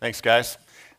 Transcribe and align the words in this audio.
Thanks, 0.00 0.22
guys. 0.22 0.56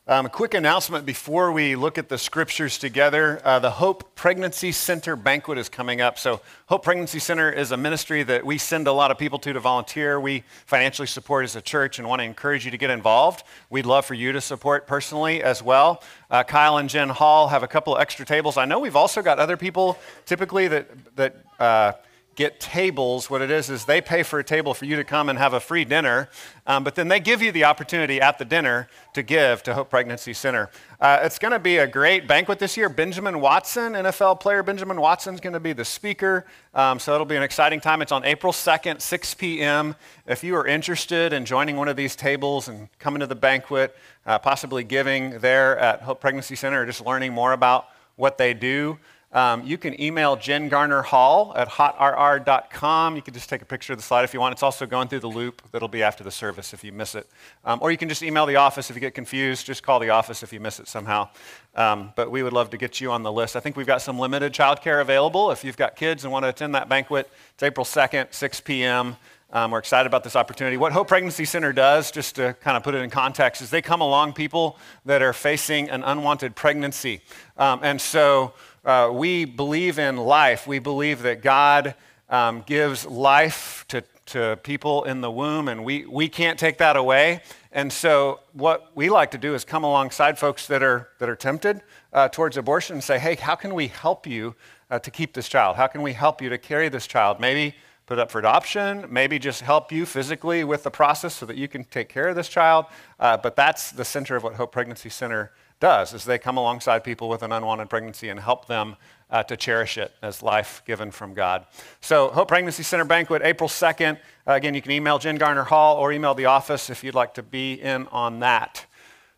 Um, 0.08 0.28
a 0.28 0.30
quick 0.30 0.54
announcement 0.54 1.08
before 1.08 1.52
we 1.52 1.76
look 1.76 1.98
at 1.98 2.08
the 2.08 2.20
scriptures 2.20 2.78
together. 2.78 3.42
Uh, 3.44 3.58
the 3.58 3.72
Hope 3.72 4.14
Pregnancy 4.14 4.72
Center 4.72 5.16
banquet 5.16 5.58
is 5.58 5.70
coming 5.70 6.02
up. 6.02 6.20
So, 6.20 6.40
Hope 6.68 6.84
Pregnancy 6.84 7.18
Center 7.18 7.52
is 7.52 7.72
a 7.72 7.78
ministry 7.78 8.22
that 8.22 8.46
we 8.46 8.60
send 8.60 8.86
a 8.86 8.92
lot 8.92 9.10
of 9.10 9.18
people 9.18 9.40
to 9.40 9.54
to 9.54 9.60
volunteer. 9.60 10.20
We 10.20 10.44
financially 10.68 11.08
support 11.08 11.46
as 11.46 11.56
a 11.56 11.64
church 11.64 11.98
and 11.98 12.08
want 12.08 12.20
to 12.20 12.26
encourage 12.26 12.64
you 12.64 12.70
to 12.70 12.78
get 12.78 12.92
involved. 12.92 13.44
We'd 13.72 13.88
love 13.88 14.06
for 14.06 14.14
you 14.14 14.32
to 14.34 14.42
support 14.42 14.86
personally 14.86 15.42
as 15.42 15.64
well. 15.64 16.04
Uh, 16.30 16.44
Kyle 16.44 16.78
and 16.78 16.88
Jen 16.88 17.10
Hall 17.10 17.48
have 17.48 17.64
a 17.64 17.68
couple 17.68 17.96
of 17.96 18.02
extra 18.04 18.24
tables. 18.24 18.56
I 18.56 18.66
know 18.66 18.78
we've 18.78 18.96
also 18.96 19.24
got 19.24 19.40
other 19.40 19.58
people 19.58 19.98
typically 20.28 20.68
that, 20.68 21.16
that 21.16 21.38
uh, 21.60 21.94
get 22.36 22.60
tables, 22.60 23.30
what 23.30 23.42
it 23.42 23.52
is 23.52 23.70
is 23.70 23.86
they 23.86 24.00
pay 24.00 24.24
for 24.24 24.40
a 24.40 24.44
table 24.44 24.74
for 24.74 24.86
you 24.86 24.96
to 24.96 25.04
come 25.04 25.28
and 25.28 25.38
have 25.38 25.54
a 25.54 25.60
free 25.60 25.84
dinner, 25.84 26.30
um, 26.66 26.84
but 26.84 26.96
then 26.96 27.08
they 27.08 27.20
give 27.20 27.42
you 27.42 27.52
the 27.52 27.66
opportunity 27.66 28.22
at 28.22 28.38
the 28.38 28.46
dinner 28.46 28.88
to 29.14 29.22
give 29.22 29.62
to 29.64 29.74
Hope 29.74 29.90
Pregnancy 29.90 30.34
Center. 30.34 30.70
Uh, 31.00 31.20
it's 31.24 31.38
going 31.38 31.52
to 31.52 31.60
be 31.60 31.78
a 31.78 31.88
great 31.88 32.28
banquet 32.28 32.58
this 32.60 32.78
year. 32.78 32.88
Benjamin 32.88 33.42
Watson, 33.42 33.94
NFL 33.94 34.40
player 34.40 34.64
Benjamin 34.64 35.02
Watson, 35.02 35.34
is 35.34 35.42
going 35.42 35.54
to 35.54 35.60
be 35.60 35.74
the 35.74 35.84
speaker, 35.84 36.46
um, 36.74 37.00
so 37.00 37.14
it'll 37.14 37.26
be 37.26 37.36
an 37.36 37.44
exciting 37.44 37.82
time. 37.82 38.02
It's 38.02 38.14
on 38.14 38.24
April 38.24 38.54
2nd, 38.54 39.02
6 39.02 39.34
p.m. 39.34 39.96
If 40.26 40.44
you 40.44 40.56
are 40.56 40.66
interested 40.66 41.34
in 41.34 41.44
joining 41.44 41.76
one 41.76 41.90
of 41.90 41.98
these 41.98 42.16
tables 42.16 42.70
and 42.70 42.88
coming 42.98 43.20
to 43.20 43.28
the 43.28 43.36
banquet, 43.36 43.96
uh, 44.26 44.40
possibly 44.40 44.84
giving 44.86 45.40
there 45.40 45.78
at 45.78 46.02
Hope 46.02 46.22
Pregnancy 46.22 46.56
Center 46.56 46.82
or 46.82 46.86
just 46.86 47.06
learning 47.06 47.34
more 47.34 47.52
about 47.52 47.88
what 48.16 48.38
they 48.38 48.54
do, 48.54 49.00
um, 49.34 49.66
you 49.66 49.78
can 49.78 50.00
email 50.02 50.36
Jen 50.36 50.68
Garner 50.68 51.02
Hall 51.02 51.54
at 51.56 51.70
hotrr.com. 51.70 53.16
You 53.16 53.22
can 53.22 53.34
just 53.34 53.48
take 53.48 53.62
a 53.62 53.66
picture 53.66 53.94
of 53.94 54.00
the 54.00 54.04
slide 54.04 54.24
if 54.24 54.34
you 54.34 54.42
want. 54.42 54.52
It's 54.52 54.64
also 54.64 54.86
going 54.86 55.08
through 55.08 55.22
the 55.22 55.30
loop 55.30 55.62
that'll 55.72 55.88
be 55.88 56.04
after 56.04 56.24
the 56.24 56.32
service 56.32 56.74
if 56.74 56.84
you 56.84 56.92
miss 56.92 57.16
it. 57.16 57.30
Um, 57.64 57.80
or 57.82 57.92
you 57.92 57.98
can 57.98 58.10
just 58.10 58.24
email 58.24 58.46
the 58.46 58.58
office 58.58 58.90
if 58.90 58.96
you 58.96 59.00
get 59.00 59.14
confused. 59.14 59.66
Just 59.66 59.84
call 59.84 60.00
the 60.00 60.10
office 60.10 60.44
if 60.44 60.52
you 60.52 60.60
miss 60.60 60.82
it 60.82 60.88
somehow. 60.90 61.30
Um, 61.76 62.12
but 62.18 62.30
we 62.30 62.44
would 62.44 62.52
love 62.52 62.72
to 62.72 62.78
get 62.78 63.00
you 63.00 63.12
on 63.12 63.24
the 63.24 63.32
list. 63.32 63.56
I 63.56 63.62
think 63.62 63.78
we've 63.78 63.88
got 63.88 64.02
some 64.02 64.20
limited 64.20 64.54
childcare 64.54 65.00
available. 65.00 65.52
If 65.52 65.64
you've 65.64 65.78
got 65.78 65.96
kids 65.96 66.26
and 66.26 66.34
want 66.34 66.44
to 66.44 66.50
attend 66.50 66.76
that 66.76 66.90
banquet, 66.90 67.30
it's 67.54 67.64
April 67.64 67.86
2nd, 67.86 68.34
6 68.34 68.62
p.m. 68.62 69.16
Um, 69.54 69.72
we're 69.72 69.80
excited 69.80 70.08
about 70.08 70.24
this 70.24 70.38
opportunity. 70.38 70.78
What 70.78 70.94
Hope 70.94 71.10
Pregnancy 71.10 71.44
Center 71.44 71.74
does, 71.74 72.10
just 72.10 72.36
to 72.36 72.54
kind 72.62 72.78
of 72.78 72.84
put 72.84 72.96
it 72.96 73.00
in 73.00 73.10
context, 73.10 73.62
is 73.62 73.70
they 73.70 73.82
come 73.82 74.00
along 74.00 74.32
people 74.32 74.78
that 75.06 75.22
are 75.22 75.34
facing 75.34 75.90
an 75.90 76.04
unwanted 76.04 76.56
pregnancy. 76.56 77.22
Um, 77.58 77.82
and 77.84 78.00
so 78.00 78.54
uh, 78.84 79.10
we 79.14 79.46
believe 79.46 80.00
in 80.00 80.18
life. 80.18 80.66
We 80.66 80.80
believe 80.80 81.22
that 81.22 81.42
God 81.42 81.96
um, 82.30 82.64
gives 82.66 83.06
life 83.06 83.86
to, 83.90 84.04
to 84.28 84.60
people 84.64 85.04
in 85.04 85.22
the 85.22 85.30
womb, 85.30 85.68
and 85.68 85.84
we, 85.84 86.06
we 86.06 86.30
can't 86.30 86.58
take 86.58 86.78
that 86.80 86.96
away. 86.96 87.42
And 87.72 87.92
so, 87.92 88.40
what 88.54 88.92
we 88.96 89.10
like 89.10 89.32
to 89.32 89.38
do 89.38 89.54
is 89.54 89.64
come 89.64 89.84
alongside 89.84 90.40
folks 90.40 90.68
that 90.68 90.82
are, 90.84 91.10
that 91.20 91.30
are 91.30 91.36
tempted 91.36 91.82
uh, 92.12 92.28
towards 92.30 92.58
abortion 92.58 92.96
and 92.96 93.04
say, 93.04 93.20
hey, 93.20 93.36
how 93.36 93.56
can 93.56 93.74
we 93.74 93.88
help 93.88 94.26
you 94.26 94.56
uh, 94.90 95.00
to 95.00 95.12
keep 95.12 95.34
this 95.34 95.48
child? 95.48 95.78
How 95.78 95.88
can 95.88 96.02
we 96.02 96.14
help 96.14 96.42
you 96.42 96.50
to 96.50 96.58
carry 96.58 96.90
this 96.90 97.08
child? 97.08 97.40
Maybe 97.40 97.76
put 98.08 98.18
it 98.18 98.22
up 98.22 98.32
for 98.32 98.40
adoption, 98.40 99.06
maybe 99.10 99.40
just 99.40 99.62
help 99.62 99.90
you 99.90 100.06
physically 100.06 100.66
with 100.66 100.84
the 100.84 100.92
process 100.92 101.34
so 101.34 101.46
that 101.46 101.56
you 101.56 101.70
can 101.70 101.86
take 101.86 102.10
care 102.10 102.28
of 102.28 102.36
this 102.36 102.50
child. 102.50 102.88
Uh, 103.20 103.38
but 103.38 103.56
that's 103.56 103.92
the 103.92 104.04
center 104.04 104.36
of 104.36 104.44
what 104.44 104.56
Hope 104.56 104.74
Pregnancy 104.74 105.08
Center 105.08 105.54
does 105.82 106.14
is 106.14 106.24
they 106.24 106.38
come 106.38 106.56
alongside 106.56 107.04
people 107.04 107.28
with 107.28 107.44
an 107.44 107.52
unwanted 107.52 107.90
pregnancy 107.90 108.30
and 108.30 108.40
help 108.40 108.68
them 108.68 108.96
uh, 109.30 109.44
to 109.44 109.58
cherish 109.58 109.98
it 109.98 110.14
as 110.22 110.42
life 110.42 110.82
given 110.86 111.12
from 111.12 111.34
God. 111.34 111.66
So, 112.00 112.30
Hope 112.30 112.48
Pregnancy 112.48 112.84
Center 112.84 113.06
Banquet, 113.06 113.42
April 113.44 113.68
2nd. 113.68 114.18
Uh, 114.48 114.54
again, 114.54 114.74
you 114.74 114.82
can 114.82 114.92
email 114.92 115.20
Jen 115.20 115.36
Garner 115.36 115.64
Hall 115.64 115.98
or 115.98 116.14
email 116.14 116.34
the 116.34 116.46
office 116.46 116.90
if 116.90 117.04
you'd 117.04 117.16
like 117.16 117.34
to 117.34 117.44
be 117.44 117.74
in 117.74 118.08
on 118.08 118.40
that. 118.40 118.86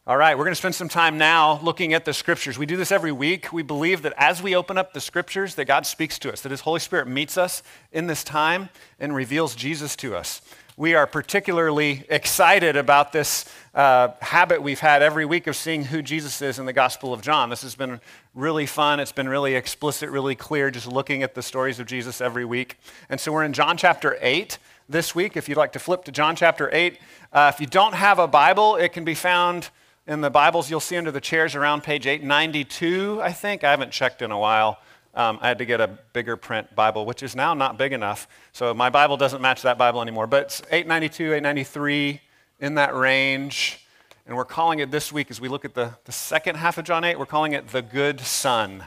All 0.05 0.17
right, 0.17 0.37
we're 0.37 0.43
going 0.43 0.51
to 0.51 0.55
spend 0.55 0.75
some 0.75 0.89
time 0.89 1.17
now 1.17 1.61
looking 1.61 1.93
at 1.93 2.03
the 2.03 2.13
scriptures. 2.13 2.57
We 2.57 2.65
do 2.65 2.75
this 2.75 2.91
every 2.91 3.13
week. 3.13 3.53
We 3.53 3.63
believe 3.63 4.01
that 4.01 4.13
as 4.17 4.43
we 4.43 4.53
open 4.53 4.77
up 4.77 4.91
the 4.91 4.99
scriptures, 4.99 5.55
that 5.55 5.63
God 5.63 5.85
speaks 5.85 6.19
to 6.19 6.33
us, 6.33 6.41
that 6.41 6.51
His 6.51 6.59
Holy 6.61 6.81
Spirit 6.81 7.07
meets 7.07 7.37
us 7.37 7.63
in 7.91 8.07
this 8.07 8.21
time 8.21 8.67
and 8.99 9.15
reveals 9.15 9.55
Jesus 9.55 9.95
to 9.97 10.13
us 10.13 10.41
we 10.75 10.95
are 10.95 11.05
particularly 11.05 12.03
excited 12.09 12.75
about 12.75 13.11
this 13.11 13.45
uh, 13.75 14.09
habit 14.21 14.61
we've 14.61 14.79
had 14.79 15.03
every 15.03 15.25
week 15.25 15.45
of 15.45 15.55
seeing 15.55 15.85
who 15.85 16.01
Jesus 16.01 16.41
is 16.41 16.57
in 16.57 16.65
the 16.65 16.73
Gospel 16.73 17.13
of 17.13 17.21
John. 17.21 17.49
This 17.51 17.61
has 17.61 17.75
been 17.75 18.01
really 18.33 18.65
fun. 18.65 18.99
It's 18.99 19.11
been 19.11 19.29
really 19.29 19.53
explicit, 19.53 20.09
really 20.09 20.35
clear, 20.35 20.71
just 20.71 20.87
looking 20.87 21.21
at 21.21 21.35
the 21.35 21.43
stories 21.43 21.79
of 21.79 21.85
Jesus 21.85 22.21
every 22.21 22.43
week. 22.43 22.77
And 23.09 23.19
so 23.19 23.31
we're 23.31 23.43
in 23.43 23.53
John 23.53 23.77
chapter 23.77 24.17
8 24.19 24.57
this 24.89 25.13
week. 25.13 25.37
If 25.37 25.47
you'd 25.47 25.59
like 25.59 25.73
to 25.73 25.79
flip 25.79 26.05
to 26.05 26.11
John 26.11 26.35
chapter 26.35 26.69
8, 26.73 26.97
uh, 27.31 27.51
if 27.53 27.61
you 27.61 27.67
don't 27.67 27.93
have 27.93 28.17
a 28.17 28.27
Bible, 28.27 28.75
it 28.75 28.93
can 28.93 29.03
be 29.03 29.15
found 29.15 29.69
in 30.07 30.21
the 30.21 30.31
Bibles 30.31 30.71
you'll 30.71 30.79
see 30.79 30.97
under 30.97 31.11
the 31.11 31.21
chairs 31.21 31.53
around 31.53 31.83
page 31.83 32.07
892, 32.07 33.21
I 33.21 33.31
think. 33.31 33.63
I 33.63 33.69
haven't 33.69 33.91
checked 33.91 34.23
in 34.23 34.31
a 34.31 34.39
while. 34.39 34.79
Um, 35.15 35.37
I 35.41 35.47
had 35.47 35.59
to 35.59 35.65
get 35.65 35.79
a 35.79 35.87
bigger 36.13 36.35
print 36.35 36.75
Bible, 36.75 37.05
which 37.05 37.21
is 37.21 37.35
now 37.35 37.53
not 37.53 37.77
big 37.77 37.93
enough. 37.93 38.27
So 38.51 38.73
my 38.73 38.89
Bible 38.89 39.15
doesn't 39.15 39.41
match 39.41 39.61
that 39.61 39.77
Bible 39.77 40.01
anymore. 40.01 40.25
But 40.25 40.43
it's 40.43 40.61
892, 40.71 41.25
893, 41.33 42.21
in 42.59 42.75
that 42.75 42.95
range. 42.95 43.85
And 44.25 44.35
we're 44.35 44.45
calling 44.45 44.79
it 44.79 44.89
this 44.89 45.11
week, 45.11 45.29
as 45.29 45.39
we 45.39 45.49
look 45.49 45.65
at 45.65 45.75
the, 45.75 45.95
the 46.05 46.11
second 46.11 46.55
half 46.55 46.77
of 46.77 46.85
John 46.85 47.03
8, 47.03 47.19
we're 47.19 47.25
calling 47.25 47.53
it 47.53 47.67
the 47.69 47.81
good 47.81 48.21
son. 48.21 48.85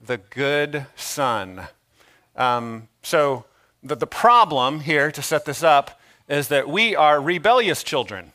The 0.00 0.18
good 0.18 0.86
son. 0.94 1.62
Um, 2.36 2.88
so 3.02 3.46
the, 3.82 3.96
the 3.96 4.06
problem 4.06 4.80
here, 4.80 5.10
to 5.10 5.22
set 5.22 5.46
this 5.46 5.62
up, 5.62 5.98
is 6.28 6.48
that 6.48 6.68
we 6.68 6.94
are 6.94 7.20
rebellious 7.20 7.82
children, 7.82 8.32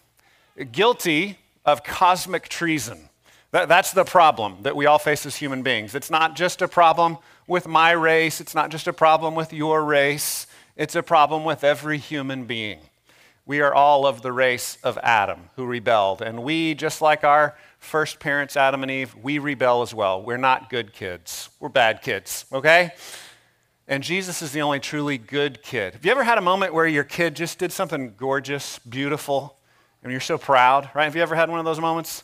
guilty 0.71 1.37
of 1.65 1.83
cosmic 1.83 2.49
treason. 2.49 3.09
That, 3.51 3.67
that's 3.67 3.91
the 3.91 4.05
problem 4.05 4.59
that 4.61 4.75
we 4.75 4.85
all 4.85 4.99
face 4.99 5.25
as 5.25 5.35
human 5.35 5.61
beings. 5.61 5.93
It's 5.93 6.09
not 6.09 6.35
just 6.35 6.61
a 6.61 6.67
problem 6.67 7.17
with 7.47 7.67
my 7.67 7.91
race, 7.91 8.39
it's 8.39 8.55
not 8.55 8.69
just 8.71 8.87
a 8.87 8.93
problem 8.93 9.35
with 9.35 9.51
your 9.51 9.83
race, 9.83 10.47
it's 10.77 10.95
a 10.95 11.03
problem 11.03 11.43
with 11.43 11.63
every 11.63 11.97
human 11.97 12.45
being. 12.45 12.79
We 13.45 13.59
are 13.59 13.73
all 13.73 14.05
of 14.05 14.21
the 14.21 14.31
race 14.31 14.77
of 14.83 14.97
Adam 15.03 15.49
who 15.57 15.65
rebelled. 15.65 16.21
And 16.21 16.43
we, 16.43 16.75
just 16.75 17.01
like 17.01 17.25
our 17.25 17.57
first 17.79 18.19
parents, 18.19 18.55
Adam 18.55 18.83
and 18.83 18.91
Eve, 18.91 19.13
we 19.15 19.39
rebel 19.39 19.81
as 19.81 19.93
well. 19.93 20.21
We're 20.21 20.37
not 20.37 20.69
good 20.69 20.93
kids, 20.93 21.49
we're 21.59 21.69
bad 21.69 22.01
kids, 22.01 22.45
okay? 22.53 22.91
And 23.87 24.01
Jesus 24.01 24.41
is 24.41 24.53
the 24.53 24.61
only 24.61 24.79
truly 24.79 25.17
good 25.17 25.61
kid. 25.61 25.93
Have 25.93 26.05
you 26.05 26.11
ever 26.11 26.23
had 26.23 26.37
a 26.37 26.41
moment 26.41 26.73
where 26.73 26.87
your 26.87 27.03
kid 27.03 27.35
just 27.35 27.59
did 27.59 27.73
something 27.73 28.13
gorgeous, 28.15 28.79
beautiful, 28.79 29.57
and 30.01 30.11
you're 30.13 30.21
so 30.21 30.37
proud, 30.37 30.89
right? 30.95 31.03
Have 31.03 31.15
you 31.17 31.21
ever 31.21 31.35
had 31.35 31.49
one 31.49 31.59
of 31.59 31.65
those 31.65 31.81
moments? 31.81 32.23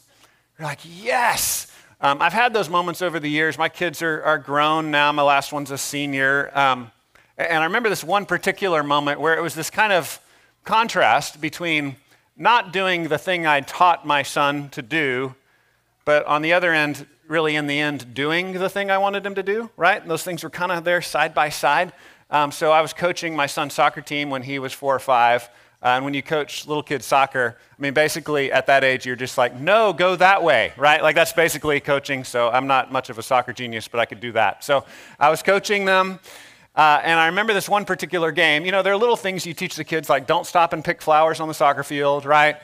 You're 0.58 0.68
like, 0.68 0.80
yes. 0.84 1.72
Um, 2.02 2.20
I've 2.20 2.34
had 2.34 2.52
those 2.52 2.68
moments 2.68 3.04
over 3.04 3.20
the 3.20 3.30
years. 3.30 3.60
My 3.60 3.70
kids 3.70 4.02
are, 4.02 4.24
are 4.24 4.40
grown 4.40 4.90
now. 4.90 5.12
My 5.12 5.22
last 5.22 5.54
one's 5.54 5.70
a 5.70 5.78
senior. 5.78 6.50
Um, 6.58 6.92
and 7.38 7.60
I 7.60 7.66
remember 7.66 7.90
this 7.90 8.04
one 8.04 8.26
particular 8.26 8.82
moment 8.82 9.20
where 9.20 9.38
it 9.38 9.42
was 9.42 9.54
this 9.54 9.70
kind 9.70 9.94
of 9.94 10.20
contrast 10.64 11.40
between 11.40 11.96
not 12.36 12.74
doing 12.74 13.08
the 13.08 13.20
thing 13.20 13.46
I 13.46 13.62
taught 13.62 14.08
my 14.08 14.24
son 14.24 14.70
to 14.70 14.82
do, 14.82 15.36
but 16.06 16.26
on 16.26 16.42
the 16.42 16.54
other 16.54 16.74
end, 16.74 17.06
really 17.28 17.56
in 17.56 17.68
the 17.68 17.80
end, 17.80 18.16
doing 18.16 18.54
the 18.54 18.70
thing 18.70 18.90
I 18.90 18.98
wanted 18.98 19.24
him 19.24 19.36
to 19.36 19.44
do, 19.44 19.70
right? 19.78 20.02
And 20.02 20.10
those 20.10 20.24
things 20.24 20.44
were 20.44 20.50
kind 20.50 20.72
of 20.72 20.84
there 20.84 21.02
side 21.04 21.36
by 21.36 21.50
side. 21.50 21.94
Um, 22.32 22.52
so 22.52 22.72
I 22.72 22.82
was 22.82 22.94
coaching 22.94 23.36
my 23.36 23.46
son's 23.46 23.76
soccer 23.76 24.02
team 24.02 24.32
when 24.32 24.42
he 24.42 24.58
was 24.58 24.74
four 24.74 24.96
or 24.96 25.00
five. 25.00 25.50
Uh, 25.82 25.90
and 25.90 26.06
when 26.06 26.14
you 26.14 26.24
coach 26.24 26.66
little 26.66 26.82
kids 26.82 27.06
soccer, 27.06 27.56
I 27.60 27.82
mean, 27.82 27.94
basically 27.94 28.52
at 28.52 28.66
that 28.66 28.84
age, 28.84 29.06
you're 29.06 29.16
just 29.16 29.38
like, 29.38 29.60
no, 29.60 29.94
go 29.94 30.16
that 30.16 30.42
way, 30.42 30.74
right? 30.76 31.04
Like 31.04 31.16
that's 31.16 31.34
basically 31.34 31.80
coaching. 31.80 32.24
So 32.24 32.50
I'm 32.50 32.66
not 32.66 32.92
much 32.92 33.10
of 33.12 33.20
a 33.20 33.24
soccer 33.24 33.54
genius, 33.54 33.88
but 33.88 34.00
I 34.00 34.06
could 34.06 34.20
do 34.20 34.32
that. 34.32 34.64
So 34.64 34.86
I 35.20 35.30
was 35.30 35.44
coaching 35.44 35.86
them. 35.86 36.20
Uh, 36.76 37.02
and 37.04 37.20
I 37.20 37.28
remember 37.28 37.54
this 37.54 37.70
one 37.70 37.86
particular 37.86 38.32
game. 38.32 38.66
You 38.66 38.72
know, 38.72 38.84
there 38.84 38.94
are 38.94 38.98
little 38.98 39.16
things 39.16 39.46
you 39.46 39.54
teach 39.54 39.76
the 39.76 39.84
kids, 39.84 40.10
like 40.10 40.28
don't 40.28 40.46
stop 40.46 40.74
and 40.74 40.84
pick 40.84 41.02
flowers 41.02 41.40
on 41.40 41.48
the 41.48 41.54
soccer 41.54 41.84
field, 41.84 42.26
right? 42.26 42.58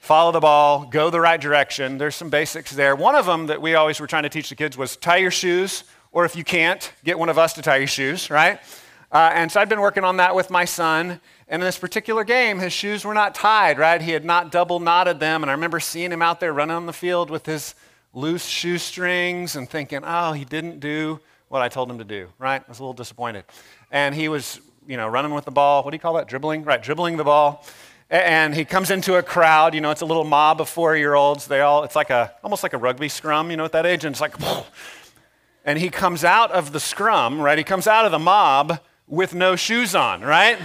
Follow 0.00 0.32
the 0.32 0.40
ball, 0.40 0.86
go 0.86 1.10
the 1.10 1.20
right 1.20 1.40
direction. 1.40 1.98
There's 1.98 2.14
some 2.14 2.30
basics 2.30 2.72
there. 2.72 2.96
One 2.96 3.14
of 3.14 3.26
them 3.26 3.46
that 3.48 3.60
we 3.60 3.74
always 3.74 4.00
were 4.00 4.06
trying 4.06 4.22
to 4.22 4.28
teach 4.28 4.48
the 4.48 4.54
kids 4.54 4.78
was 4.78 4.96
tie 4.96 5.18
your 5.18 5.30
shoes, 5.30 5.84
or 6.12 6.24
if 6.24 6.36
you 6.36 6.44
can't, 6.44 6.92
get 7.04 7.18
one 7.18 7.28
of 7.28 7.38
us 7.38 7.52
to 7.54 7.62
tie 7.62 7.76
your 7.76 7.86
shoes, 7.86 8.30
right? 8.30 8.60
Uh, 9.10 9.30
and 9.32 9.50
so 9.50 9.60
I'd 9.60 9.68
been 9.68 9.80
working 9.80 10.04
on 10.04 10.18
that 10.18 10.34
with 10.34 10.50
my 10.50 10.64
son. 10.64 11.20
And 11.48 11.62
in 11.62 11.66
this 11.66 11.78
particular 11.78 12.24
game, 12.24 12.58
his 12.58 12.72
shoes 12.72 13.04
were 13.04 13.14
not 13.14 13.34
tied, 13.34 13.78
right? 13.78 14.00
He 14.02 14.10
had 14.10 14.24
not 14.24 14.52
double 14.52 14.80
knotted 14.80 15.18
them. 15.18 15.42
And 15.42 15.50
I 15.50 15.54
remember 15.54 15.80
seeing 15.80 16.12
him 16.12 16.20
out 16.20 16.40
there 16.40 16.52
running 16.52 16.76
on 16.76 16.86
the 16.86 16.92
field 16.92 17.30
with 17.30 17.46
his 17.46 17.74
loose 18.12 18.44
shoestrings 18.44 19.56
and 19.56 19.68
thinking, 19.68 20.00
oh, 20.04 20.32
he 20.32 20.44
didn't 20.44 20.80
do 20.80 21.20
what 21.48 21.62
I 21.62 21.68
told 21.68 21.90
him 21.90 21.98
to 21.98 22.04
do, 22.04 22.28
right? 22.38 22.62
I 22.62 22.68
was 22.68 22.78
a 22.78 22.82
little 22.82 22.92
disappointed. 22.92 23.44
And 23.90 24.14
he 24.14 24.28
was, 24.28 24.60
you 24.86 24.98
know, 24.98 25.08
running 25.08 25.32
with 25.32 25.46
the 25.46 25.50
ball. 25.50 25.82
What 25.82 25.92
do 25.92 25.94
you 25.94 26.00
call 26.00 26.14
that? 26.14 26.28
Dribbling? 26.28 26.64
Right, 26.64 26.82
dribbling 26.82 27.16
the 27.16 27.24
ball. 27.24 27.64
And 28.10 28.54
he 28.54 28.64
comes 28.64 28.90
into 28.90 29.16
a 29.16 29.22
crowd, 29.22 29.74
you 29.74 29.80
know, 29.80 29.90
it's 29.90 30.00
a 30.00 30.06
little 30.06 30.24
mob 30.24 30.60
of 30.60 30.68
four 30.68 30.96
year 30.96 31.14
olds. 31.14 31.46
They 31.46 31.60
all, 31.60 31.84
it's 31.84 31.96
like 31.96 32.10
a, 32.10 32.32
almost 32.42 32.62
like 32.62 32.72
a 32.72 32.78
rugby 32.78 33.08
scrum, 33.08 33.50
you 33.50 33.56
know, 33.56 33.64
at 33.64 33.72
that 33.72 33.86
age. 33.86 34.04
And 34.04 34.14
it's 34.14 34.20
like, 34.20 34.34
and 35.64 35.78
he 35.78 35.88
comes 35.90 36.24
out 36.24 36.50
of 36.50 36.72
the 36.72 36.80
scrum, 36.80 37.40
right? 37.40 37.56
He 37.56 37.64
comes 37.64 37.86
out 37.86 38.04
of 38.04 38.12
the 38.12 38.18
mob 38.18 38.80
with 39.08 39.34
no 39.34 39.56
shoes 39.56 39.94
on, 39.94 40.22
right? 40.22 40.58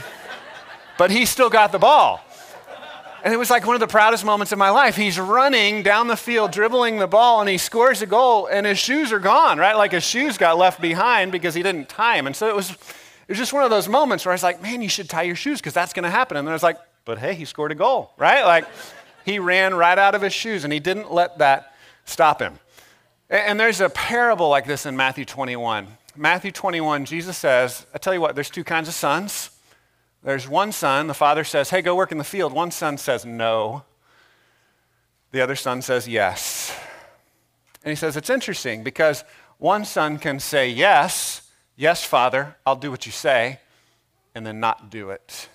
but 0.97 1.11
he 1.11 1.25
still 1.25 1.49
got 1.49 1.71
the 1.71 1.79
ball. 1.79 2.21
And 3.23 3.33
it 3.33 3.37
was 3.37 3.49
like 3.49 3.65
one 3.65 3.73
of 3.73 3.79
the 3.79 3.87
proudest 3.87 4.25
moments 4.25 4.51
of 4.51 4.57
my 4.57 4.69
life. 4.69 4.97
He's 4.97 5.17
running 5.17 5.81
down 5.81 6.07
the 6.07 6.17
field, 6.17 6.51
dribbling 6.51 6.99
the 6.99 7.07
ball, 7.07 7.39
and 7.39 7.49
he 7.49 7.57
scores 7.57 8.01
a 8.01 8.05
goal, 8.05 8.47
and 8.47 8.65
his 8.65 8.77
shoes 8.77 9.13
are 9.13 9.19
gone, 9.19 9.57
right? 9.57 9.77
Like 9.77 9.93
his 9.93 10.03
shoes 10.03 10.37
got 10.37 10.57
left 10.57 10.81
behind 10.81 11.31
because 11.31 11.55
he 11.55 11.63
didn't 11.63 11.87
tie 11.87 12.17
them. 12.17 12.27
And 12.27 12.35
so 12.35 12.49
it 12.49 12.55
was, 12.55 12.71
it 12.71 12.77
was 13.29 13.37
just 13.37 13.53
one 13.53 13.63
of 13.63 13.69
those 13.69 13.87
moments 13.87 14.25
where 14.25 14.33
I 14.33 14.35
was 14.35 14.43
like, 14.43 14.61
man, 14.61 14.81
you 14.81 14.89
should 14.89 15.09
tie 15.09 15.21
your 15.21 15.37
shoes 15.37 15.59
because 15.59 15.73
that's 15.73 15.93
going 15.93 16.03
to 16.03 16.09
happen. 16.09 16.35
And 16.35 16.45
then 16.45 16.51
I 16.51 16.55
was 16.55 16.63
like, 16.63 16.77
but 17.05 17.17
hey, 17.17 17.33
he 17.33 17.45
scored 17.45 17.71
a 17.71 17.75
goal, 17.75 18.11
right? 18.17 18.43
Like 18.43 18.65
he 19.23 19.39
ran 19.39 19.73
right 19.73 19.97
out 19.97 20.15
of 20.15 20.21
his 20.21 20.33
shoes, 20.33 20.65
and 20.65 20.73
he 20.73 20.81
didn't 20.81 21.11
let 21.11 21.37
that 21.37 21.73
stop 22.03 22.41
him. 22.41 22.59
And 23.29 23.57
there's 23.57 23.79
a 23.79 23.89
parable 23.89 24.49
like 24.49 24.65
this 24.65 24.85
in 24.85 24.97
Matthew 24.97 25.23
21. 25.23 25.87
Matthew 26.15 26.51
21, 26.51 27.05
Jesus 27.05 27.37
says, 27.37 27.87
I 27.93 27.97
tell 27.97 28.13
you 28.13 28.21
what, 28.21 28.35
there's 28.35 28.49
two 28.49 28.63
kinds 28.63 28.87
of 28.87 28.93
sons. 28.93 29.49
There's 30.23 30.47
one 30.47 30.71
son, 30.71 31.07
the 31.07 31.13
father 31.13 31.43
says, 31.43 31.69
Hey, 31.69 31.81
go 31.81 31.95
work 31.95 32.11
in 32.11 32.17
the 32.17 32.23
field. 32.23 32.53
One 32.53 32.71
son 32.71 32.97
says, 32.97 33.25
No. 33.25 33.83
The 35.31 35.41
other 35.41 35.55
son 35.55 35.81
says, 35.81 36.07
Yes. 36.07 36.77
And 37.83 37.89
he 37.89 37.95
says, 37.95 38.15
It's 38.15 38.29
interesting 38.29 38.83
because 38.83 39.23
one 39.57 39.85
son 39.85 40.19
can 40.19 40.39
say, 40.39 40.69
Yes, 40.69 41.49
yes, 41.75 42.05
father, 42.05 42.55
I'll 42.65 42.75
do 42.75 42.91
what 42.91 43.05
you 43.05 43.11
say, 43.11 43.59
and 44.35 44.45
then 44.45 44.59
not 44.59 44.89
do 44.89 45.09
it. 45.09 45.49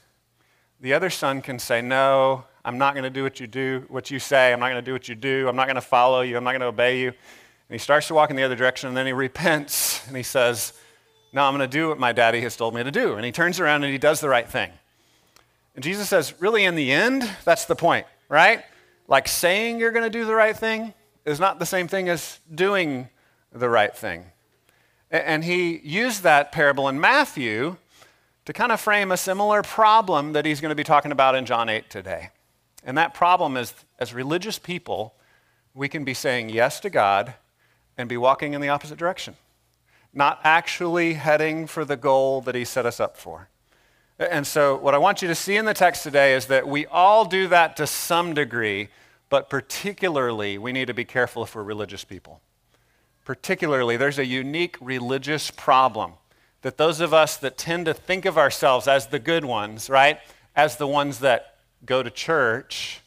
The 0.80 0.92
other 0.92 1.08
son 1.08 1.40
can 1.40 1.58
say, 1.58 1.80
No, 1.80 2.44
I'm 2.64 2.78
not 2.78 2.94
going 2.94 3.04
to 3.04 3.10
do 3.10 3.22
what 3.22 3.40
you 3.40 3.46
do, 3.46 3.86
what 3.88 4.10
you 4.10 4.18
say. 4.18 4.52
I'm 4.52 4.60
not 4.60 4.70
going 4.70 4.84
to 4.84 4.86
do 4.86 4.92
what 4.92 5.08
you 5.08 5.14
do. 5.14 5.48
I'm 5.48 5.56
not 5.56 5.66
going 5.66 5.76
to 5.76 5.80
follow 5.80 6.20
you. 6.20 6.36
I'm 6.36 6.44
not 6.44 6.52
going 6.52 6.60
to 6.60 6.66
obey 6.66 7.00
you. 7.00 7.12
And 7.68 7.74
he 7.74 7.78
starts 7.78 8.08
to 8.08 8.14
walk 8.14 8.30
in 8.30 8.36
the 8.36 8.42
other 8.42 8.56
direction, 8.56 8.88
and 8.88 8.96
then 8.96 9.06
he 9.06 9.12
repents 9.12 10.06
and 10.08 10.16
he 10.16 10.22
says, 10.22 10.72
No, 11.32 11.42
I'm 11.42 11.54
going 11.54 11.68
to 11.68 11.76
do 11.76 11.88
what 11.88 11.98
my 11.98 12.12
daddy 12.12 12.40
has 12.40 12.56
told 12.56 12.74
me 12.74 12.82
to 12.82 12.90
do. 12.90 13.14
And 13.14 13.24
he 13.24 13.32
turns 13.32 13.60
around 13.60 13.84
and 13.84 13.92
he 13.92 13.98
does 13.98 14.20
the 14.20 14.28
right 14.28 14.48
thing. 14.48 14.70
And 15.74 15.84
Jesus 15.84 16.08
says, 16.08 16.34
Really, 16.40 16.64
in 16.64 16.76
the 16.76 16.90
end, 16.92 17.28
that's 17.44 17.66
the 17.66 17.76
point, 17.76 18.06
right? 18.28 18.64
Like 19.06 19.28
saying 19.28 19.80
you're 19.80 19.92
going 19.92 20.04
to 20.04 20.18
do 20.18 20.24
the 20.24 20.34
right 20.34 20.56
thing 20.56 20.94
is 21.26 21.38
not 21.38 21.58
the 21.58 21.66
same 21.66 21.88
thing 21.88 22.08
as 22.08 22.40
doing 22.54 23.10
the 23.52 23.68
right 23.68 23.94
thing. 23.94 24.24
And 25.10 25.44
he 25.44 25.78
used 25.78 26.22
that 26.22 26.52
parable 26.52 26.88
in 26.88 27.00
Matthew 27.00 27.76
to 28.44 28.52
kind 28.52 28.72
of 28.72 28.80
frame 28.80 29.12
a 29.12 29.16
similar 29.16 29.62
problem 29.62 30.32
that 30.32 30.46
he's 30.46 30.60
going 30.60 30.70
to 30.70 30.74
be 30.74 30.84
talking 30.84 31.12
about 31.12 31.34
in 31.34 31.44
John 31.44 31.68
8 31.68 31.90
today. 31.90 32.30
And 32.82 32.96
that 32.96 33.12
problem 33.12 33.56
is, 33.56 33.74
as 33.98 34.14
religious 34.14 34.58
people, 34.58 35.14
we 35.74 35.88
can 35.88 36.04
be 36.04 36.14
saying 36.14 36.48
yes 36.48 36.80
to 36.80 36.90
God 36.90 37.34
and 37.98 38.08
be 38.08 38.16
walking 38.16 38.54
in 38.54 38.60
the 38.60 38.68
opposite 38.68 38.96
direction, 38.96 39.36
not 40.14 40.40
actually 40.44 41.14
heading 41.14 41.66
for 41.66 41.84
the 41.84 41.96
goal 41.96 42.40
that 42.42 42.54
He 42.54 42.64
set 42.64 42.86
us 42.86 43.00
up 43.00 43.16
for. 43.16 43.48
And 44.18 44.46
so, 44.46 44.76
what 44.76 44.94
I 44.94 44.98
want 44.98 45.20
you 45.20 45.28
to 45.28 45.34
see 45.34 45.56
in 45.56 45.64
the 45.64 45.74
text 45.74 46.02
today 46.02 46.34
is 46.34 46.46
that 46.46 46.66
we 46.66 46.86
all 46.86 47.24
do 47.24 47.48
that 47.48 47.76
to 47.76 47.86
some 47.86 48.34
degree, 48.34 48.88
but 49.28 49.50
particularly 49.50 50.56
we 50.58 50.72
need 50.72 50.86
to 50.86 50.94
be 50.94 51.04
careful 51.04 51.42
if 51.42 51.54
we're 51.54 51.62
religious 51.62 52.04
people. 52.04 52.40
Particularly, 53.24 53.96
there's 53.96 54.18
a 54.18 54.24
unique 54.24 54.76
religious 54.80 55.50
problem 55.50 56.14
that 56.62 56.78
those 56.78 57.00
of 57.00 57.14
us 57.14 57.36
that 57.36 57.56
tend 57.56 57.86
to 57.86 57.94
think 57.94 58.24
of 58.24 58.36
ourselves 58.36 58.88
as 58.88 59.08
the 59.08 59.18
good 59.18 59.44
ones, 59.44 59.88
right, 59.88 60.18
as 60.56 60.76
the 60.76 60.86
ones 60.86 61.20
that 61.20 61.56
go 61.84 62.02
to 62.02 62.10
church, 62.10 63.00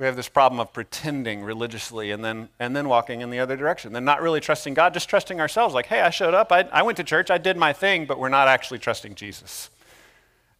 we 0.00 0.06
have 0.06 0.16
this 0.16 0.30
problem 0.30 0.58
of 0.58 0.72
pretending 0.72 1.44
religiously 1.44 2.10
and 2.10 2.24
then, 2.24 2.48
and 2.58 2.74
then 2.74 2.88
walking 2.88 3.20
in 3.20 3.28
the 3.28 3.38
other 3.38 3.54
direction. 3.54 3.92
Then 3.92 4.06
not 4.06 4.22
really 4.22 4.40
trusting 4.40 4.72
God, 4.72 4.94
just 4.94 5.10
trusting 5.10 5.38
ourselves. 5.42 5.74
Like, 5.74 5.86
hey, 5.86 6.00
I 6.00 6.08
showed 6.08 6.32
up, 6.32 6.50
I, 6.50 6.62
I 6.72 6.82
went 6.82 6.96
to 6.96 7.04
church, 7.04 7.30
I 7.30 7.36
did 7.36 7.58
my 7.58 7.74
thing, 7.74 8.06
but 8.06 8.18
we're 8.18 8.30
not 8.30 8.48
actually 8.48 8.78
trusting 8.78 9.14
Jesus. 9.14 9.68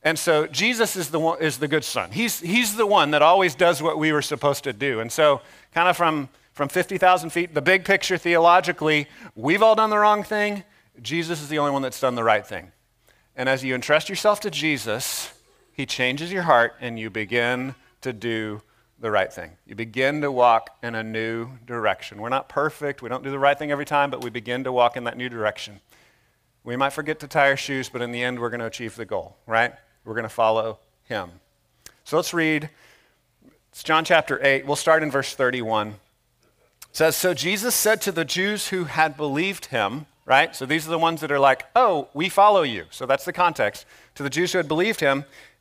And 0.02 0.18
so 0.18 0.46
Jesus 0.46 0.94
is 0.94 1.08
the, 1.08 1.18
one, 1.18 1.40
is 1.40 1.56
the 1.56 1.68
good 1.68 1.84
son. 1.84 2.10
He's, 2.10 2.40
he's 2.40 2.76
the 2.76 2.84
one 2.84 3.12
that 3.12 3.22
always 3.22 3.54
does 3.54 3.82
what 3.82 3.98
we 3.98 4.12
were 4.12 4.20
supposed 4.20 4.62
to 4.64 4.74
do. 4.74 5.00
And 5.00 5.10
so, 5.10 5.40
kind 5.72 5.88
of 5.88 5.96
from, 5.96 6.28
from 6.52 6.68
50,000 6.68 7.30
feet, 7.30 7.54
the 7.54 7.62
big 7.62 7.86
picture 7.86 8.18
theologically, 8.18 9.08
we've 9.34 9.62
all 9.62 9.74
done 9.74 9.88
the 9.88 9.98
wrong 9.98 10.22
thing. 10.22 10.64
Jesus 11.00 11.40
is 11.40 11.48
the 11.48 11.58
only 11.58 11.72
one 11.72 11.80
that's 11.80 12.00
done 12.00 12.14
the 12.14 12.24
right 12.24 12.46
thing. 12.46 12.72
And 13.34 13.48
as 13.48 13.64
you 13.64 13.74
entrust 13.74 14.10
yourself 14.10 14.40
to 14.40 14.50
Jesus, 14.50 15.32
he 15.72 15.86
changes 15.86 16.30
your 16.30 16.42
heart 16.42 16.74
and 16.78 16.98
you 16.98 17.08
begin 17.08 17.74
to 18.02 18.12
do 18.12 18.60
the 19.00 19.10
right 19.10 19.32
thing. 19.32 19.52
You 19.66 19.74
begin 19.74 20.20
to 20.20 20.30
walk 20.30 20.76
in 20.82 20.94
a 20.94 21.02
new 21.02 21.48
direction. 21.66 22.20
We're 22.20 22.28
not 22.28 22.48
perfect. 22.48 23.00
We 23.00 23.08
don't 23.08 23.24
do 23.24 23.30
the 23.30 23.38
right 23.38 23.58
thing 23.58 23.72
every 23.72 23.86
time, 23.86 24.10
but 24.10 24.22
we 24.22 24.30
begin 24.30 24.64
to 24.64 24.72
walk 24.72 24.96
in 24.96 25.04
that 25.04 25.16
new 25.16 25.28
direction. 25.28 25.80
We 26.64 26.76
might 26.76 26.92
forget 26.92 27.18
to 27.20 27.26
tie 27.26 27.48
our 27.48 27.56
shoes, 27.56 27.88
but 27.88 28.02
in 28.02 28.12
the 28.12 28.22
end, 28.22 28.38
we're 28.38 28.50
going 28.50 28.60
to 28.60 28.66
achieve 28.66 28.96
the 28.96 29.06
goal, 29.06 29.36
right? 29.46 29.72
We're 30.04 30.14
going 30.14 30.24
to 30.24 30.28
follow 30.28 30.78
him. 31.04 31.30
So 32.04 32.16
let's 32.16 32.34
read. 32.34 32.68
It's 33.72 33.82
John 33.82 34.04
chapter 34.04 34.38
8. 34.44 34.66
We'll 34.66 34.76
start 34.76 35.02
in 35.02 35.10
verse 35.10 35.34
31. 35.34 35.88
It 35.88 35.94
says, 36.92 37.16
So 37.16 37.32
Jesus 37.32 37.74
said 37.74 38.02
to 38.02 38.12
the 38.12 38.26
Jews 38.26 38.68
who 38.68 38.84
had 38.84 39.16
believed 39.16 39.66
him, 39.66 40.06
right? 40.26 40.54
So 40.54 40.66
these 40.66 40.86
are 40.86 40.90
the 40.90 40.98
ones 40.98 41.22
that 41.22 41.32
are 41.32 41.38
like, 41.38 41.64
oh, 41.74 42.08
we 42.12 42.28
follow 42.28 42.62
you. 42.62 42.84
So 42.90 43.06
that's 43.06 43.24
the 43.24 43.32
context. 43.32 43.86
To 44.16 44.22
the 44.22 44.30
Jews 44.30 44.52
who 44.52 44.58
had 44.58 44.68
believed 44.68 45.00
him, 45.00 45.24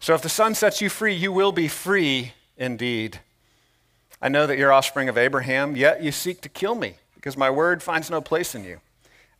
So 0.00 0.14
if 0.14 0.22
the 0.22 0.28
Son 0.28 0.54
sets 0.54 0.80
you 0.80 0.88
free, 0.88 1.14
you 1.14 1.32
will 1.32 1.52
be 1.52 1.68
free 1.68 2.32
indeed. 2.56 3.20
I 4.22 4.28
know 4.28 4.46
that 4.46 4.58
you're 4.58 4.72
offspring 4.72 5.08
of 5.08 5.18
Abraham, 5.18 5.76
yet 5.76 6.02
you 6.02 6.12
seek 6.12 6.40
to 6.42 6.48
kill 6.48 6.74
me, 6.74 6.94
because 7.14 7.36
my 7.36 7.50
word 7.50 7.82
finds 7.82 8.10
no 8.10 8.20
place 8.20 8.54
in 8.54 8.64
you. 8.64 8.80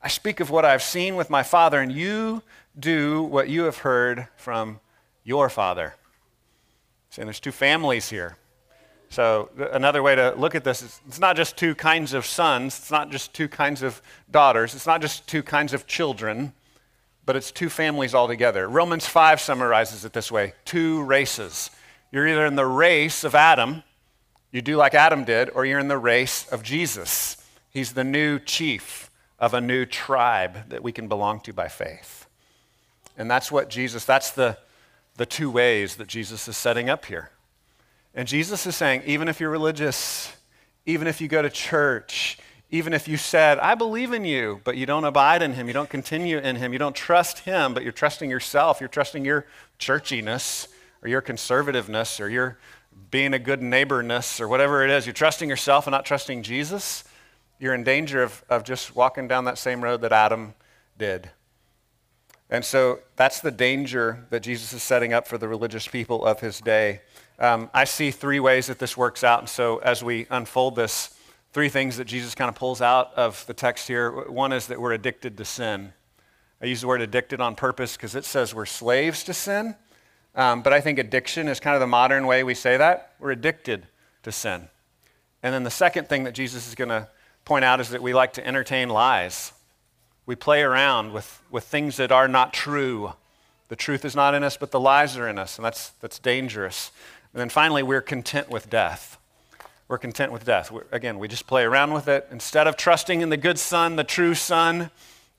I 0.03 0.09
speak 0.09 0.41
of 0.41 0.51
what 0.51 0.65
I've 0.65 0.83
seen 0.83 1.17
with 1.17 1.31
my 1.31 1.43
father, 1.43 1.81
and 1.81 1.91
you 1.91 2.43
do 2.79 3.23
what 3.23 3.49
you 3.49 3.65
have 3.65 3.79
heard 3.79 4.29
from 4.37 4.81
your 5.25 5.49
father. 5.49 5.95
See, 7.11 7.23
there's 7.23 7.41
two 7.41 7.53
families 7.53 8.09
here. 8.09 8.37
So 9.11 9.49
another 9.73 10.03
way 10.03 10.15
to 10.15 10.35
look 10.37 10.55
at 10.55 10.65
this 10.65 10.83
is 10.83 11.01
it's 11.09 11.19
not 11.19 11.35
just 11.35 11.57
two 11.57 11.75
kinds 11.75 12.13
of 12.13 12.27
sons, 12.27 12.79
it's 12.79 12.91
not 12.91 13.11
just 13.11 13.33
two 13.33 13.49
kinds 13.49 13.83
of 13.83 14.03
daughters, 14.31 14.75
it's 14.75 14.87
not 14.87 15.01
just 15.01 15.27
two 15.27 15.43
kinds 15.43 15.73
of 15.73 15.87
children 15.87 16.53
but 17.29 17.37
it's 17.37 17.51
two 17.51 17.69
families 17.69 18.15
altogether. 18.15 18.67
Romans 18.67 19.07
5 19.07 19.39
summarizes 19.39 20.03
it 20.07 20.15
this 20.15 20.33
way 20.33 20.55
two 20.65 21.03
races. 21.03 21.71
You're 22.11 22.27
either 22.27 22.47
in 22.47 22.57
the 22.57 22.65
race 22.65 23.23
of 23.23 23.35
Adam, 23.35 23.83
you 24.51 24.63
do 24.63 24.77
like 24.77 24.95
Adam 24.95 25.25
did, 25.25 25.51
or 25.51 25.67
you're 25.67 25.79
in 25.79 25.89
the 25.89 25.99
race 25.99 26.49
of 26.49 26.63
Jesus. 26.63 27.37
He's 27.69 27.93
the 27.93 28.03
new 28.03 28.39
chief 28.39 29.11
of 29.39 29.53
a 29.53 29.61
new 29.61 29.85
tribe 29.85 30.71
that 30.71 30.83
we 30.83 30.91
can 30.91 31.07
belong 31.07 31.41
to 31.41 31.53
by 31.53 31.69
faith. 31.69 32.27
And 33.19 33.31
that's 33.31 33.53
what 33.53 33.69
Jesus, 33.69 34.07
that's 34.07 34.31
the, 34.31 34.57
the 35.17 35.27
two 35.27 35.51
ways 35.51 35.97
that 35.97 36.09
Jesus 36.09 36.49
is 36.49 36.57
setting 36.57 36.89
up 36.89 37.05
here. 37.05 37.31
And 38.15 38.27
Jesus 38.27 38.67
is 38.67 38.75
saying, 38.75 39.03
even 39.05 39.29
if 39.29 39.39
you're 39.39 39.51
religious, 39.51 40.33
even 40.87 41.07
if 41.07 41.21
you 41.21 41.29
go 41.29 41.43
to 41.43 41.51
church, 41.51 42.39
even 42.71 42.93
if 42.93 43.09
you 43.09 43.17
said, 43.17 43.59
I 43.59 43.75
believe 43.75 44.13
in 44.13 44.25
you, 44.25 44.61
but 44.65 44.77
you 44.77 44.85
don't 44.85 45.05
abide 45.05 45.43
in 45.43 45.55
him, 45.55 45.69
you 45.69 45.73
don't 45.73 45.89
continue 45.89 46.39
in 46.39 46.57
him, 46.57 46.73
you 46.73 46.79
don't 46.79 46.95
trust 46.95 47.41
him, 47.41 47.73
but 47.73 47.83
you're 47.83 47.93
trusting 47.93 48.29
yourself, 48.29 48.81
you're 48.81 48.89
trusting 48.89 49.25
your 49.25 49.47
churchiness 49.79 50.69
or 51.03 51.09
your 51.09 51.23
conservativeness 51.23 52.21
or 52.21 52.29
your 52.29 52.59
being 53.11 53.33
a 53.33 53.39
good 53.39 53.63
neighborness 53.63 54.41
or 54.41 54.49
whatever 54.49 54.85
it 54.85 54.91
is, 54.91 55.07
you're 55.07 55.15
trusting 55.15 55.49
yourself 55.49 55.87
and 55.87 55.93
not 55.93 56.05
trusting 56.05 56.43
Jesus, 56.43 57.05
you're 57.59 57.75
in 57.75 57.85
danger 57.85 58.23
of, 58.23 58.45
of 58.51 58.65
just 58.65 58.95
walking 58.95 59.29
down 59.29 59.45
that 59.45 59.57
same 59.57 59.83
road 59.83 60.03
that 60.03 60.13
Adam 60.13 60.55
did. 60.99 61.31
And 62.51 62.65
so 62.65 63.01
that's 63.17 63.41
the 63.41 63.51
danger 63.51 64.27
that 64.31 64.41
Jesus 64.41 64.73
is 64.73 64.83
setting 64.83 65.13
up 65.13 65.27
for 65.27 65.39
the 65.39 65.49
religious 65.49 65.87
people 65.87 66.25
of 66.25 66.41
his 66.41 66.61
day. 66.61 67.03
Um, 67.39 67.71
I 67.73 67.85
see 67.85 68.11
three 68.11 68.41
ways 68.41 68.67
that 68.67 68.79
this 68.79 68.97
works 68.97 69.23
out. 69.23 69.41
And 69.41 69.49
so 69.49 69.79
as 69.79 70.03
we 70.03 70.27
unfold 70.31 70.77
this, 70.77 71.15
three 71.59 71.69
things 71.69 71.97
that 71.97 72.05
Jesus 72.05 72.37
kind 72.37 72.49
of 72.49 72.55
pulls 72.55 72.81
out 72.81 73.13
of 73.15 73.45
the 73.47 73.53
text 73.53 73.89
here. 73.89 74.13
One 74.31 74.53
is 74.53 74.69
that 74.69 74.81
we're 74.81 74.93
addicted 74.93 75.37
to 75.39 75.45
sin. 75.45 75.93
I 76.63 76.67
use 76.67 76.83
the 76.83 76.87
word 76.87 77.01
addicted 77.01 77.41
on 77.41 77.57
purpose 77.57 77.97
because 77.97 78.15
it 78.15 78.25
says 78.25 78.55
we're 78.55 78.65
slaves 78.65 79.25
to 79.25 79.35
sin. 79.35 79.75
Um, 80.37 80.63
but 80.63 80.73
I 80.73 80.81
think 80.81 81.01
addiction 81.01 81.49
is 81.49 81.59
kind 81.59 81.75
of 81.75 81.81
the 81.81 81.89
modern 81.89 82.29
way 82.29 82.45
we 82.45 82.55
say 82.55 82.77
that. 82.77 83.15
We're 83.19 83.33
addicted 83.33 83.89
to 84.23 84.31
sin. 84.31 84.69
And 85.43 85.53
then 85.53 85.65
the 85.65 85.71
second 85.73 86.09
thing 86.09 86.23
that 86.23 86.33
Jesus 86.33 86.69
is 86.69 86.77
going 86.77 86.91
to 86.91 87.09
point 87.45 87.65
out 87.65 87.81
is 87.81 87.89
that 87.89 88.03
we 88.03 88.15
like 88.15 88.35
to 88.35 88.47
entertain 88.47 88.89
lies. 88.89 89.53
We 90.27 90.37
play 90.37 90.63
around 90.63 91.13
with, 91.13 91.43
with 91.51 91.65
things 91.65 91.97
that 91.97 92.13
are 92.13 92.29
not 92.29 92.53
true. 92.53 93.15
The 93.67 93.75
truth 93.75 94.05
is 94.05 94.15
not 94.15 94.33
in 94.33 94.45
us, 94.45 94.57
but 94.57 94.71
the 94.71 94.79
lies 94.79 95.17
are 95.17 95.27
in 95.27 95.41
us, 95.41 95.59
and 95.59 95.65
that's, 95.65 95.89
that's 96.01 96.21
dangerous. 96.21 96.93
And 97.33 97.41
then 97.41 97.49
finally, 97.49 97.83
we're 97.83 98.01
content 98.01 98.49
with 98.49 98.71
death. 98.71 99.18
We're 99.89 99.99
content 99.99 100.33
with 100.33 100.45
death. 100.45 100.71
We're, 100.71 100.85
again, 100.93 101.19
we 101.19 101.29
just 101.29 101.47
play 101.47 101.65
around 101.65 101.95
with 101.95 102.09
it. 102.09 102.29
Instead 102.31 102.67
of 102.67 102.77
trusting 102.77 103.23
in 103.23 103.31
the 103.31 103.39
good 103.39 103.59
Son, 103.59 103.97
the 103.97 104.05
true 104.05 104.35
Son, 104.35 104.91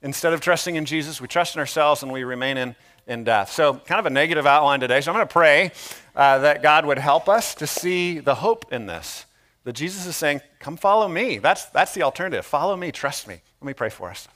instead 0.02 0.32
of 0.32 0.40
trusting 0.40 0.74
in 0.74 0.84
Jesus, 0.84 1.20
we 1.20 1.28
trust 1.28 1.54
in 1.54 1.60
ourselves 1.60 2.02
and 2.02 2.12
we 2.12 2.24
remain 2.24 2.56
in, 2.56 2.74
in 3.06 3.22
death. 3.22 3.52
So, 3.52 3.74
kind 3.74 4.00
of 4.00 4.06
a 4.06 4.10
negative 4.10 4.46
outline 4.46 4.80
today. 4.80 5.00
So, 5.00 5.12
I'm 5.12 5.16
going 5.16 5.28
to 5.28 5.32
pray 5.32 5.70
uh, 6.16 6.38
that 6.38 6.62
God 6.62 6.84
would 6.84 6.98
help 6.98 7.28
us 7.28 7.54
to 7.56 7.66
see 7.66 8.18
the 8.18 8.34
hope 8.34 8.72
in 8.72 8.86
this. 8.86 9.24
That 9.62 9.74
Jesus 9.74 10.04
is 10.06 10.16
saying, 10.16 10.40
Come 10.58 10.76
follow 10.76 11.06
me. 11.06 11.38
That's, 11.38 11.66
that's 11.66 11.94
the 11.94 12.02
alternative. 12.02 12.44
Follow 12.44 12.76
me, 12.76 12.90
trust 12.90 13.28
me. 13.28 13.40
Let 13.60 13.66
me 13.66 13.74
pray 13.74 13.90
for 13.90 14.10
us. 14.10 14.26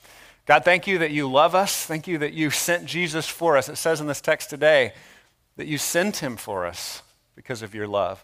God, 0.46 0.64
thank 0.64 0.86
you 0.86 0.98
that 0.98 1.10
you 1.10 1.28
love 1.30 1.54
us. 1.54 1.86
Thank 1.86 2.06
you 2.06 2.18
that 2.18 2.34
you 2.34 2.50
sent 2.50 2.84
Jesus 2.84 3.26
for 3.26 3.56
us. 3.56 3.68
It 3.68 3.76
says 3.76 4.00
in 4.00 4.06
this 4.06 4.20
text 4.20 4.50
today 4.50 4.92
that 5.56 5.66
you 5.66 5.78
sent 5.78 6.18
him 6.18 6.36
for 6.36 6.66
us 6.66 7.02
because 7.34 7.62
of 7.62 7.74
your 7.74 7.88
love. 7.88 8.22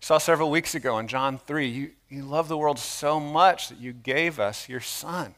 Saw 0.00 0.18
several 0.18 0.50
weeks 0.50 0.74
ago 0.74 0.98
in 0.98 1.08
John 1.08 1.38
3, 1.38 1.68
you, 1.68 1.90
you 2.08 2.24
love 2.24 2.48
the 2.48 2.56
world 2.56 2.78
so 2.78 3.20
much 3.20 3.68
that 3.68 3.78
you 3.78 3.92
gave 3.92 4.40
us 4.40 4.68
your 4.68 4.80
son. 4.80 5.34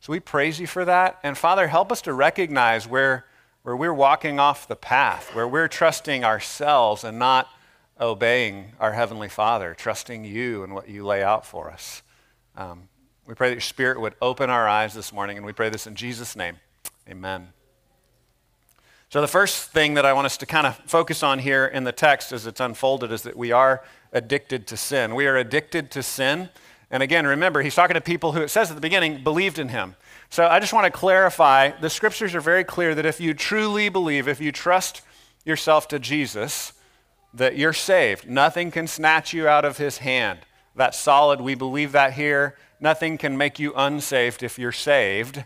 So 0.00 0.12
we 0.12 0.20
praise 0.20 0.58
you 0.58 0.66
for 0.66 0.84
that. 0.84 1.18
And 1.22 1.36
Father, 1.36 1.68
help 1.68 1.92
us 1.92 2.00
to 2.02 2.12
recognize 2.12 2.86
where, 2.86 3.26
where 3.62 3.76
we're 3.76 3.92
walking 3.92 4.40
off 4.40 4.66
the 4.66 4.76
path, 4.76 5.34
where 5.34 5.46
we're 5.46 5.68
trusting 5.68 6.24
ourselves 6.24 7.04
and 7.04 7.18
not 7.18 7.48
obeying 8.00 8.72
our 8.80 8.92
Heavenly 8.92 9.28
Father, 9.28 9.74
trusting 9.74 10.24
you 10.24 10.62
and 10.62 10.74
what 10.74 10.88
you 10.88 11.04
lay 11.04 11.22
out 11.22 11.44
for 11.46 11.70
us. 11.70 12.02
Um, 12.56 12.88
we 13.26 13.34
pray 13.34 13.48
that 13.48 13.54
your 13.54 13.60
Spirit 13.60 14.00
would 14.00 14.14
open 14.22 14.50
our 14.50 14.68
eyes 14.68 14.94
this 14.94 15.12
morning, 15.12 15.36
and 15.36 15.44
we 15.44 15.52
pray 15.52 15.68
this 15.68 15.86
in 15.86 15.96
Jesus' 15.96 16.36
name. 16.36 16.56
Amen. 17.08 17.55
So, 19.16 19.22
the 19.22 19.28
first 19.28 19.70
thing 19.70 19.94
that 19.94 20.04
I 20.04 20.12
want 20.12 20.26
us 20.26 20.36
to 20.36 20.44
kind 20.44 20.66
of 20.66 20.76
focus 20.84 21.22
on 21.22 21.38
here 21.38 21.64
in 21.64 21.84
the 21.84 21.90
text 21.90 22.32
as 22.32 22.46
it's 22.46 22.60
unfolded 22.60 23.10
is 23.10 23.22
that 23.22 23.34
we 23.34 23.50
are 23.50 23.82
addicted 24.12 24.66
to 24.66 24.76
sin. 24.76 25.14
We 25.14 25.26
are 25.26 25.38
addicted 25.38 25.90
to 25.92 26.02
sin. 26.02 26.50
And 26.90 27.02
again, 27.02 27.26
remember, 27.26 27.62
he's 27.62 27.74
talking 27.74 27.94
to 27.94 28.02
people 28.02 28.32
who, 28.32 28.42
it 28.42 28.50
says 28.50 28.68
at 28.68 28.74
the 28.74 28.80
beginning, 28.82 29.24
believed 29.24 29.58
in 29.58 29.70
him. 29.70 29.96
So, 30.28 30.46
I 30.46 30.60
just 30.60 30.74
want 30.74 30.84
to 30.84 30.90
clarify 30.90 31.70
the 31.70 31.88
scriptures 31.88 32.34
are 32.34 32.42
very 32.42 32.62
clear 32.62 32.94
that 32.94 33.06
if 33.06 33.18
you 33.18 33.32
truly 33.32 33.88
believe, 33.88 34.28
if 34.28 34.38
you 34.38 34.52
trust 34.52 35.00
yourself 35.46 35.88
to 35.88 35.98
Jesus, 35.98 36.74
that 37.32 37.56
you're 37.56 37.72
saved. 37.72 38.28
Nothing 38.28 38.70
can 38.70 38.86
snatch 38.86 39.32
you 39.32 39.48
out 39.48 39.64
of 39.64 39.78
his 39.78 39.96
hand. 39.96 40.40
That's 40.74 40.98
solid. 40.98 41.40
We 41.40 41.54
believe 41.54 41.92
that 41.92 42.12
here. 42.12 42.58
Nothing 42.80 43.16
can 43.16 43.38
make 43.38 43.58
you 43.58 43.72
unsaved 43.74 44.42
if 44.42 44.58
you're 44.58 44.72
saved. 44.72 45.42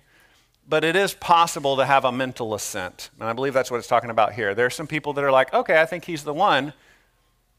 But 0.71 0.85
it 0.85 0.95
is 0.95 1.15
possible 1.15 1.77
to 1.79 1.85
have 1.85 2.05
a 2.05 2.13
mental 2.13 2.55
assent. 2.55 3.11
And 3.19 3.29
I 3.29 3.33
believe 3.33 3.53
that's 3.53 3.73
what 3.73 3.79
it's 3.79 3.89
talking 3.89 4.09
about 4.09 4.35
here. 4.35 4.55
There 4.55 4.67
are 4.67 4.71
some 4.71 4.87
people 4.87 5.13
that 5.15 5.25
are 5.25 5.33
like, 5.33 5.53
okay, 5.53 5.81
I 5.81 5.85
think 5.85 6.05
he's 6.05 6.23
the 6.23 6.33
one. 6.33 6.73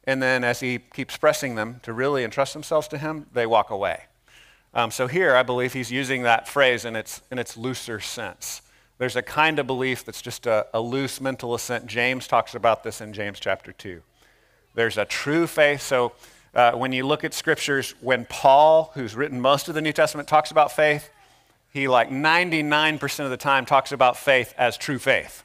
And 0.06 0.24
then 0.24 0.46
as 0.46 0.62
he 0.62 0.80
keeps 0.80 1.18
pressing 1.18 1.56
them 1.56 1.82
to 1.84 1.91
really 1.91 2.24
entrust 2.24 2.53
themselves 2.53 2.88
to 2.88 2.98
him, 2.98 3.25
they 3.34 3.46
walk 3.46 3.70
away. 3.70 4.06
Um, 4.74 4.91
so 4.91 5.08
here, 5.08 5.36
I 5.36 5.44
believe 5.44 5.74
he's 5.74 5.91
using 5.91 6.24
that 6.24 6.48
phrase 6.48 6.86
in 6.86 6.96
its, 6.96 7.22
in 7.30 7.38
its 7.38 7.58
looser 7.58 8.00
sense. 8.00 8.62
There's 8.98 9.18
a 9.18 9.22
kind 9.22 9.60
of 9.60 9.68
belief 9.68 10.06
that's 10.06 10.22
just 10.22 10.48
a, 10.48 10.68
a 10.74 10.80
loose 10.80 11.20
mental 11.20 11.53
assent. 11.53 11.88
James 11.88 12.30
talks 12.30 12.56
about 12.56 12.82
this 12.82 13.01
in 13.01 13.12
James 13.12 13.41
chapter 13.41 13.74
2. 13.74 14.01
There's 14.74 14.98
a 14.98 15.03
true 15.03 15.48
faith. 15.48 15.82
So 15.82 16.13
uh, 16.56 16.72
when 16.74 16.94
you 16.94 17.06
look 17.06 17.25
at 17.25 17.34
scriptures, 17.34 17.94
when 18.00 18.24
Paul, 18.30 18.91
who's 18.94 19.15
written 19.15 19.41
most 19.41 19.68
of 19.68 19.75
the 19.75 19.82
New 19.82 19.91
Testament, 19.91 20.30
talks 20.30 20.51
about 20.51 20.72
faith, 20.72 21.10
he 21.71 21.87
like 21.87 22.09
99% 22.09 23.23
of 23.23 23.29
the 23.29 23.37
time 23.37 23.65
talks 23.65 23.91
about 23.91 24.17
faith 24.17 24.53
as 24.57 24.77
true 24.77 24.99
faith. 24.99 25.43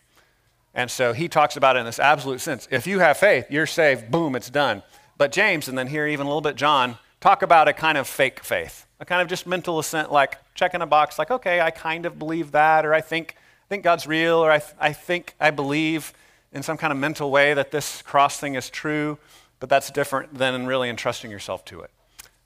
And 0.74 0.90
so 0.90 1.12
he 1.12 1.28
talks 1.28 1.56
about 1.56 1.76
it 1.76 1.80
in 1.80 1.86
this 1.86 1.98
absolute 1.98 2.40
sense. 2.40 2.68
If 2.70 2.86
you 2.86 2.98
have 2.98 3.16
faith, 3.16 3.46
you're 3.50 3.66
saved, 3.66 4.10
boom, 4.10 4.36
it's 4.36 4.50
done. 4.50 4.82
But 5.16 5.32
James, 5.32 5.68
and 5.68 5.78
then 5.78 5.86
here 5.86 6.06
even 6.06 6.26
a 6.26 6.28
little 6.28 6.42
bit 6.42 6.56
John, 6.56 6.98
talk 7.20 7.42
about 7.42 7.68
a 7.68 7.72
kind 7.72 7.96
of 7.96 8.06
fake 8.06 8.44
faith, 8.44 8.86
a 9.00 9.04
kind 9.04 9.22
of 9.22 9.28
just 9.28 9.46
mental 9.46 9.78
assent, 9.78 10.12
like 10.12 10.38
checking 10.54 10.82
a 10.82 10.86
box, 10.86 11.18
like, 11.18 11.30
okay, 11.30 11.60
I 11.60 11.70
kind 11.70 12.04
of 12.04 12.18
believe 12.18 12.52
that, 12.52 12.84
or 12.84 12.92
I 12.92 13.00
think, 13.00 13.36
I 13.38 13.68
think 13.68 13.84
God's 13.84 14.06
real, 14.06 14.36
or 14.36 14.50
I, 14.50 14.58
th- 14.58 14.74
I 14.78 14.92
think 14.92 15.34
I 15.40 15.50
believe 15.50 16.12
in 16.52 16.62
some 16.62 16.76
kind 16.76 16.92
of 16.92 16.98
mental 16.98 17.30
way 17.30 17.54
that 17.54 17.70
this 17.70 18.02
cross 18.02 18.38
thing 18.38 18.54
is 18.54 18.68
true 18.68 19.18
but 19.60 19.68
that's 19.68 19.90
different 19.90 20.34
than 20.34 20.66
really 20.66 20.88
entrusting 20.88 21.30
yourself 21.30 21.64
to 21.66 21.80
it. 21.80 21.90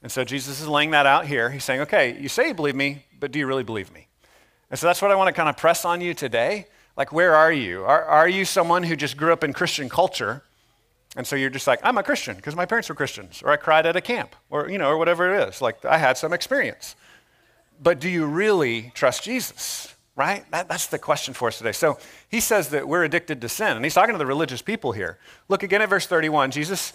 And 0.03 0.11
so 0.11 0.25
Jesus 0.25 0.61
is 0.61 0.69
laying 0.69 0.93
that 0.93 1.07
out 1.07 1.27
here. 1.27 1.51
He's 1.51 1.65
saying, 1.65 1.81
okay, 1.83 2.19
you 2.19 2.29
say 2.29 2.49
you 2.49 2.55
believe 2.55 2.75
me, 2.75 3.05
but 3.19 3.33
do 3.33 3.39
you 3.39 3.47
really 3.47 3.63
believe 3.63 3.93
me? 3.93 4.09
And 4.71 4.79
so 4.79 4.87
that's 4.87 5.03
what 5.03 5.11
I 5.11 5.15
want 5.15 5.29
to 5.29 5.33
kind 5.33 5.49
of 5.49 5.57
press 5.57 5.85
on 5.85 6.01
you 6.01 6.15
today. 6.15 6.67
Like, 6.97 7.13
where 7.13 7.35
are 7.35 7.53
you? 7.53 7.85
Are, 7.85 8.05
are 8.05 8.29
you 8.29 8.45
someone 8.45 8.83
who 8.83 8.97
just 8.97 9.17
grew 9.17 9.33
up 9.33 9.45
in 9.45 9.53
Christian 9.53 9.89
culture? 9.89 10.43
And 11.17 11.27
so 11.27 11.37
you're 11.37 11.51
just 11.51 11.67
like, 11.67 11.81
I'm 11.83 11.99
a 11.99 12.03
Christian 12.03 12.37
because 12.37 12.55
my 12.55 12.67
parents 12.67 12.89
were 12.89 12.95
Christians, 12.95 13.43
or 13.45 13.51
I 13.51 13.57
cried 13.57 13.85
at 13.85 13.97
a 13.97 14.01
camp, 14.01 14.37
or, 14.49 14.71
you 14.71 14.79
know, 14.79 14.89
or 14.89 14.97
whatever 14.97 15.35
it 15.35 15.49
is. 15.49 15.61
Like, 15.61 15.85
I 15.85 15.99
had 15.99 16.17
some 16.17 16.33
experience. 16.33 16.95
But 17.83 18.01
do 18.01 18.09
you 18.09 18.27
really 18.27 18.93
trust 18.95 19.25
Jesus? 19.25 19.95
right? 20.17 20.45
That, 20.51 20.69
that's 20.69 20.87
the 20.89 20.99
question 20.99 21.33
for 21.33 21.49
us 21.49 21.57
today. 21.57 21.73
So 21.73 21.99
he 22.29 22.41
says 22.41 22.69
that 22.71 22.87
we're 22.87 23.05
addicted 23.05 23.41
to 23.41 23.49
sin, 23.49 23.75
and 23.75 23.85
he's 23.85 23.95
talking 23.95 24.15
to 24.15 24.19
the 24.19 24.27
religious 24.27 24.61
people 24.61 24.93
here. 24.93 25.19
Look 25.49 25.63
again 25.63 25.81
at 25.81 25.89
verse 25.89 26.07
31. 26.07 26.51
Jesus 26.51 26.93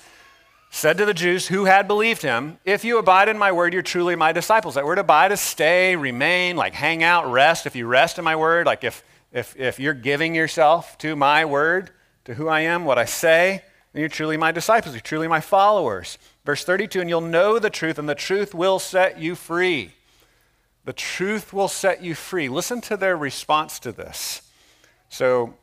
said 0.75 0.97
to 0.97 1.05
the 1.05 1.13
Jews 1.13 1.47
who 1.47 1.63
had 1.63 1.87
believed 1.87 2.21
him, 2.21 2.59
If 2.65 2.83
you 2.83 2.97
abide 2.97 3.29
in 3.29 3.37
my 3.37 3.53
word, 3.53 3.71
you're 3.71 3.81
truly 3.81 4.17
my 4.17 4.33
disciples. 4.33 4.75
That 4.75 4.83
word 4.83 4.99
abide 4.99 5.31
is 5.31 5.39
stay, 5.39 5.95
remain, 5.95 6.57
like 6.57 6.73
hang 6.73 7.01
out, 7.01 7.31
rest. 7.31 7.65
If 7.65 7.77
you 7.77 7.87
rest 7.87 8.17
in 8.19 8.25
my 8.25 8.35
word, 8.35 8.65
like 8.65 8.83
if, 8.83 9.01
if, 9.31 9.55
if 9.57 9.79
you're 9.79 9.93
giving 9.93 10.35
yourself 10.35 10.97
to 10.97 11.15
my 11.15 11.45
word, 11.45 11.91
to 12.25 12.33
who 12.33 12.49
I 12.49 12.59
am, 12.59 12.83
what 12.83 12.97
I 12.97 13.05
say, 13.05 13.63
then 13.93 14.01
you're 14.01 14.09
truly 14.09 14.35
my 14.35 14.51
disciples. 14.51 14.93
You're 14.93 15.01
truly 15.01 15.29
my 15.29 15.39
followers. 15.39 16.17
Verse 16.43 16.65
32, 16.65 16.99
and 16.99 17.09
you'll 17.09 17.21
know 17.21 17.57
the 17.57 17.69
truth, 17.69 17.97
and 17.97 18.09
the 18.09 18.13
truth 18.13 18.53
will 18.53 18.77
set 18.77 19.17
you 19.17 19.33
free. 19.33 19.93
The 20.83 20.91
truth 20.91 21.53
will 21.53 21.69
set 21.69 22.03
you 22.03 22.15
free. 22.15 22.49
Listen 22.49 22.81
to 22.81 22.97
their 22.97 23.15
response 23.15 23.79
to 23.79 23.93
this. 23.93 24.41
So 25.07 25.53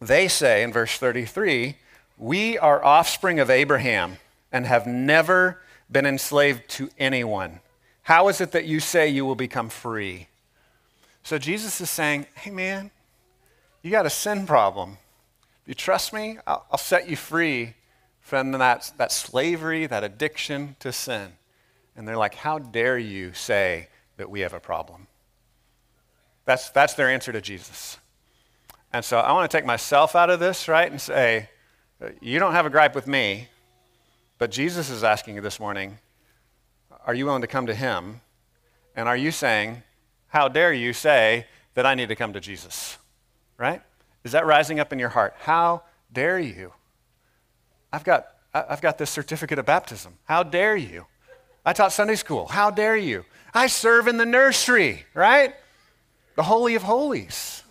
they 0.00 0.28
say 0.28 0.62
in 0.62 0.72
verse 0.72 0.96
33 0.96 1.74
We 2.16 2.56
are 2.56 2.84
offspring 2.84 3.40
of 3.40 3.50
Abraham 3.50 4.18
and 4.52 4.66
have 4.66 4.86
never 4.86 5.60
been 5.90 6.06
enslaved 6.06 6.68
to 6.68 6.90
anyone. 6.98 7.60
How 8.02 8.28
is 8.28 8.40
it 8.40 8.52
that 8.52 8.64
you 8.64 8.80
say 8.80 9.08
you 9.08 9.24
will 9.24 9.34
become 9.34 9.68
free? 9.68 10.28
So 11.22 11.38
Jesus 11.38 11.80
is 11.80 11.90
saying, 11.90 12.26
Hey, 12.34 12.50
man, 12.50 12.90
you 13.82 13.90
got 13.90 14.06
a 14.06 14.10
sin 14.10 14.46
problem. 14.46 14.98
If 15.62 15.68
you 15.68 15.74
trust 15.74 16.12
me, 16.12 16.38
I'll, 16.46 16.64
I'll 16.70 16.78
set 16.78 17.08
you 17.08 17.16
free 17.16 17.74
from 18.20 18.52
that, 18.52 18.92
that 18.96 19.12
slavery, 19.12 19.86
that 19.86 20.04
addiction 20.04 20.76
to 20.80 20.92
sin. 20.92 21.32
And 21.96 22.06
they're 22.08 22.16
like, 22.16 22.34
How 22.34 22.58
dare 22.58 22.98
you 22.98 23.32
say 23.34 23.88
that 24.18 24.28
we 24.28 24.40
have 24.40 24.52
a 24.52 24.60
problem. 24.60 25.06
That's, 26.44 26.70
that's 26.70 26.94
their 26.94 27.08
answer 27.08 27.32
to 27.32 27.40
Jesus. 27.40 27.98
And 28.92 29.04
so 29.04 29.18
I 29.18 29.32
want 29.32 29.50
to 29.50 29.56
take 29.56 29.64
myself 29.64 30.14
out 30.14 30.28
of 30.28 30.40
this, 30.40 30.68
right, 30.68 30.90
and 30.90 31.00
say, 31.00 31.48
you 32.20 32.38
don't 32.38 32.52
have 32.52 32.66
a 32.66 32.70
gripe 32.70 32.94
with 32.94 33.06
me, 33.06 33.48
but 34.38 34.50
Jesus 34.50 34.88
is 34.88 35.04
asking 35.04 35.34
you 35.34 35.40
this 35.40 35.60
morning, 35.60 35.98
are 37.04 37.14
you 37.14 37.26
willing 37.26 37.42
to 37.42 37.48
come 37.48 37.66
to 37.66 37.74
him? 37.74 38.20
And 38.94 39.08
are 39.08 39.16
you 39.16 39.30
saying, 39.30 39.82
how 40.28 40.48
dare 40.48 40.72
you 40.72 40.92
say 40.92 41.46
that 41.74 41.86
I 41.86 41.94
need 41.94 42.08
to 42.08 42.16
come 42.16 42.32
to 42.32 42.40
Jesus? 42.40 42.98
Right? 43.56 43.82
Is 44.24 44.32
that 44.32 44.46
rising 44.46 44.80
up 44.80 44.92
in 44.92 44.98
your 44.98 45.08
heart? 45.08 45.34
How 45.40 45.82
dare 46.12 46.38
you? 46.38 46.72
I've 47.92 48.04
got, 48.04 48.28
I've 48.52 48.80
got 48.80 48.98
this 48.98 49.10
certificate 49.10 49.58
of 49.58 49.66
baptism. 49.66 50.14
How 50.24 50.42
dare 50.42 50.76
you? 50.76 51.06
I 51.64 51.72
taught 51.72 51.92
Sunday 51.92 52.14
school. 52.14 52.46
How 52.46 52.70
dare 52.70 52.96
you? 52.96 53.24
I 53.54 53.66
serve 53.66 54.08
in 54.08 54.16
the 54.16 54.26
nursery, 54.26 55.04
right? 55.14 55.54
The 56.36 56.42
Holy 56.42 56.74
of 56.74 56.82
Holies. 56.82 57.62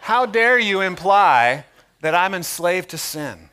How 0.00 0.26
dare 0.26 0.58
you 0.58 0.80
imply 0.80 1.64
that 2.00 2.14
I'm 2.14 2.34
enslaved 2.34 2.90
to 2.90 2.98
sin? 2.98 3.50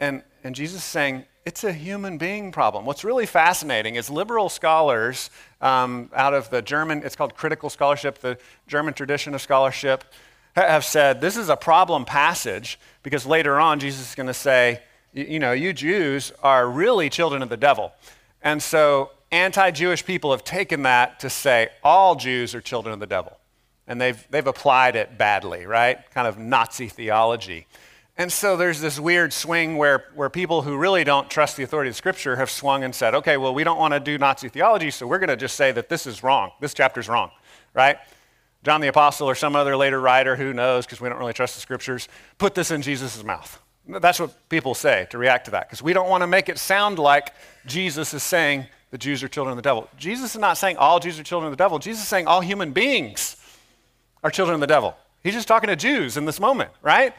And, 0.00 0.22
and 0.46 0.54
Jesus 0.54 0.78
is 0.78 0.84
saying, 0.84 1.24
it's 1.44 1.64
a 1.64 1.72
human 1.72 2.18
being 2.18 2.52
problem. 2.52 2.86
What's 2.86 3.02
really 3.02 3.26
fascinating 3.26 3.96
is 3.96 4.08
liberal 4.08 4.48
scholars 4.48 5.30
um, 5.60 6.08
out 6.14 6.34
of 6.34 6.50
the 6.50 6.62
German, 6.62 7.02
it's 7.04 7.16
called 7.16 7.34
critical 7.34 7.68
scholarship, 7.68 8.18
the 8.18 8.38
German 8.68 8.94
tradition 8.94 9.34
of 9.34 9.42
scholarship, 9.42 10.04
have 10.54 10.84
said 10.84 11.20
this 11.20 11.36
is 11.36 11.48
a 11.48 11.56
problem 11.56 12.04
passage 12.04 12.78
because 13.02 13.26
later 13.26 13.58
on 13.58 13.80
Jesus 13.80 14.08
is 14.10 14.14
going 14.14 14.28
to 14.28 14.34
say, 14.34 14.80
you 15.12 15.38
know, 15.40 15.50
you 15.50 15.72
Jews 15.72 16.32
are 16.44 16.70
really 16.70 17.10
children 17.10 17.42
of 17.42 17.48
the 17.48 17.56
devil. 17.56 17.92
And 18.40 18.62
so 18.62 19.10
anti 19.32 19.72
Jewish 19.72 20.04
people 20.04 20.30
have 20.30 20.44
taken 20.44 20.82
that 20.82 21.18
to 21.20 21.28
say 21.28 21.70
all 21.82 22.14
Jews 22.14 22.54
are 22.54 22.60
children 22.60 22.92
of 22.92 23.00
the 23.00 23.06
devil. 23.06 23.36
And 23.88 24.00
they've, 24.00 24.26
they've 24.30 24.46
applied 24.46 24.94
it 24.94 25.18
badly, 25.18 25.66
right? 25.66 25.98
Kind 26.12 26.28
of 26.28 26.38
Nazi 26.38 26.88
theology. 26.88 27.66
And 28.18 28.32
so 28.32 28.56
there's 28.56 28.80
this 28.80 28.98
weird 28.98 29.32
swing 29.34 29.76
where, 29.76 30.06
where 30.14 30.30
people 30.30 30.62
who 30.62 30.78
really 30.78 31.04
don't 31.04 31.28
trust 31.28 31.58
the 31.58 31.62
authority 31.62 31.90
of 31.90 31.96
Scripture 31.96 32.36
have 32.36 32.48
swung 32.48 32.82
and 32.82 32.94
said, 32.94 33.14
okay, 33.14 33.36
well, 33.36 33.52
we 33.52 33.62
don't 33.62 33.78
want 33.78 33.92
to 33.92 34.00
do 34.00 34.16
Nazi 34.16 34.48
theology, 34.48 34.90
so 34.90 35.06
we're 35.06 35.18
going 35.18 35.28
to 35.28 35.36
just 35.36 35.54
say 35.54 35.70
that 35.72 35.90
this 35.90 36.06
is 36.06 36.22
wrong. 36.22 36.50
This 36.60 36.72
chapter's 36.72 37.10
wrong, 37.10 37.30
right? 37.74 37.98
John 38.64 38.80
the 38.80 38.88
Apostle 38.88 39.28
or 39.28 39.34
some 39.34 39.54
other 39.54 39.76
later 39.76 40.00
writer, 40.00 40.34
who 40.34 40.54
knows, 40.54 40.86
because 40.86 41.00
we 41.00 41.10
don't 41.10 41.18
really 41.18 41.34
trust 41.34 41.56
the 41.56 41.60
Scriptures, 41.60 42.08
put 42.38 42.54
this 42.54 42.70
in 42.70 42.80
Jesus' 42.80 43.22
mouth. 43.22 43.60
That's 43.86 44.18
what 44.18 44.48
people 44.48 44.74
say 44.74 45.06
to 45.10 45.18
react 45.18 45.44
to 45.44 45.50
that, 45.50 45.68
because 45.68 45.82
we 45.82 45.92
don't 45.92 46.08
want 46.08 46.22
to 46.22 46.26
make 46.26 46.48
it 46.48 46.58
sound 46.58 46.98
like 46.98 47.34
Jesus 47.66 48.14
is 48.14 48.22
saying 48.22 48.66
the 48.90 48.98
Jews 48.98 49.22
are 49.22 49.28
children 49.28 49.52
of 49.52 49.62
the 49.62 49.68
devil. 49.68 49.88
Jesus 49.98 50.34
is 50.34 50.40
not 50.40 50.56
saying 50.56 50.78
all 50.78 50.98
Jews 51.00 51.20
are 51.20 51.22
children 51.22 51.52
of 51.52 51.56
the 51.56 51.62
devil. 51.62 51.78
Jesus 51.78 52.02
is 52.02 52.08
saying 52.08 52.26
all 52.26 52.40
human 52.40 52.72
beings 52.72 53.36
are 54.24 54.30
children 54.30 54.54
of 54.54 54.60
the 54.60 54.66
devil. 54.66 54.96
He's 55.22 55.34
just 55.34 55.48
talking 55.48 55.68
to 55.68 55.76
Jews 55.76 56.16
in 56.16 56.24
this 56.24 56.40
moment, 56.40 56.70
right? 56.82 57.14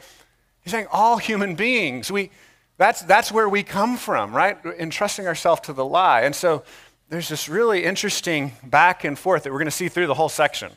He's 0.68 0.74
saying 0.74 0.88
all 0.92 1.16
human 1.16 1.54
beings. 1.54 2.12
We, 2.12 2.30
that's, 2.76 3.00
that's 3.00 3.32
where 3.32 3.48
we 3.48 3.62
come 3.62 3.96
from, 3.96 4.36
right? 4.36 4.58
Entrusting 4.78 5.26
ourselves 5.26 5.62
to 5.62 5.72
the 5.72 5.82
lie. 5.82 6.20
And 6.20 6.36
so 6.36 6.62
there's 7.08 7.30
this 7.30 7.48
really 7.48 7.84
interesting 7.84 8.52
back 8.62 9.02
and 9.02 9.18
forth 9.18 9.44
that 9.44 9.50
we're 9.50 9.60
going 9.60 9.64
to 9.64 9.70
see 9.70 9.88
through 9.88 10.08
the 10.08 10.14
whole 10.14 10.28
section. 10.28 10.70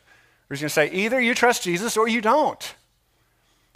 We're 0.48 0.55
just 0.55 0.77
going 0.77 0.88
to 0.88 0.93
say 0.93 0.98
either 0.98 1.19
you 1.19 1.36
trust 1.36 1.63
Jesus 1.63 1.98
or 1.98 2.07
you 2.07 2.21
don't. 2.21 2.74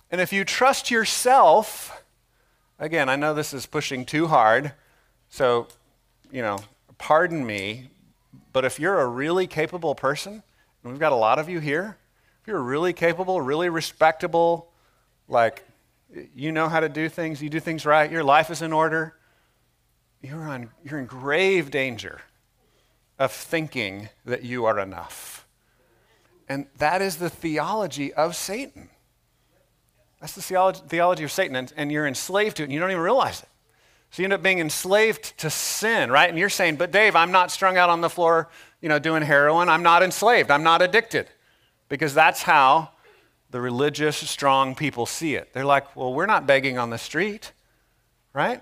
And 0.10 0.22
if 0.22 0.31
you 0.31 0.45
trust 0.45 0.89
yourself, 0.89 2.01
again, 2.79 3.10
I 3.10 3.17
know 3.17 3.34
this 3.34 3.53
is 3.53 3.65
pushing 3.65 4.05
too 4.05 4.27
hard, 4.27 4.72
so, 5.27 5.67
you 6.31 6.41
know, 6.41 6.60
pardon 6.98 7.45
me, 7.45 7.89
but 8.53 8.63
if 8.63 8.79
you're 8.79 9.01
a 9.01 9.07
really 9.07 9.48
capable 9.48 9.95
person, 9.95 10.43
and 10.81 10.93
we've 10.93 10.98
got 10.98 11.12
a 11.12 11.17
lot 11.17 11.39
of 11.39 11.50
you 11.50 11.60
here, 11.60 11.98
if 12.41 12.48
you're 12.48 12.60
a 12.60 12.62
really 12.62 12.93
capable, 12.93 13.41
really 13.41 13.67
respectable, 13.67 14.72
like 15.27 15.65
you 16.36 16.52
know 16.52 16.70
how 16.70 16.80
to 16.80 16.90
do 16.90 17.10
things, 17.10 17.42
you 17.42 17.50
do 17.50 17.60
things 17.60 17.86
right, 17.86 18.12
your 18.12 18.24
life 18.24 18.50
is 18.50 18.62
in 18.62 18.74
order, 18.74 19.16
you're, 20.22 20.48
on, 20.48 20.70
you're 20.84 21.00
in 21.00 21.06
grave 21.06 21.72
danger 21.72 22.22
of 23.20 23.32
thinking 23.32 24.10
that 24.26 24.44
you 24.44 24.66
are 24.66 24.80
enough. 24.80 25.48
And 26.48 26.68
that 26.78 27.02
is 27.02 27.18
the 27.18 27.30
theology 27.30 28.14
of 28.14 28.36
Satan. 28.36 28.90
That's 30.22 30.34
the 30.34 30.42
theology, 30.42 31.24
of 31.24 31.32
Satan, 31.32 31.56
and, 31.56 31.74
and 31.76 31.92
you're 31.92 32.08
enslaved 32.08 32.58
to 32.58 32.64
it, 32.64 32.66
and 32.66 32.74
you 32.74 32.80
don't 32.80 32.92
even 32.92 33.02
realize 33.02 33.42
it. 33.42 33.50
So 34.12 34.22
you 34.22 34.26
end 34.26 34.34
up 34.34 34.42
being 34.42 34.60
enslaved 34.60 35.38
to 35.40 35.50
sin, 35.50 36.10
right? 36.10 36.30
And 36.30 36.40
you're 36.40 36.50
saying, 36.50 36.78
but 36.78 36.92
Dave, 36.92 37.16
I'm 37.16 37.32
not 37.32 37.52
strung 37.52 37.78
out 37.78 37.90
on 37.90 38.02
the 38.02 38.10
floor, 38.10 38.50
you 38.82 38.88
know, 38.88 38.98
doing 38.98 39.24
heroin. 39.24 39.68
I'm 39.68 39.84
not 39.84 40.04
enslaved. 40.04 40.52
I'm 40.52 40.64
not 40.64 40.82
addicted. 40.82 41.28
Because 41.90 42.14
that's 42.14 42.42
how 42.42 42.92
the 43.56 43.62
religious, 43.62 44.18
strong 44.18 44.76
people 44.76 45.06
see 45.06 45.36
it. 45.36 45.54
They're 45.54 45.64
like, 45.64 45.96
well, 45.96 46.14
we're 46.14 46.26
not 46.26 46.46
begging 46.46 46.78
on 46.78 46.90
the 46.90 46.98
street, 46.98 47.54
right? 48.34 48.62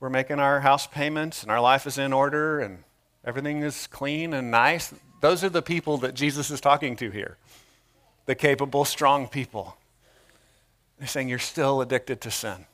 We're 0.00 0.10
making 0.10 0.38
our 0.38 0.60
house 0.60 0.86
payments 0.86 1.42
and 1.42 1.50
our 1.50 1.62
life 1.62 1.86
is 1.86 1.96
in 1.96 2.12
order 2.12 2.60
and 2.60 2.84
everything 3.24 3.62
is 3.62 3.86
clean 3.86 4.34
and 4.34 4.50
nice. 4.50 4.92
Those 5.22 5.42
are 5.42 5.48
the 5.48 5.62
people 5.62 5.96
that 5.96 6.12
Jesus 6.12 6.50
is 6.50 6.60
talking 6.60 6.94
to 6.96 7.08
here 7.08 7.38
the 8.26 8.34
capable, 8.34 8.84
strong 8.84 9.28
people. 9.28 9.78
They're 10.98 11.08
saying, 11.08 11.30
You're 11.30 11.38
still 11.38 11.80
addicted 11.80 12.20
to 12.20 12.30
sin. 12.30 12.66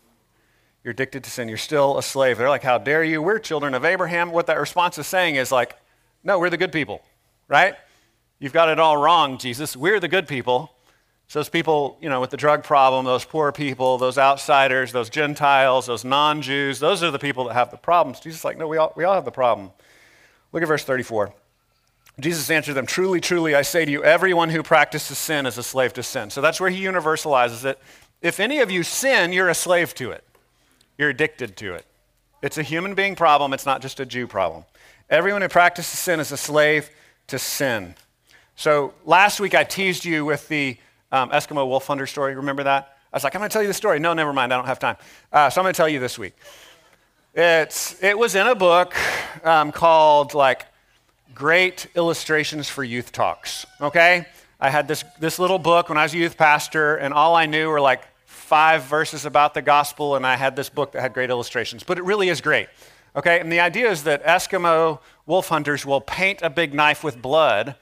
You're 0.83 0.91
addicted 0.91 1.23
to 1.23 1.31
sin. 1.31 1.49
You're 1.49 1.57
still 1.57 1.99
a 1.99 2.03
slave. 2.03 2.37
They're 2.37 2.49
like, 2.49 2.65
How 2.65 2.79
dare 2.79 3.05
you? 3.05 3.23
We're 3.23 3.39
children 3.39 3.75
of 3.75 3.85
Abraham. 3.85 4.33
What 4.33 4.49
that 4.49 4.59
response 4.59 4.99
is 4.99 5.07
saying 5.07 5.37
is 5.37 5.53
like, 5.53 5.77
No, 6.25 6.41
we're 6.41 6.51
the 6.51 6.57
good 6.57 6.73
people, 6.73 7.01
right? 7.47 7.77
You've 8.41 8.53
got 8.53 8.69
it 8.69 8.81
all 8.81 8.97
wrong, 8.97 9.39
Jesus. 9.39 9.77
We're 9.77 10.01
the 10.01 10.09
good 10.09 10.27
people. 10.27 10.73
So 11.31 11.39
those 11.39 11.49
people, 11.49 11.97
you 12.01 12.09
know, 12.09 12.21
with 12.21 12.31
the 12.31 12.37
drug 12.37 12.65
problem, 12.65 13.05
those 13.05 13.25
poor 13.25 13.53
people, 13.53 13.99
those 13.99 14.19
outsiders, 14.19 14.91
those 14.91 15.09
Gentiles, 15.09 15.87
those 15.87 16.05
non-Jews, 16.05 16.81
those 16.81 17.05
are 17.05 17.13
the 17.13 17.21
people 17.21 17.45
that 17.45 17.55
have 17.55 17.71
the 17.71 17.77
problems. 17.77 18.19
Jesus 18.19 18.41
is 18.41 18.45
like, 18.45 18.59
no, 18.59 18.67
we 18.67 18.79
all, 18.79 18.93
we 18.97 19.05
all 19.05 19.15
have 19.15 19.25
the 19.25 19.31
problem. 19.31 19.71
Look 20.51 20.61
at 20.61 20.67
verse 20.67 20.83
34. 20.83 21.33
Jesus 22.19 22.51
answered 22.51 22.75
them, 22.75 22.85
Truly, 22.85 23.21
truly, 23.21 23.55
I 23.55 23.63
say 23.63 23.85
to 23.85 23.93
you, 23.93 24.03
everyone 24.03 24.51
who 24.51 24.65
practices 24.65 25.19
sin 25.19 25.47
is 25.47 25.57
a 25.57 25.63
slave 25.63 25.93
to 25.93 26.03
sin. 26.03 26.31
So 26.31 26.41
that's 26.41 26.61
where 26.61 26.69
he 26.69 26.83
universalizes 26.83 27.65
it. 27.65 27.79
If 28.21 28.41
any 28.41 28.59
of 28.59 28.73
you 28.73 28.83
sin, 28.83 29.33
you're 29.33 29.51
a 29.51 29.55
slave 29.55 29.95
to 29.95 30.11
it. 30.11 30.25
You're 30.99 31.11
addicted 31.11 31.57
to 31.59 31.75
it. 31.75 31.87
It's 32.43 32.59
a 32.59 32.65
human 32.65 32.97
being 32.97 33.15
problem, 33.15 33.53
it's 33.53 33.67
not 33.67 33.83
just 33.83 34.01
a 34.01 34.05
Jew 34.05 34.27
problem. 34.27 34.65
Everyone 35.09 35.43
who 35.43 35.49
practices 35.49 35.97
sin 35.97 36.19
is 36.19 36.33
a 36.33 36.37
slave 36.37 36.91
to 37.29 37.39
sin. 37.39 37.95
So 38.57 38.95
last 39.05 39.39
week 39.39 39.55
I 39.55 39.63
teased 39.63 40.05
you 40.05 40.25
with 40.25 40.49
the 40.49 40.77
um, 41.13 41.31
Eskimo 41.31 41.67
wolf 41.67 41.87
hunter 41.87 42.07
story. 42.07 42.35
Remember 42.35 42.63
that? 42.65 42.97
I 43.13 43.17
was 43.17 43.25
like, 43.25 43.35
I'm 43.35 43.41
going 43.41 43.49
to 43.49 43.53
tell 43.53 43.63
you 43.63 43.69
the 43.69 43.75
story. 43.75 43.99
No, 43.99 44.13
never 44.13 44.33
mind. 44.33 44.53
I 44.53 44.57
don't 44.57 44.67
have 44.67 44.79
time. 44.79 44.97
Uh, 45.33 45.51
so 45.51 45.61
I'm 45.61 45.65
going 45.65 45.73
to 45.73 45.77
tell 45.77 45.89
you 45.89 45.99
this 45.99 46.19
week. 46.19 46.35
It's, 47.35 48.03
it 48.03 48.17
was 48.17 48.35
in 48.35 48.47
a 48.47 48.55
book 48.55 48.95
um, 49.45 49.73
called 49.73 50.35
like 50.35 50.67
Great 51.35 51.89
Illustrations 51.97 52.69
for 52.69 52.85
Youth 52.85 53.13
Talks. 53.13 53.67
Okay? 53.81 54.27
I 54.61 54.71
had 54.71 54.87
this, 54.87 55.05
this 55.19 55.39
little 55.39 55.59
book 55.59 55.89
when 55.89 55.99
I 55.99 56.03
was 56.03 56.15
a 56.15 56.19
youth 56.19 56.37
pastor, 56.37 56.97
and 56.97 57.15
all 57.15 57.35
I 57.35 57.47
knew 57.47 57.69
were 57.69 57.81
like 57.81 58.03
five 58.27 58.85
verses 58.85 59.25
about 59.25 59.55
the 59.55 59.63
gospel, 59.63 60.17
and 60.17 60.27
I 60.27 60.37
had 60.37 60.55
this 60.55 60.69
book 60.69 60.93
that 60.93 61.01
had 61.01 61.13
great 61.13 61.31
illustrations. 61.31 61.83
But 61.83 61.99
it 61.99 62.05
really 62.05 62.29
is 62.29 62.41
great. 62.41 62.69
Okay? 63.17 63.41
And 63.41 63.51
the 63.51 63.61
idea 63.61 63.91
is 63.91 64.05
that 64.05 64.25
Eskimo 64.25 65.01
wolf 65.27 65.49
hunters 65.49 65.87
will 65.87 66.01
paint 66.01 66.43
a 66.43 66.51
big 66.51 66.75
knife 66.75 67.03
with 67.03 67.21
blood 67.21 67.75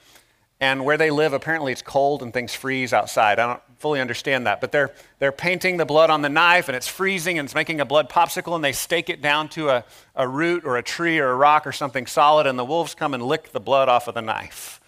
and 0.61 0.85
where 0.85 0.97
they 0.97 1.11
live, 1.11 1.33
apparently 1.33 1.71
it's 1.71 1.83
cold 1.83 2.23
and 2.23 2.33
things 2.33 2.53
freeze 2.53 2.93
outside. 2.93 3.39
I 3.39 3.47
don't 3.47 3.63
fully 3.79 4.01
understand 4.01 4.47
that. 4.49 4.61
But 4.61 4.73
they're, 4.73 4.93
they're 5.21 5.31
painting 5.31 5.77
the 5.77 5.85
blood 5.85 6.11
on 6.11 6.23
the 6.23 6.29
knife 6.29 6.69
and 6.69 6.75
it's 6.75 6.89
freezing 6.89 7.39
and 7.39 7.47
it's 7.47 7.55
making 7.55 7.81
a 7.81 7.85
blood 7.85 8.11
popsicle 8.11 8.57
and 8.57 8.65
they 8.65 8.73
stake 8.73 9.09
it 9.09 9.23
down 9.23 9.49
to 9.51 9.71
a, 9.71 9.85
a 10.17 10.27
root 10.27 10.65
or 10.65 10.77
a 10.77 10.83
tree 10.83 11.21
or 11.21 11.31
a 11.31 11.37
rock 11.37 11.65
or 11.65 11.71
something 11.71 12.07
solid 12.07 12.47
and 12.47 12.59
the 12.59 12.65
wolves 12.65 12.95
come 12.95 13.15
and 13.15 13.23
lick 13.23 13.53
the 13.53 13.61
blood 13.61 13.89
off 13.89 14.09
of 14.09 14.15
the 14.15 14.21
knife. 14.21 14.81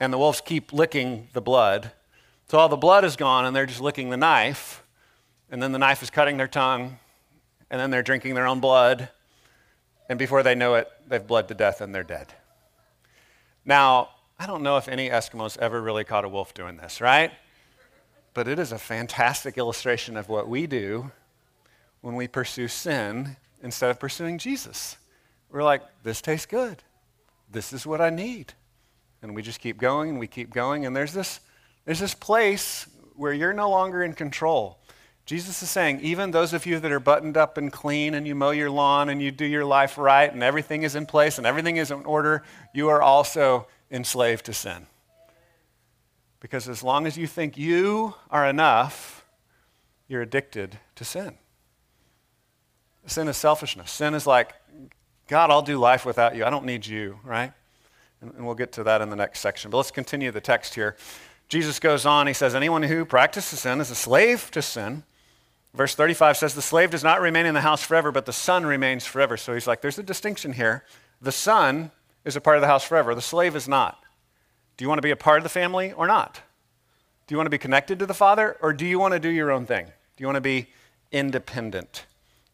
And 0.00 0.12
the 0.12 0.18
wolves 0.18 0.40
keep 0.40 0.72
licking 0.72 1.28
the 1.34 1.40
blood. 1.40 1.92
So 2.48 2.58
all 2.58 2.68
the 2.68 2.76
blood 2.76 3.04
is 3.04 3.14
gone 3.14 3.44
and 3.44 3.54
they're 3.54 3.66
just 3.66 3.80
licking 3.80 4.10
the 4.10 4.16
knife. 4.16 4.82
And 5.50 5.62
then 5.62 5.70
the 5.70 5.78
knife 5.78 6.02
is 6.02 6.10
cutting 6.10 6.36
their 6.36 6.48
tongue. 6.48 6.98
And 7.70 7.80
then 7.80 7.90
they're 7.90 8.02
drinking 8.02 8.34
their 8.34 8.46
own 8.46 8.58
blood. 8.58 9.08
And 10.08 10.18
before 10.18 10.42
they 10.42 10.54
know 10.54 10.74
it, 10.74 10.88
they've 11.06 11.24
bled 11.24 11.48
to 11.48 11.54
death 11.54 11.80
and 11.80 11.94
they're 11.94 12.02
dead. 12.02 12.32
Now, 13.64 14.08
I 14.40 14.46
don't 14.46 14.62
know 14.62 14.76
if 14.76 14.86
any 14.86 15.10
Eskimos 15.10 15.58
ever 15.58 15.82
really 15.82 16.04
caught 16.04 16.24
a 16.24 16.28
wolf 16.28 16.54
doing 16.54 16.76
this, 16.76 17.00
right? 17.00 17.32
But 18.34 18.46
it 18.46 18.60
is 18.60 18.70
a 18.70 18.78
fantastic 18.78 19.58
illustration 19.58 20.16
of 20.16 20.28
what 20.28 20.48
we 20.48 20.68
do 20.68 21.10
when 22.02 22.14
we 22.14 22.28
pursue 22.28 22.68
sin 22.68 23.36
instead 23.64 23.90
of 23.90 23.98
pursuing 23.98 24.38
Jesus. 24.38 24.96
We're 25.50 25.64
like, 25.64 25.82
this 26.04 26.20
tastes 26.20 26.46
good. 26.46 26.84
This 27.50 27.72
is 27.72 27.84
what 27.84 28.00
I 28.00 28.10
need. 28.10 28.52
And 29.22 29.34
we 29.34 29.42
just 29.42 29.58
keep 29.58 29.76
going 29.76 30.10
and 30.10 30.18
we 30.20 30.28
keep 30.28 30.50
going. 30.50 30.86
And 30.86 30.94
there's 30.94 31.12
this, 31.12 31.40
there's 31.84 31.98
this 31.98 32.14
place 32.14 32.86
where 33.16 33.32
you're 33.32 33.52
no 33.52 33.70
longer 33.70 34.04
in 34.04 34.12
control. 34.12 34.78
Jesus 35.26 35.60
is 35.64 35.68
saying, 35.68 35.98
even 36.00 36.30
those 36.30 36.52
of 36.52 36.64
you 36.64 36.78
that 36.78 36.92
are 36.92 37.00
buttoned 37.00 37.36
up 37.36 37.58
and 37.58 37.72
clean 37.72 38.14
and 38.14 38.24
you 38.24 38.36
mow 38.36 38.50
your 38.50 38.70
lawn 38.70 39.08
and 39.08 39.20
you 39.20 39.32
do 39.32 39.44
your 39.44 39.64
life 39.64 39.98
right 39.98 40.32
and 40.32 40.44
everything 40.44 40.84
is 40.84 40.94
in 40.94 41.06
place 41.06 41.38
and 41.38 41.46
everything 41.46 41.76
is 41.76 41.90
in 41.90 42.04
order, 42.04 42.44
you 42.72 42.88
are 42.88 43.02
also 43.02 43.66
enslaved 43.90 44.44
to 44.46 44.52
sin. 44.52 44.86
Because 46.40 46.68
as 46.68 46.82
long 46.82 47.06
as 47.06 47.16
you 47.16 47.26
think 47.26 47.58
you 47.58 48.14
are 48.30 48.46
enough, 48.46 49.24
you're 50.06 50.22
addicted 50.22 50.78
to 50.96 51.04
sin. 51.04 51.34
Sin 53.06 53.28
is 53.28 53.36
selfishness. 53.36 53.90
Sin 53.90 54.14
is 54.14 54.26
like, 54.26 54.52
God, 55.28 55.50
I'll 55.50 55.62
do 55.62 55.78
life 55.78 56.04
without 56.04 56.36
you. 56.36 56.44
I 56.44 56.50
don't 56.50 56.64
need 56.64 56.86
you, 56.86 57.18
right? 57.24 57.52
And, 58.20 58.32
and 58.34 58.46
we'll 58.46 58.54
get 58.54 58.72
to 58.72 58.84
that 58.84 59.00
in 59.00 59.10
the 59.10 59.16
next 59.16 59.40
section. 59.40 59.70
But 59.70 59.78
let's 59.78 59.90
continue 59.90 60.30
the 60.30 60.40
text 60.40 60.74
here. 60.74 60.96
Jesus 61.48 61.80
goes 61.80 62.04
on. 62.04 62.26
He 62.26 62.32
says, 62.32 62.54
Anyone 62.54 62.82
who 62.82 63.04
practices 63.04 63.60
sin 63.60 63.80
is 63.80 63.90
a 63.90 63.94
slave 63.94 64.50
to 64.52 64.62
sin. 64.62 65.04
Verse 65.74 65.94
35 65.94 66.36
says, 66.36 66.54
The 66.54 66.62
slave 66.62 66.90
does 66.90 67.04
not 67.04 67.20
remain 67.20 67.46
in 67.46 67.54
the 67.54 67.60
house 67.62 67.82
forever, 67.82 68.12
but 68.12 68.26
the 68.26 68.32
son 68.32 68.66
remains 68.66 69.06
forever. 69.06 69.36
So 69.36 69.54
he's 69.54 69.66
like, 69.66 69.80
There's 69.80 69.98
a 69.98 70.02
distinction 70.02 70.52
here. 70.52 70.84
The 71.20 71.32
son 71.32 71.90
is 72.24 72.36
a 72.36 72.40
part 72.40 72.56
of 72.56 72.60
the 72.60 72.66
house 72.66 72.84
forever. 72.84 73.14
The 73.14 73.22
slave 73.22 73.56
is 73.56 73.68
not. 73.68 74.02
Do 74.76 74.84
you 74.84 74.88
want 74.88 74.98
to 74.98 75.02
be 75.02 75.10
a 75.10 75.16
part 75.16 75.38
of 75.38 75.42
the 75.42 75.48
family 75.50 75.92
or 75.92 76.06
not? 76.06 76.40
Do 77.26 77.34
you 77.34 77.36
want 77.36 77.46
to 77.46 77.50
be 77.50 77.58
connected 77.58 77.98
to 77.98 78.06
the 78.06 78.14
Father 78.14 78.56
or 78.62 78.72
do 78.72 78.86
you 78.86 78.98
want 78.98 79.14
to 79.14 79.20
do 79.20 79.28
your 79.28 79.50
own 79.50 79.66
thing? 79.66 79.86
Do 79.86 80.22
you 80.22 80.26
want 80.26 80.36
to 80.36 80.40
be 80.40 80.68
independent? 81.12 82.06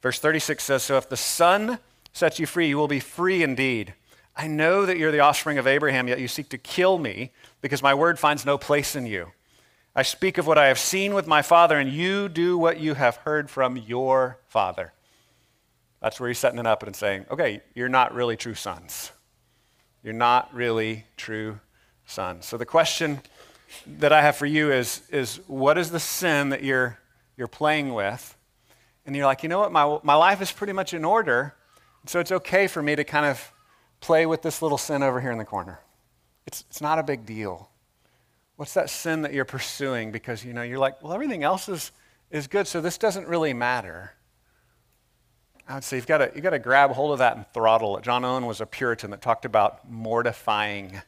Verse 0.02 0.18
36 0.18 0.62
says 0.62 0.82
So 0.82 0.96
if 0.96 1.08
the 1.08 1.16
Son 1.16 1.78
sets 2.12 2.38
you 2.38 2.46
free, 2.46 2.68
you 2.68 2.76
will 2.76 2.88
be 2.88 3.00
free 3.00 3.42
indeed. 3.42 3.94
I 4.36 4.48
know 4.48 4.84
that 4.84 4.98
you're 4.98 5.12
the 5.12 5.20
offspring 5.20 5.58
of 5.58 5.66
Abraham, 5.66 6.08
yet 6.08 6.18
you 6.18 6.28
seek 6.28 6.48
to 6.48 6.58
kill 6.58 6.98
me 6.98 7.30
because 7.60 7.82
my 7.82 7.94
word 7.94 8.18
finds 8.18 8.44
no 8.44 8.58
place 8.58 8.96
in 8.96 9.06
you. 9.06 9.32
I 9.94 10.02
speak 10.02 10.38
of 10.38 10.46
what 10.46 10.58
I 10.58 10.66
have 10.66 10.78
seen 10.78 11.14
with 11.14 11.28
my 11.28 11.40
father, 11.40 11.78
and 11.78 11.88
you 11.88 12.28
do 12.28 12.58
what 12.58 12.80
you 12.80 12.94
have 12.94 13.16
heard 13.16 13.48
from 13.48 13.76
your 13.76 14.38
father. 14.48 14.92
That's 16.02 16.18
where 16.18 16.28
he's 16.28 16.38
setting 16.38 16.58
it 16.58 16.66
up 16.66 16.82
and 16.82 16.96
saying, 16.96 17.26
okay, 17.30 17.60
you're 17.74 17.88
not 17.88 18.12
really 18.12 18.36
true 18.36 18.54
sons. 18.54 19.12
You're 20.04 20.12
not 20.12 20.54
really 20.54 21.06
true 21.16 21.58
sons. 22.04 22.44
So 22.44 22.58
the 22.58 22.66
question 22.66 23.20
that 23.86 24.12
I 24.12 24.20
have 24.20 24.36
for 24.36 24.44
you 24.44 24.70
is, 24.70 25.02
is 25.10 25.40
what 25.46 25.78
is 25.78 25.90
the 25.90 25.98
sin 25.98 26.50
that 26.50 26.62
you're, 26.62 26.98
you're 27.38 27.48
playing 27.48 27.94
with? 27.94 28.36
And 29.06 29.16
you're 29.16 29.24
like, 29.24 29.42
you 29.42 29.48
know 29.48 29.58
what, 29.58 29.72
my, 29.72 29.98
my 30.02 30.14
life 30.14 30.42
is 30.42 30.52
pretty 30.52 30.74
much 30.74 30.92
in 30.92 31.06
order, 31.06 31.54
so 32.06 32.20
it's 32.20 32.30
okay 32.30 32.66
for 32.66 32.82
me 32.82 32.94
to 32.94 33.04
kind 33.04 33.24
of 33.24 33.50
play 34.00 34.26
with 34.26 34.42
this 34.42 34.60
little 34.60 34.76
sin 34.76 35.02
over 35.02 35.22
here 35.22 35.32
in 35.32 35.38
the 35.38 35.44
corner. 35.44 35.80
It's, 36.46 36.64
it's 36.68 36.82
not 36.82 36.98
a 36.98 37.02
big 37.02 37.24
deal. 37.24 37.70
What's 38.56 38.74
that 38.74 38.90
sin 38.90 39.22
that 39.22 39.32
you're 39.32 39.46
pursuing? 39.46 40.12
Because 40.12 40.44
you 40.44 40.52
know, 40.52 40.62
you're 40.62 40.78
like, 40.78 41.02
well, 41.02 41.14
everything 41.14 41.42
else 41.44 41.66
is, 41.68 41.92
is 42.30 42.46
good, 42.46 42.66
so 42.66 42.82
this 42.82 42.98
doesn't 42.98 43.26
really 43.26 43.54
matter. 43.54 44.12
Uh, 45.66 45.72
I 45.72 45.74
would 45.74 45.84
say 45.84 45.96
you've 45.96 46.06
got 46.06 46.18
to, 46.18 46.30
you've 46.34 46.42
got 46.42 46.50
to 46.50 46.58
grab 46.58 46.90
hold 46.92 47.12
of 47.12 47.18
that 47.18 47.36
and 47.36 47.46
throttle 47.52 47.96
it. 47.96 48.04
John 48.04 48.24
Owen 48.24 48.46
was 48.46 48.60
a 48.60 48.66
Puritan 48.66 49.10
that 49.10 49.22
talked 49.22 49.44
about 49.44 49.90
mortifying 49.90 51.02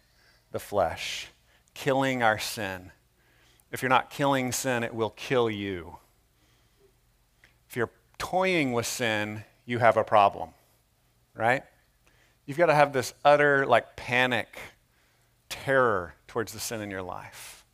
the 0.52 0.58
flesh, 0.58 1.28
killing 1.74 2.22
our 2.22 2.38
sin. 2.38 2.92
If 3.72 3.82
you're 3.82 3.90
not 3.90 4.10
killing 4.10 4.52
sin, 4.52 4.82
it 4.82 4.94
will 4.94 5.10
kill 5.10 5.50
you. 5.50 5.98
If 7.68 7.76
you're 7.76 7.90
toying 8.18 8.72
with 8.72 8.86
sin, 8.86 9.44
you 9.64 9.78
have 9.78 9.96
a 9.96 10.04
problem, 10.04 10.50
right? 11.34 11.62
You've 12.46 12.58
got 12.58 12.66
to 12.66 12.74
have 12.74 12.92
this 12.92 13.12
utter, 13.24 13.66
like, 13.66 13.96
panic, 13.96 14.58
terror 15.48 16.14
towards 16.28 16.52
the 16.52 16.60
sin 16.60 16.80
in 16.80 16.90
your 16.90 17.02
life. 17.02 17.64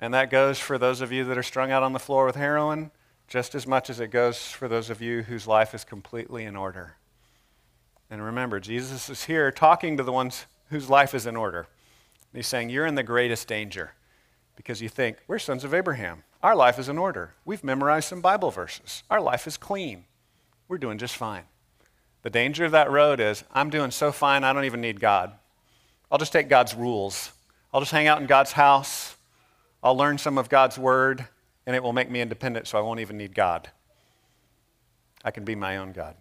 And 0.00 0.14
that 0.14 0.30
goes 0.30 0.58
for 0.58 0.78
those 0.78 1.00
of 1.00 1.10
you 1.10 1.24
that 1.24 1.36
are 1.36 1.42
strung 1.42 1.72
out 1.72 1.82
on 1.82 1.92
the 1.92 1.98
floor 1.98 2.26
with 2.26 2.36
heroin 2.36 2.92
just 3.28 3.54
as 3.54 3.66
much 3.66 3.90
as 3.90 4.00
it 4.00 4.08
goes 4.08 4.38
for 4.46 4.68
those 4.68 4.90
of 4.90 5.00
you 5.00 5.22
whose 5.22 5.46
life 5.46 5.74
is 5.74 5.84
completely 5.84 6.44
in 6.44 6.56
order. 6.56 6.96
And 8.10 8.22
remember, 8.22 8.60
Jesus 8.60 9.08
is 9.08 9.24
here 9.24 9.50
talking 9.50 9.96
to 9.96 10.02
the 10.02 10.12
ones 10.12 10.46
whose 10.70 10.90
life 10.90 11.14
is 11.14 11.26
in 11.26 11.36
order. 11.36 11.66
He's 12.32 12.46
saying, 12.46 12.70
You're 12.70 12.86
in 12.86 12.94
the 12.94 13.02
greatest 13.02 13.48
danger 13.48 13.92
because 14.56 14.82
you 14.82 14.88
think, 14.88 15.18
We're 15.26 15.38
sons 15.38 15.64
of 15.64 15.74
Abraham. 15.74 16.24
Our 16.42 16.54
life 16.54 16.78
is 16.78 16.88
in 16.88 16.98
order. 16.98 17.34
We've 17.44 17.64
memorized 17.64 18.08
some 18.08 18.20
Bible 18.20 18.50
verses. 18.50 19.02
Our 19.10 19.20
life 19.20 19.46
is 19.46 19.56
clean. 19.56 20.04
We're 20.68 20.78
doing 20.78 20.98
just 20.98 21.16
fine. 21.16 21.44
The 22.22 22.30
danger 22.30 22.64
of 22.64 22.72
that 22.72 22.90
road 22.90 23.20
is, 23.20 23.44
I'm 23.52 23.70
doing 23.70 23.90
so 23.90 24.12
fine, 24.12 24.44
I 24.44 24.52
don't 24.52 24.64
even 24.64 24.80
need 24.80 25.00
God. 25.00 25.32
I'll 26.10 26.18
just 26.18 26.32
take 26.32 26.48
God's 26.48 26.74
rules. 26.74 27.32
I'll 27.72 27.80
just 27.80 27.92
hang 27.92 28.06
out 28.06 28.20
in 28.20 28.26
God's 28.26 28.52
house. 28.52 29.16
I'll 29.82 29.96
learn 29.96 30.18
some 30.18 30.38
of 30.38 30.48
God's 30.48 30.78
word 30.78 31.26
and 31.66 31.74
it 31.74 31.82
will 31.82 31.92
make 31.92 32.10
me 32.10 32.20
independent 32.20 32.66
so 32.66 32.78
I 32.78 32.82
won't 32.82 33.00
even 33.00 33.16
need 33.16 33.34
God. 33.34 33.68
I 35.24 35.30
can 35.30 35.44
be 35.44 35.54
my 35.54 35.78
own 35.78 35.92
God. 35.92 36.16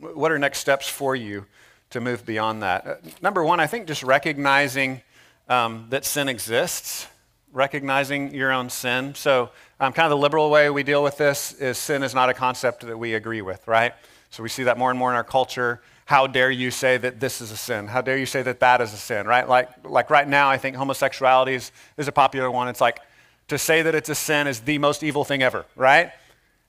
What 0.00 0.32
are 0.32 0.38
next 0.38 0.58
steps 0.58 0.88
for 0.88 1.14
you 1.14 1.46
to 1.90 2.00
move 2.00 2.26
beyond 2.26 2.62
that? 2.62 2.86
Uh, 2.86 2.94
number 3.22 3.44
one, 3.44 3.60
I 3.60 3.66
think 3.66 3.86
just 3.86 4.02
recognizing 4.02 5.00
um, 5.48 5.86
that 5.90 6.04
sin 6.04 6.28
exists, 6.28 7.06
recognizing 7.52 8.34
your 8.34 8.52
own 8.52 8.68
sin. 8.68 9.14
So, 9.14 9.50
um, 9.78 9.92
kind 9.92 10.04
of 10.06 10.10
the 10.10 10.22
liberal 10.22 10.50
way 10.50 10.68
we 10.68 10.82
deal 10.82 11.02
with 11.02 11.16
this 11.16 11.52
is 11.52 11.78
sin 11.78 12.02
is 12.02 12.14
not 12.14 12.28
a 12.28 12.34
concept 12.34 12.86
that 12.86 12.98
we 12.98 13.14
agree 13.14 13.42
with, 13.42 13.66
right? 13.68 13.94
So, 14.30 14.42
we 14.42 14.48
see 14.48 14.64
that 14.64 14.76
more 14.76 14.90
and 14.90 14.98
more 14.98 15.10
in 15.10 15.16
our 15.16 15.24
culture. 15.24 15.80
How 16.06 16.26
dare 16.26 16.50
you 16.50 16.70
say 16.70 16.98
that 16.98 17.20
this 17.20 17.40
is 17.40 17.50
a 17.50 17.56
sin? 17.56 17.86
How 17.86 18.00
dare 18.00 18.18
you 18.18 18.26
say 18.26 18.42
that 18.42 18.60
that 18.60 18.80
is 18.80 18.92
a 18.92 18.96
sin, 18.96 19.26
right? 19.26 19.48
Like, 19.48 19.70
like 19.84 20.10
right 20.10 20.26
now, 20.28 20.50
I 20.50 20.58
think 20.58 20.76
homosexuality 20.76 21.54
is, 21.54 21.72
is 21.96 22.08
a 22.08 22.12
popular 22.12 22.50
one. 22.50 22.68
It's 22.68 22.80
like, 22.80 23.00
to 23.48 23.58
say 23.58 23.82
that 23.82 23.94
it's 23.94 24.08
a 24.08 24.14
sin 24.14 24.46
is 24.46 24.60
the 24.60 24.78
most 24.78 25.02
evil 25.02 25.24
thing 25.24 25.42
ever, 25.42 25.64
right? 25.76 26.10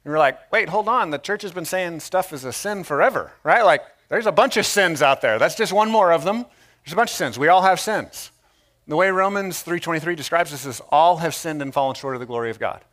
And 0.04 0.14
we're 0.14 0.20
like, 0.20 0.52
wait, 0.52 0.70
hold 0.70 0.88
on. 0.88 1.10
The 1.10 1.18
church 1.18 1.42
has 1.42 1.52
been 1.52 1.66
saying 1.66 2.00
stuff 2.00 2.32
is 2.32 2.46
a 2.46 2.54
sin 2.54 2.84
forever, 2.84 3.32
right? 3.44 3.64
Like, 3.64 3.82
there's 4.10 4.26
a 4.26 4.32
bunch 4.32 4.58
of 4.58 4.66
sins 4.66 5.02
out 5.02 5.22
there. 5.22 5.38
That's 5.40 5.56
just 5.56 5.74
one 5.74 5.90
more 5.90 6.12
of 6.12 6.24
them. 6.24 6.46
There's 6.84 6.94
a 6.94 6.96
bunch 6.96 7.12
of 7.12 7.18
sins. 7.18 7.38
We 7.38 7.50
all 7.50 7.62
have 7.62 7.80
sins. 7.80 8.32
The 8.88 8.96
way 8.96 9.10
Romans 9.12 9.64
3:23 9.64 10.16
describes 10.16 10.52
this 10.52 10.66
is 10.66 10.82
all 10.90 11.18
have 11.18 11.36
sinned 11.36 11.62
and 11.62 11.74
fallen 11.74 11.94
short 11.96 12.16
of 12.16 12.22
the 12.22 12.26
glory 12.26 12.50
of 12.50 12.60
God. 12.60 12.86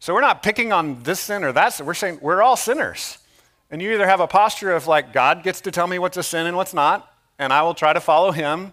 So 0.00 0.12
we're 0.12 0.20
not 0.20 0.42
picking 0.42 0.72
on 0.72 1.04
this 1.04 1.20
sin 1.20 1.44
or 1.44 1.52
that 1.52 1.74
sin. 1.74 1.86
We're 1.86 1.94
saying 1.94 2.18
we're 2.20 2.42
all 2.42 2.56
sinners. 2.56 3.18
And 3.70 3.80
you 3.80 3.92
either 3.92 4.06
have 4.06 4.18
a 4.18 4.26
posture 4.26 4.72
of 4.72 4.88
like 4.88 5.12
God 5.12 5.44
gets 5.44 5.60
to 5.60 5.70
tell 5.70 5.86
me 5.86 6.00
what's 6.00 6.16
a 6.16 6.24
sin 6.24 6.46
and 6.46 6.56
what's 6.56 6.74
not, 6.74 7.14
and 7.38 7.52
I 7.52 7.62
will 7.62 7.74
try 7.74 7.92
to 7.92 8.00
follow 8.00 8.32
him, 8.32 8.72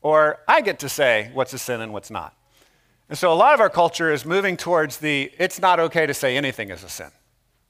or 0.00 0.38
I 0.46 0.60
get 0.60 0.78
to 0.80 0.88
say 0.88 1.30
what's 1.34 1.52
a 1.52 1.58
sin 1.58 1.80
and 1.80 1.92
what's 1.92 2.12
not. 2.12 2.32
And 3.08 3.16
so 3.16 3.32
a 3.32 3.34
lot 3.34 3.54
of 3.54 3.60
our 3.60 3.70
culture 3.70 4.12
is 4.12 4.24
moving 4.24 4.56
towards 4.56 4.98
the 4.98 5.32
it's 5.38 5.60
not 5.60 5.80
okay 5.80 6.06
to 6.06 6.14
say 6.14 6.36
anything 6.36 6.70
is 6.70 6.84
a 6.84 6.88
sin. 6.88 7.10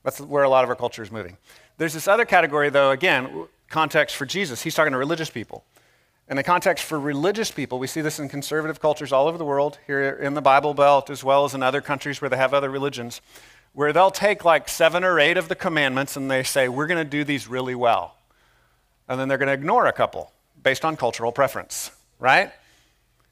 That's 0.03 0.21
where 0.21 0.43
a 0.43 0.49
lot 0.49 0.65
of 0.65 0.71
our 0.71 0.77
culture 0.77 1.03
is 1.03 1.13
moving. 1.13 1.37
There's 1.77 1.95
this 1.95 2.09
other 2.09 2.25
category, 2.25 2.71
though, 2.71 2.91
again, 2.91 3.47
context 3.69 4.17
for 4.17 4.27
Jesus. 4.27 4.63
He's 4.63 4.75
talking 4.75 4.93
to 4.93 4.99
religious 4.99 5.31
people. 5.31 5.65
In 6.29 6.37
the 6.37 6.43
context 6.43 6.85
for 6.85 6.99
religious 6.99 7.51
people, 7.51 7.79
we 7.79 7.87
see 7.87 8.01
this 8.01 8.19
in 8.19 8.29
conservative 8.29 8.81
cultures 8.81 9.13
all 9.13 9.29
over 9.29 9.39
the 9.39 9.45
world, 9.45 9.79
here 9.87 10.11
in 10.11 10.35
the 10.35 10.43
Bible 10.43 10.75
Belt, 10.75 11.09
as 11.09 11.25
well 11.25 11.45
as 11.45 11.55
in 11.55 11.63
other 11.63 11.81
countries 11.81 12.21
where 12.21 12.29
they 12.29 12.37
have 12.37 12.53
other 12.53 12.69
religions, 12.69 13.21
where 13.73 13.93
they'll 13.93 14.11
take 14.11 14.45
like 14.45 14.69
seven 14.69 15.05
or 15.05 15.19
eight 15.19 15.37
of 15.37 15.49
the 15.49 15.55
commandments 15.55 16.17
and 16.17 16.31
they 16.31 16.43
say, 16.43 16.69
we're 16.69 16.87
going 16.87 17.03
to 17.03 17.11
do 17.11 17.25
these 17.25 17.49
really 17.49 17.75
well. 17.75 18.17
And 19.09 19.19
then 19.19 19.29
they're 19.29 19.39
going 19.39 19.49
to 19.49 19.55
ignore 19.55 19.87
a 19.87 19.93
couple 19.93 20.33
based 20.63 20.85
on 20.85 20.97
cultural 20.97 21.33
preference, 21.33 21.93
right? 22.19 22.53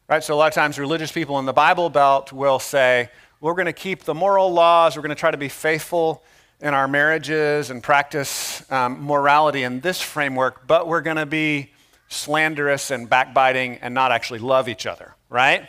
Right? 0.08 0.22
So 0.22 0.34
a 0.34 0.36
lot 0.36 0.46
of 0.46 0.54
times 0.54 0.78
religious 0.78 1.10
people 1.10 1.38
in 1.40 1.46
the 1.46 1.52
Bible 1.52 1.90
Belt 1.90 2.32
will 2.32 2.60
say, 2.60 3.10
we're 3.40 3.54
going 3.54 3.66
to 3.66 3.72
keep 3.72 4.04
the 4.04 4.14
moral 4.14 4.52
laws, 4.52 4.96
we're 4.96 5.02
going 5.02 5.14
to 5.14 5.18
try 5.18 5.32
to 5.32 5.36
be 5.36 5.48
faithful 5.48 6.22
in 6.60 6.74
our 6.74 6.86
marriages 6.88 7.70
and 7.70 7.82
practice 7.82 8.70
um, 8.70 9.04
morality 9.04 9.62
in 9.62 9.80
this 9.80 10.00
framework, 10.00 10.66
but 10.66 10.86
we're 10.86 11.02
going 11.02 11.16
to 11.16 11.26
be 11.26 11.72
slanderous 12.08 12.90
and 12.90 13.10
backbiting 13.10 13.78
and 13.82 13.92
not 13.92 14.12
actually 14.12 14.38
love 14.38 14.68
each 14.68 14.86
other, 14.86 15.14
right? 15.28 15.68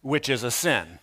Which 0.00 0.28
is 0.28 0.42
a 0.42 0.50
sin. 0.50 0.98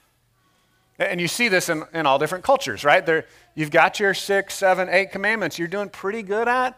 And 0.98 1.22
you 1.22 1.28
see 1.30 1.48
this 1.48 1.70
in, 1.70 1.84
in 1.94 2.06
all 2.06 2.20
different 2.20 2.44
cultures, 2.44 2.84
right? 2.84 3.06
There, 3.06 3.26
you've 3.56 3.72
got 3.72 4.00
your 4.00 4.14
six, 4.14 4.56
seven, 4.56 4.90
eight 4.90 5.12
commandments 5.12 5.58
you're 5.58 5.70
doing 5.70 5.88
pretty 5.88 6.24
good 6.24 6.48
at, 6.48 6.78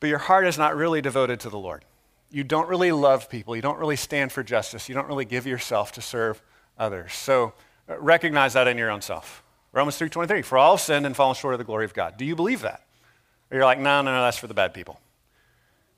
but 0.00 0.08
your 0.08 0.18
heart 0.18 0.46
is 0.46 0.58
not 0.58 0.76
really 0.76 1.00
devoted 1.00 1.40
to 1.40 1.50
the 1.50 1.58
Lord 1.58 1.84
you 2.30 2.44
don't 2.44 2.68
really 2.68 2.92
love 2.92 3.30
people. 3.30 3.56
You 3.56 3.62
don't 3.62 3.78
really 3.78 3.96
stand 3.96 4.32
for 4.32 4.42
justice. 4.42 4.88
You 4.88 4.94
don't 4.94 5.08
really 5.08 5.24
give 5.24 5.46
yourself 5.46 5.92
to 5.92 6.02
serve 6.02 6.42
others. 6.78 7.12
So 7.12 7.52
uh, 7.88 7.98
recognize 7.98 8.54
that 8.54 8.68
in 8.68 8.78
your 8.78 8.90
own 8.90 9.02
self. 9.02 9.42
Romans 9.72 9.98
3.23, 9.98 10.44
for 10.44 10.58
all 10.58 10.76
have 10.76 10.80
sinned 10.80 11.06
and 11.06 11.14
fallen 11.14 11.34
short 11.34 11.54
of 11.54 11.58
the 11.58 11.64
glory 11.64 11.84
of 11.84 11.94
God. 11.94 12.16
Do 12.16 12.24
you 12.24 12.34
believe 12.34 12.62
that? 12.62 12.86
Or 13.50 13.56
you're 13.56 13.64
like, 13.64 13.78
no, 13.78 14.02
no, 14.02 14.12
no, 14.12 14.22
that's 14.22 14.38
for 14.38 14.46
the 14.46 14.54
bad 14.54 14.74
people. 14.74 14.98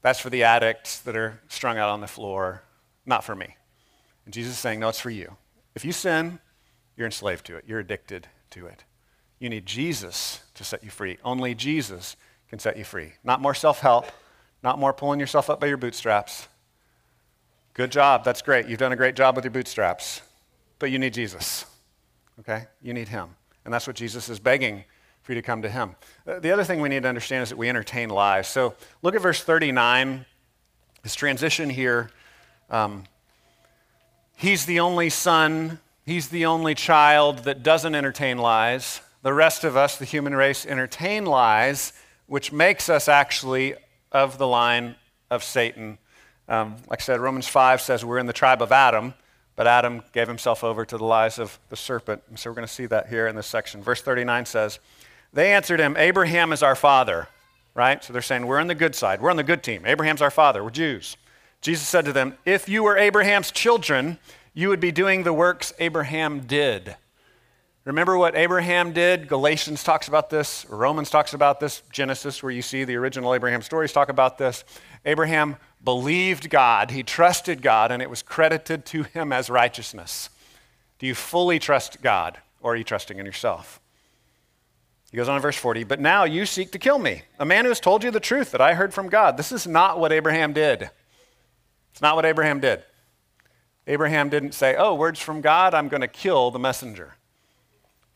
That's 0.03 0.21
for 0.21 0.31
the 0.31 0.45
addicts 0.45 1.01
that 1.01 1.17
are 1.17 1.41
strung 1.49 1.79
out 1.79 1.89
on 1.89 2.01
the 2.01 2.07
floor, 2.07 2.63
not 3.07 3.25
for 3.25 3.35
me. 3.35 3.57
And 4.25 4.35
Jesus 4.35 4.55
is 4.55 4.59
saying, 4.59 4.81
no, 4.81 4.89
it's 4.89 5.01
for 5.01 5.11
you. 5.11 5.37
If 5.75 5.85
you 5.85 5.93
sin, 5.93 6.39
you're 6.97 7.07
enslaved 7.07 7.47
to 7.47 7.57
it. 7.57 7.65
You're 7.67 7.79
addicted 7.79 8.27
to 8.51 8.67
it. 8.67 8.85
You 9.39 9.49
need 9.49 9.65
Jesus 9.65 10.41
to 10.55 10.65
set 10.65 10.83
you 10.83 10.91
free. 10.91 11.19
Only 11.25 11.55
Jesus 11.55 12.17
can 12.49 12.59
set 12.59 12.77
you 12.77 12.85
free. 12.85 13.13
Not 13.23 13.41
more 13.41 13.55
self 13.55 13.81
help, 13.81 14.07
not 14.63 14.79
more 14.79 14.93
pulling 14.93 15.21
yourself 15.21 15.49
up 15.51 15.61
by 15.61 15.67
your 15.67 15.77
bootstraps. 15.77 16.49
Good 17.75 17.93
job. 17.93 18.25
That's 18.25 18.43
great. 18.43 18.67
You've 18.67 18.81
done 18.81 18.93
a 18.93 18.97
great 18.97 19.15
job 19.15 19.37
with 19.37 19.45
your 19.45 19.53
bootstraps. 19.53 20.23
But 20.79 20.91
you 20.91 20.99
need 20.99 21.15
Jesus. 21.15 21.65
Okay? 22.41 22.67
You 22.83 22.93
need 22.93 23.09
Him. 23.09 23.31
And 23.65 23.73
that's 23.73 23.87
what 23.87 23.97
Jesus 23.97 24.29
is 24.29 24.39
begging 24.39 24.85
for 25.23 25.33
you 25.33 25.41
to 25.41 25.47
come 25.47 25.63
to 25.63 25.69
Him. 25.69 25.95
Uh, 26.27 26.39
the 26.39 26.51
other 26.51 26.65
thing 26.65 26.81
we 26.81 26.89
need 26.89 27.03
to 27.03 27.09
understand 27.09 27.43
is 27.43 27.51
that 27.51 27.59
we 27.59 27.69
entertain 27.69 28.09
lies. 28.09 28.49
So 28.49 28.75
look 29.03 29.15
at 29.15 29.23
verse 29.23 29.43
39. 29.43 30.25
This 31.03 31.15
transition 31.15 31.71
here. 31.71 32.11
Um, 32.71 33.05
he's 34.37 34.67
the 34.67 34.81
only 34.81 35.11
son, 35.11 35.79
he's 36.05 36.29
the 36.29 36.47
only 36.47 36.75
child 36.75 37.45
that 37.45 37.63
doesn't 37.63 37.95
entertain 37.95 38.39
lies. 38.39 39.01
The 39.23 39.33
rest 39.33 39.65
of 39.65 39.77
us, 39.77 39.97
the 39.97 40.05
human 40.05 40.35
race, 40.35 40.67
entertain 40.67 41.27
lies, 41.27 41.93
which 42.27 42.53
makes 42.53 42.89
us 42.89 43.09
actually 43.09 43.75
of 44.13 44.39
the 44.39 44.47
line 44.47 44.97
of 45.31 45.45
Satan. 45.45 45.99
Um, 46.49 46.77
like 46.89 47.01
I 47.01 47.05
said, 47.05 47.21
Romans 47.21 47.47
5 47.49 47.81
says 47.81 48.05
we're 48.05 48.19
in 48.19 48.27
the 48.27 48.33
tribe 48.33 48.63
of 48.63 48.73
Adam, 48.73 49.15
but 49.57 49.67
Adam 49.67 50.03
gave 50.13 50.29
himself 50.29 50.65
over 50.65 50.85
to 50.85 50.97
the 50.97 51.05
lies 51.05 51.39
of 51.39 51.59
the 51.69 51.77
serpent. 51.77 52.23
And 52.29 52.39
so 52.39 52.51
we're 52.51 52.55
going 52.55 52.67
to 52.67 52.73
see 52.73 52.87
that 52.87 53.09
here 53.09 53.27
in 53.27 53.37
this 53.37 53.47
section. 53.47 53.83
Verse 53.83 54.01
39 54.03 54.47
says, 54.47 54.79
They 55.33 55.53
answered 55.53 55.81
him, 55.81 55.97
Abraham 55.97 56.53
is 56.53 56.63
our 56.63 56.77
father, 56.77 57.29
right? 57.75 58.03
So 58.03 58.13
they're 58.13 58.23
saying, 58.23 58.47
We're 58.47 58.61
on 58.61 58.69
the 58.69 58.75
good 58.75 58.95
side. 58.95 59.21
We're 59.21 59.31
on 59.31 59.37
the 59.37 59.43
good 59.43 59.63
team. 59.63 59.85
Abraham's 59.85 60.23
our 60.23 60.31
father. 60.31 60.65
We're 60.65 60.71
Jews. 60.71 61.17
Jesus 61.61 61.87
said 61.87 62.05
to 62.05 62.13
them, 62.13 62.39
If 62.45 62.69
you 62.69 62.83
were 62.83 62.97
Abraham's 62.97 63.51
children, 63.51 64.19
you 64.55 64.69
would 64.69 64.81
be 64.81 64.93
doing 64.93 65.25
the 65.25 65.33
works 65.33 65.73
Abraham 65.79 66.41
did. 66.41 66.97
Remember 67.85 68.19
what 68.19 68.37
Abraham 68.37 68.93
did? 68.93 69.29
Galatians 69.29 69.83
talks 69.83 70.09
about 70.09 70.29
this, 70.29 70.67
Romans 70.69 71.09
talks 71.09 71.33
about 71.33 71.59
this, 71.59 71.83
Genesis, 71.91 72.43
where 72.43 72.53
you 72.53 72.61
see 72.61 72.85
the 72.85 72.97
original 72.97 73.35
Abraham 73.35 73.63
stories, 73.63 73.93
talk 73.93 74.11
about 74.11 74.37
this. 74.37 74.65
Abraham 75.07 75.57
believed 75.83 76.51
God, 76.51 76.91
he 76.91 77.03
trusted 77.03 77.63
God, 77.63 77.91
and 77.91 78.03
it 78.03 78.11
was 78.11 78.23
credited 78.23 78.85
to 78.87 79.05
him 79.05 79.33
as 79.33 79.49
righteousness. 79.49 80.29
Do 80.99 81.07
you 81.07 81.15
fully 81.15 81.59
trust 81.59 82.03
God, 82.03 82.39
or 82.61 82.73
are 82.73 82.77
you 82.77 82.85
trusting 82.85 83.19
in 83.19 83.25
yourself? 83.25 83.81
He 85.11 85.17
goes 85.17 85.29
on 85.29 85.37
in 85.37 85.43
verse 85.43 85.57
40, 85.57 85.85
but 85.85 86.01
now 86.01 86.25
you 86.25 86.45
seek 86.45 86.73
to 86.73 86.79
kill 86.79 86.99
me, 86.99 87.23
a 87.39 87.47
man 87.47 87.65
who 87.65 87.71
has 87.71 87.81
told 87.81 88.05
you 88.05 88.11
the 88.11 88.21
truth 88.21 88.51
that 88.51 88.61
I 88.61 88.75
heard 88.75 88.93
from 88.93 89.09
God. 89.09 89.37
This 89.39 89.53
is 89.53 89.67
not 89.67 89.99
what 89.99 90.13
Abraham 90.13 90.53
did. 90.53 90.91
It's 91.93 92.03
not 92.03 92.17
what 92.17 92.27
Abraham 92.27 92.61
did. 92.61 92.83
Abraham 93.87 94.29
didn't 94.29 94.53
say, 94.53 94.77
oh, 94.77 94.95
words 94.95 95.19
from 95.19 95.41
God, 95.41 95.73
I'm 95.73 95.89
going 95.89 96.03
to 96.03 96.09
kill 96.09 96.51
the 96.51 96.59
messenger. 96.59 97.15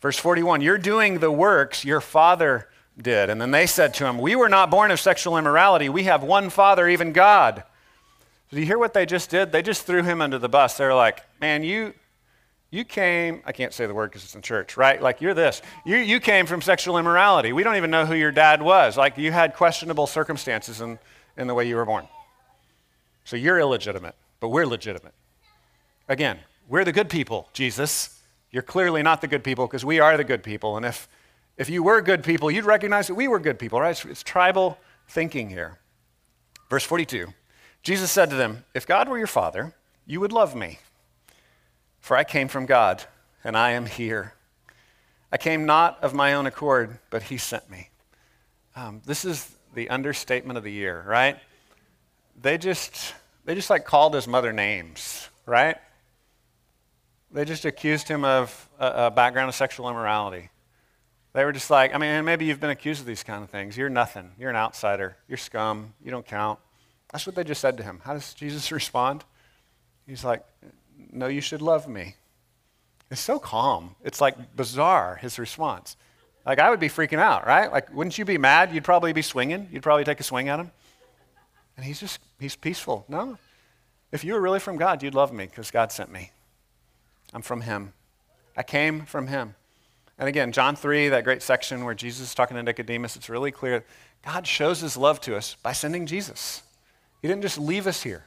Verse 0.02 0.18
41 0.18 0.60
You're 0.60 0.76
doing 0.76 1.20
the 1.20 1.30
works 1.30 1.84
your 1.84 2.02
father 2.02 2.68
did. 3.00 3.30
And 3.30 3.40
then 3.40 3.52
they 3.52 3.66
said 3.66 3.94
to 3.94 4.06
him, 4.06 4.18
We 4.18 4.36
were 4.36 4.50
not 4.50 4.70
born 4.70 4.90
of 4.90 5.00
sexual 5.00 5.38
immorality. 5.38 5.88
We 5.88 6.02
have 6.04 6.22
one 6.22 6.50
father, 6.50 6.88
even 6.88 7.12
God. 7.12 7.62
Did 8.50 8.58
you 8.58 8.66
hear 8.66 8.78
what 8.78 8.92
they 8.92 9.06
just 9.06 9.30
did? 9.30 9.50
They 9.50 9.62
just 9.62 9.86
threw 9.86 10.02
him 10.02 10.20
under 10.20 10.38
the 10.38 10.48
bus. 10.48 10.76
They're 10.76 10.94
like, 10.94 11.22
Man, 11.40 11.62
you, 11.62 11.94
you 12.70 12.84
came, 12.84 13.42
I 13.46 13.52
can't 13.52 13.72
say 13.72 13.86
the 13.86 13.94
word 13.94 14.10
because 14.10 14.24
it's 14.24 14.34
in 14.34 14.42
church, 14.42 14.76
right? 14.76 15.00
Like 15.00 15.20
you're 15.20 15.34
this. 15.34 15.62
You, 15.86 15.96
you 15.96 16.18
came 16.18 16.46
from 16.46 16.60
sexual 16.60 16.98
immorality. 16.98 17.52
We 17.52 17.62
don't 17.62 17.76
even 17.76 17.90
know 17.90 18.04
who 18.04 18.14
your 18.14 18.32
dad 18.32 18.60
was. 18.60 18.96
Like 18.96 19.16
you 19.16 19.30
had 19.30 19.54
questionable 19.54 20.08
circumstances 20.08 20.80
in, 20.80 20.98
in 21.36 21.46
the 21.46 21.54
way 21.54 21.68
you 21.68 21.76
were 21.76 21.86
born. 21.86 22.08
So 23.24 23.36
you're 23.36 23.60
illegitimate, 23.60 24.16
but 24.40 24.48
we're 24.48 24.66
legitimate. 24.66 25.14
Again, 26.08 26.40
we're 26.68 26.84
the 26.84 26.92
good 26.92 27.08
people, 27.08 27.48
Jesus. 27.52 28.18
You're 28.52 28.62
clearly 28.62 29.02
not 29.02 29.20
the 29.20 29.26
good 29.26 29.42
people 29.42 29.66
because 29.66 29.84
we 29.84 29.98
are 29.98 30.16
the 30.16 30.24
good 30.24 30.42
people. 30.42 30.76
And 30.76 30.86
if, 30.86 31.08
if 31.56 31.68
you 31.68 31.82
were 31.82 32.00
good 32.00 32.22
people, 32.22 32.50
you'd 32.50 32.64
recognize 32.64 33.08
that 33.08 33.14
we 33.14 33.26
were 33.26 33.40
good 33.40 33.58
people, 33.58 33.80
right? 33.80 33.90
It's, 33.90 34.04
it's 34.04 34.22
tribal 34.22 34.78
thinking 35.08 35.48
here. 35.48 35.78
Verse 36.70 36.84
42 36.84 37.28
Jesus 37.82 38.12
said 38.12 38.30
to 38.30 38.36
them, 38.36 38.64
If 38.74 38.86
God 38.86 39.08
were 39.08 39.18
your 39.18 39.26
father, 39.26 39.74
you 40.06 40.20
would 40.20 40.32
love 40.32 40.54
me 40.54 40.78
for 42.02 42.16
I 42.16 42.24
came 42.24 42.48
from 42.48 42.66
God, 42.66 43.04
and 43.44 43.56
I 43.56 43.70
am 43.70 43.86
here. 43.86 44.34
I 45.30 45.36
came 45.36 45.64
not 45.64 46.02
of 46.02 46.12
my 46.12 46.34
own 46.34 46.46
accord, 46.46 46.98
but 47.10 47.22
he 47.22 47.38
sent 47.38 47.70
me. 47.70 47.90
Um, 48.74 49.00
this 49.06 49.24
is 49.24 49.54
the 49.72 49.88
understatement 49.88 50.58
of 50.58 50.64
the 50.64 50.72
year, 50.72 51.02
right? 51.06 51.38
They 52.38 52.58
just, 52.58 53.14
they 53.44 53.54
just 53.54 53.70
like 53.70 53.84
called 53.84 54.14
his 54.14 54.26
mother 54.26 54.52
names, 54.52 55.28
right? 55.46 55.76
They 57.32 57.44
just 57.44 57.64
accused 57.64 58.08
him 58.08 58.24
of 58.24 58.68
a, 58.78 59.06
a 59.06 59.10
background 59.10 59.48
of 59.48 59.54
sexual 59.54 59.88
immorality. 59.88 60.50
They 61.32 61.44
were 61.44 61.52
just 61.52 61.70
like, 61.70 61.94
I 61.94 61.98
mean, 61.98 62.24
maybe 62.24 62.44
you've 62.44 62.60
been 62.60 62.70
accused 62.70 63.00
of 63.00 63.06
these 63.06 63.22
kind 63.22 63.42
of 63.42 63.48
things. 63.48 63.76
You're 63.76 63.88
nothing. 63.88 64.32
You're 64.38 64.50
an 64.50 64.56
outsider. 64.56 65.16
You're 65.28 65.38
scum. 65.38 65.94
You 66.04 66.10
don't 66.10 66.26
count. 66.26 66.58
That's 67.10 67.26
what 67.26 67.34
they 67.34 67.44
just 67.44 67.60
said 67.60 67.78
to 67.78 67.82
him. 67.82 68.00
How 68.04 68.12
does 68.12 68.34
Jesus 68.34 68.70
respond? 68.72 69.24
He's 70.06 70.24
like, 70.24 70.44
no, 71.10 71.28
you 71.28 71.40
should 71.40 71.62
love 71.62 71.88
me. 71.88 72.16
It's 73.10 73.20
so 73.20 73.38
calm. 73.38 73.94
It's 74.04 74.20
like 74.20 74.56
bizarre, 74.56 75.16
his 75.16 75.38
response. 75.38 75.96
Like, 76.44 76.58
I 76.58 76.70
would 76.70 76.80
be 76.80 76.88
freaking 76.88 77.18
out, 77.18 77.46
right? 77.46 77.70
Like, 77.70 77.94
wouldn't 77.94 78.18
you 78.18 78.24
be 78.24 78.36
mad? 78.36 78.74
You'd 78.74 78.84
probably 78.84 79.12
be 79.12 79.22
swinging. 79.22 79.68
You'd 79.70 79.82
probably 79.82 80.04
take 80.04 80.18
a 80.18 80.24
swing 80.24 80.48
at 80.48 80.58
him. 80.58 80.70
And 81.76 81.86
he's 81.86 82.00
just, 82.00 82.18
he's 82.40 82.56
peaceful. 82.56 83.04
No. 83.08 83.38
If 84.10 84.24
you 84.24 84.34
were 84.34 84.40
really 84.40 84.58
from 84.58 84.76
God, 84.76 85.02
you'd 85.02 85.14
love 85.14 85.32
me 85.32 85.46
because 85.46 85.70
God 85.70 85.92
sent 85.92 86.10
me. 86.10 86.30
I'm 87.32 87.42
from 87.42 87.62
him. 87.62 87.92
I 88.56 88.62
came 88.62 89.04
from 89.06 89.28
him. 89.28 89.54
And 90.18 90.28
again, 90.28 90.52
John 90.52 90.76
3, 90.76 91.08
that 91.08 91.24
great 91.24 91.42
section 91.42 91.84
where 91.84 91.94
Jesus 91.94 92.28
is 92.28 92.34
talking 92.34 92.56
to 92.56 92.62
Nicodemus, 92.62 93.16
it's 93.16 93.28
really 93.28 93.50
clear. 93.50 93.84
God 94.24 94.46
shows 94.46 94.80
his 94.80 94.96
love 94.96 95.20
to 95.22 95.36
us 95.36 95.56
by 95.62 95.72
sending 95.72 96.06
Jesus. 96.06 96.62
He 97.20 97.28
didn't 97.28 97.42
just 97.42 97.58
leave 97.58 97.86
us 97.86 98.02
here. 98.02 98.24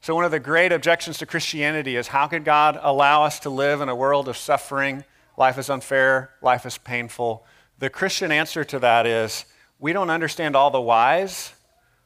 So, 0.00 0.14
one 0.14 0.24
of 0.24 0.30
the 0.30 0.40
great 0.40 0.72
objections 0.72 1.18
to 1.18 1.26
Christianity 1.26 1.96
is 1.96 2.08
how 2.08 2.26
could 2.26 2.44
God 2.44 2.78
allow 2.80 3.24
us 3.24 3.40
to 3.40 3.50
live 3.50 3.80
in 3.80 3.88
a 3.88 3.96
world 3.96 4.28
of 4.28 4.36
suffering? 4.36 5.04
Life 5.36 5.58
is 5.58 5.70
unfair, 5.70 6.30
life 6.40 6.66
is 6.66 6.78
painful. 6.78 7.44
The 7.78 7.90
Christian 7.90 8.32
answer 8.32 8.64
to 8.64 8.78
that 8.80 9.06
is 9.06 9.44
we 9.78 9.92
don't 9.92 10.10
understand 10.10 10.56
all 10.56 10.70
the 10.70 10.80
whys, 10.80 11.52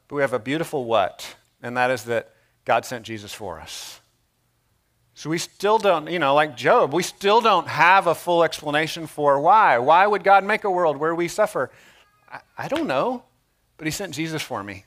but 0.08 0.16
we 0.16 0.22
have 0.22 0.32
a 0.32 0.38
beautiful 0.38 0.84
what, 0.84 1.36
and 1.62 1.76
that 1.76 1.90
is 1.90 2.04
that 2.04 2.30
God 2.64 2.84
sent 2.84 3.04
Jesus 3.04 3.32
for 3.32 3.60
us. 3.60 4.00
So 5.14 5.28
we 5.28 5.38
still 5.38 5.78
don't, 5.78 6.10
you 6.10 6.18
know, 6.18 6.34
like 6.34 6.56
Job, 6.56 6.92
we 6.92 7.02
still 7.02 7.40
don't 7.40 7.68
have 7.68 8.06
a 8.06 8.14
full 8.14 8.42
explanation 8.42 9.06
for 9.06 9.38
why. 9.40 9.78
Why 9.78 10.06
would 10.06 10.24
God 10.24 10.44
make 10.44 10.64
a 10.64 10.70
world 10.70 10.96
where 10.96 11.14
we 11.14 11.28
suffer? 11.28 11.70
I, 12.30 12.40
I 12.56 12.68
don't 12.68 12.86
know, 12.86 13.22
but 13.76 13.86
He 13.86 13.90
sent 13.90 14.14
Jesus 14.14 14.42
for 14.42 14.62
me. 14.62 14.84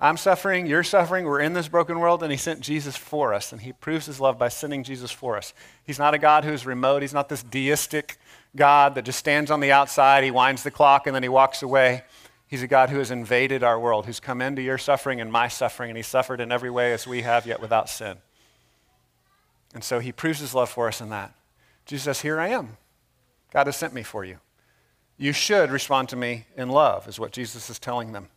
I'm 0.00 0.16
suffering, 0.16 0.66
you're 0.66 0.82
suffering, 0.82 1.26
we're 1.26 1.38
in 1.38 1.52
this 1.52 1.68
broken 1.68 2.00
world, 2.00 2.24
and 2.24 2.32
He 2.32 2.36
sent 2.36 2.60
Jesus 2.60 2.96
for 2.96 3.32
us. 3.32 3.52
And 3.52 3.60
He 3.60 3.72
proves 3.72 4.06
His 4.06 4.18
love 4.18 4.36
by 4.36 4.48
sending 4.48 4.82
Jesus 4.82 5.12
for 5.12 5.36
us. 5.36 5.54
He's 5.84 6.00
not 6.00 6.14
a 6.14 6.18
God 6.18 6.44
who's 6.44 6.66
remote, 6.66 7.02
He's 7.02 7.14
not 7.14 7.28
this 7.28 7.44
deistic 7.44 8.18
God 8.56 8.96
that 8.96 9.04
just 9.04 9.20
stands 9.20 9.52
on 9.52 9.60
the 9.60 9.70
outside, 9.70 10.24
He 10.24 10.32
winds 10.32 10.64
the 10.64 10.72
clock, 10.72 11.06
and 11.06 11.14
then 11.14 11.22
He 11.22 11.28
walks 11.28 11.62
away. 11.62 12.02
He's 12.48 12.64
a 12.64 12.66
God 12.66 12.90
who 12.90 12.98
has 12.98 13.12
invaded 13.12 13.62
our 13.62 13.78
world, 13.78 14.04
who's 14.04 14.18
come 14.18 14.42
into 14.42 14.60
your 14.60 14.76
suffering 14.76 15.20
and 15.20 15.30
my 15.30 15.46
suffering, 15.46 15.90
and 15.90 15.96
He 15.96 16.02
suffered 16.02 16.40
in 16.40 16.50
every 16.50 16.70
way 16.70 16.92
as 16.92 17.06
we 17.06 17.22
have, 17.22 17.46
yet 17.46 17.60
without 17.60 17.88
sin. 17.88 18.18
And 19.74 19.82
so 19.82 19.98
He 19.98 20.12
proves 20.12 20.40
His 20.40 20.54
love 20.54 20.70
for 20.70 20.88
us 20.88 21.00
in 21.00 21.08
that. 21.10 21.34
Jesus 21.86 22.04
says, 22.04 22.20
Here 22.20 22.40
I 22.40 22.48
am. 22.48 22.76
God 23.52 23.66
has 23.66 23.76
sent 23.76 23.92
me 23.92 24.02
for 24.02 24.24
you. 24.24 24.38
You 25.18 25.32
should 25.32 25.70
respond 25.70 26.08
to 26.08 26.16
me 26.16 26.46
in 26.56 26.68
love, 26.68 27.06
is 27.06 27.20
what 27.20 27.32
Jesus 27.32 27.68
is 27.70 27.78
telling 27.78 28.12
them. 28.12 28.28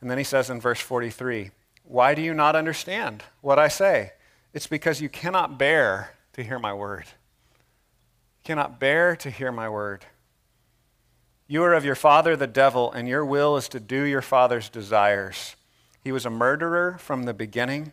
And 0.00 0.10
then 0.10 0.18
he 0.18 0.24
says 0.24 0.50
in 0.50 0.60
verse 0.60 0.80
43, 0.80 1.50
Why 1.84 2.14
do 2.14 2.22
you 2.22 2.34
not 2.34 2.56
understand 2.56 3.22
what 3.40 3.58
I 3.58 3.68
say? 3.68 4.12
It's 4.52 4.66
because 4.66 5.00
you 5.00 5.08
cannot 5.08 5.58
bear 5.58 6.14
to 6.32 6.42
hear 6.42 6.58
my 6.58 6.74
word. 6.74 7.04
You 7.06 8.44
cannot 8.44 8.80
bear 8.80 9.14
to 9.16 9.30
hear 9.30 9.52
my 9.52 9.68
word. 9.68 10.04
You 11.46 11.62
are 11.64 11.74
of 11.74 11.84
your 11.84 11.94
father, 11.94 12.36
the 12.36 12.46
devil, 12.46 12.90
and 12.92 13.08
your 13.08 13.24
will 13.24 13.56
is 13.56 13.68
to 13.70 13.80
do 13.80 14.02
your 14.02 14.22
father's 14.22 14.68
desires. 14.68 15.56
He 16.02 16.12
was 16.12 16.24
a 16.24 16.30
murderer 16.30 16.96
from 16.98 17.24
the 17.24 17.34
beginning 17.34 17.92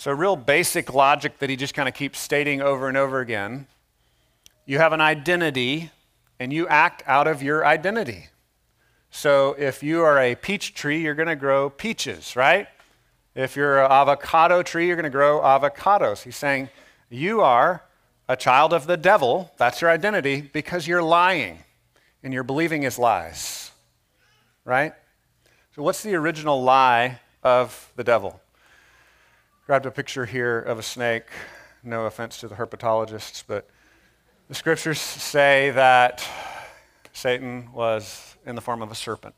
So, 0.00 0.12
real 0.12 0.34
basic 0.34 0.94
logic 0.94 1.40
that 1.40 1.50
he 1.50 1.56
just 1.56 1.74
kind 1.74 1.86
of 1.86 1.94
keeps 1.94 2.18
stating 2.18 2.62
over 2.62 2.88
and 2.88 2.96
over 2.96 3.20
again. 3.20 3.66
You 4.64 4.78
have 4.78 4.94
an 4.94 5.02
identity 5.02 5.90
and 6.38 6.54
you 6.54 6.66
act 6.68 7.02
out 7.06 7.26
of 7.26 7.42
your 7.42 7.66
identity. 7.66 8.28
So, 9.10 9.54
if 9.58 9.82
you 9.82 10.00
are 10.00 10.18
a 10.18 10.36
peach 10.36 10.72
tree, 10.72 11.02
you're 11.02 11.14
going 11.14 11.28
to 11.28 11.36
grow 11.36 11.68
peaches, 11.68 12.34
right? 12.34 12.66
If 13.34 13.56
you're 13.56 13.84
an 13.84 13.92
avocado 13.92 14.62
tree, 14.62 14.86
you're 14.86 14.96
going 14.96 15.04
to 15.04 15.10
grow 15.10 15.40
avocados. 15.40 16.22
He's 16.22 16.34
saying, 16.34 16.70
You 17.10 17.42
are 17.42 17.82
a 18.26 18.36
child 18.36 18.72
of 18.72 18.86
the 18.86 18.96
devil. 18.96 19.52
That's 19.58 19.82
your 19.82 19.90
identity 19.90 20.40
because 20.40 20.86
you're 20.86 21.02
lying 21.02 21.58
and 22.22 22.32
you're 22.32 22.42
believing 22.42 22.80
his 22.80 22.98
lies. 22.98 23.70
Right? 24.64 24.94
So, 25.76 25.82
what's 25.82 26.02
the 26.02 26.14
original 26.14 26.62
lie 26.62 27.20
of 27.42 27.92
the 27.96 28.04
devil? 28.04 28.40
Grabbed 29.70 29.86
a 29.86 29.92
picture 29.92 30.26
here 30.26 30.58
of 30.58 30.80
a 30.80 30.82
snake. 30.82 31.26
No 31.84 32.06
offense 32.06 32.40
to 32.40 32.48
the 32.48 32.56
herpetologists, 32.56 33.44
but 33.46 33.70
the 34.48 34.54
scriptures 34.56 34.98
say 34.98 35.70
that 35.70 36.28
Satan 37.12 37.70
was 37.72 38.36
in 38.44 38.56
the 38.56 38.60
form 38.60 38.82
of 38.82 38.90
a 38.90 38.96
serpent. 38.96 39.32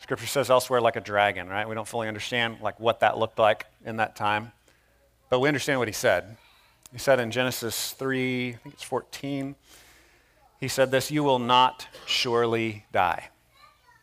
Scripture 0.00 0.26
says 0.26 0.50
elsewhere 0.50 0.80
like 0.80 0.96
a 0.96 1.00
dragon, 1.00 1.48
right? 1.48 1.68
We 1.68 1.76
don't 1.76 1.86
fully 1.86 2.08
understand 2.08 2.56
like 2.60 2.80
what 2.80 2.98
that 2.98 3.18
looked 3.18 3.38
like 3.38 3.66
in 3.84 3.98
that 3.98 4.16
time, 4.16 4.50
but 5.30 5.38
we 5.38 5.46
understand 5.46 5.78
what 5.78 5.86
he 5.86 5.94
said. 5.94 6.36
He 6.90 6.98
said 6.98 7.20
in 7.20 7.30
Genesis 7.30 7.92
3, 7.92 8.48
I 8.48 8.52
think 8.56 8.74
it's 8.74 8.82
14, 8.82 9.54
he 10.58 10.66
said 10.66 10.90
this, 10.90 11.08
you 11.12 11.22
will 11.22 11.38
not 11.38 11.86
surely 12.04 12.84
die. 12.90 13.28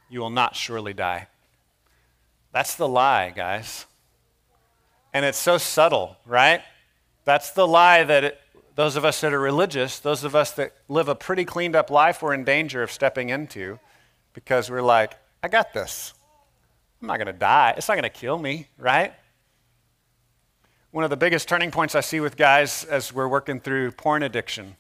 You 0.09 0.21
will 0.21 0.29
not 0.29 0.55
surely 0.55 0.93
die. 0.93 1.27
That's 2.53 2.75
the 2.75 2.87
lie, 2.87 3.31
guys. 3.35 3.87
And 5.13 5.25
it's 5.25 5.37
so 5.37 5.57
subtle, 5.57 6.17
right? 6.25 6.61
That's 7.23 7.51
the 7.51 7.67
lie 7.67 8.03
that 8.03 8.23
it, 8.23 8.41
those 8.75 8.95
of 8.95 9.05
us 9.05 9.21
that 9.21 9.33
are 9.33 9.39
religious, 9.39 9.99
those 9.99 10.23
of 10.23 10.35
us 10.35 10.51
that 10.51 10.73
live 10.89 11.07
a 11.07 11.15
pretty 11.15 11.45
cleaned 11.45 11.75
up 11.75 11.89
life, 11.91 12.21
we're 12.21 12.33
in 12.33 12.43
danger 12.43 12.81
of 12.81 12.91
stepping 12.91 13.29
into 13.29 13.79
because 14.33 14.69
we're 14.69 14.81
like, 14.81 15.13
I 15.43 15.47
got 15.47 15.73
this. 15.73 16.13
I'm 17.01 17.07
not 17.07 17.17
going 17.17 17.27
to 17.27 17.33
die. 17.33 17.73
It's 17.77 17.87
not 17.87 17.95
going 17.95 18.03
to 18.03 18.09
kill 18.09 18.37
me, 18.37 18.67
right? 18.77 19.13
One 20.91 21.03
of 21.03 21.09
the 21.09 21.17
biggest 21.17 21.47
turning 21.47 21.69
points 21.69 21.95
I 21.95 22.01
see 22.01 22.19
with 22.19 22.37
guys 22.37 22.83
as 22.85 23.13
we're 23.13 23.27
working 23.27 23.59
through 23.59 23.91
porn 23.91 24.23
addiction 24.23 24.75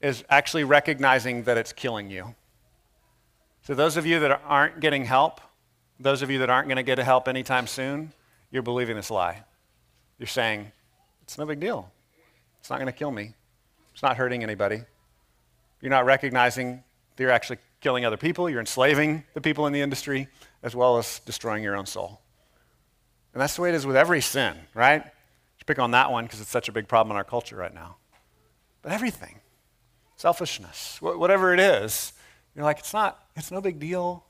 is 0.00 0.24
actually 0.28 0.64
recognizing 0.64 1.44
that 1.44 1.58
it's 1.58 1.72
killing 1.72 2.10
you. 2.10 2.34
So, 3.62 3.74
those 3.74 3.96
of 3.96 4.06
you 4.06 4.18
that 4.20 4.40
aren't 4.46 4.80
getting 4.80 5.04
help, 5.04 5.40
those 5.98 6.22
of 6.22 6.30
you 6.30 6.38
that 6.38 6.48
aren't 6.48 6.66
going 6.66 6.76
to 6.76 6.82
get 6.82 6.98
help 6.98 7.28
anytime 7.28 7.66
soon, 7.66 8.12
you're 8.50 8.62
believing 8.62 8.96
this 8.96 9.10
lie. 9.10 9.44
You're 10.20 10.26
saying, 10.26 10.70
it's 11.22 11.38
no 11.38 11.46
big 11.46 11.60
deal. 11.60 11.90
It's 12.60 12.68
not 12.68 12.76
going 12.76 12.92
to 12.92 12.92
kill 12.92 13.10
me. 13.10 13.32
It's 13.94 14.02
not 14.02 14.18
hurting 14.18 14.42
anybody. 14.42 14.82
You're 15.80 15.90
not 15.90 16.04
recognizing 16.04 16.84
that 17.16 17.22
you're 17.22 17.32
actually 17.32 17.58
killing 17.80 18.04
other 18.04 18.18
people, 18.18 18.50
you're 18.50 18.60
enslaving 18.60 19.24
the 19.32 19.40
people 19.40 19.66
in 19.66 19.72
the 19.72 19.80
industry, 19.80 20.28
as 20.62 20.76
well 20.76 20.98
as 20.98 21.20
destroying 21.20 21.64
your 21.64 21.74
own 21.74 21.86
soul. 21.86 22.20
And 23.32 23.40
that's 23.40 23.56
the 23.56 23.62
way 23.62 23.70
it 23.70 23.74
is 23.74 23.86
with 23.86 23.96
every 23.96 24.20
sin, 24.20 24.58
right? 24.74 25.02
Just 25.56 25.66
pick 25.66 25.78
on 25.78 25.92
that 25.92 26.12
one 26.12 26.24
because 26.24 26.42
it's 26.42 26.50
such 26.50 26.68
a 26.68 26.72
big 26.72 26.86
problem 26.86 27.12
in 27.12 27.16
our 27.16 27.24
culture 27.24 27.56
right 27.56 27.72
now. 27.72 27.96
But 28.82 28.92
everything, 28.92 29.40
selfishness, 30.16 30.98
whatever 31.00 31.54
it 31.54 31.60
is, 31.60 32.12
You're 32.54 32.64
like, 32.64 32.80
it's 32.80 32.92
not, 32.92 33.24
it's 33.36 33.50
no 33.50 33.60
big 33.62 33.78
deal. 33.78 34.24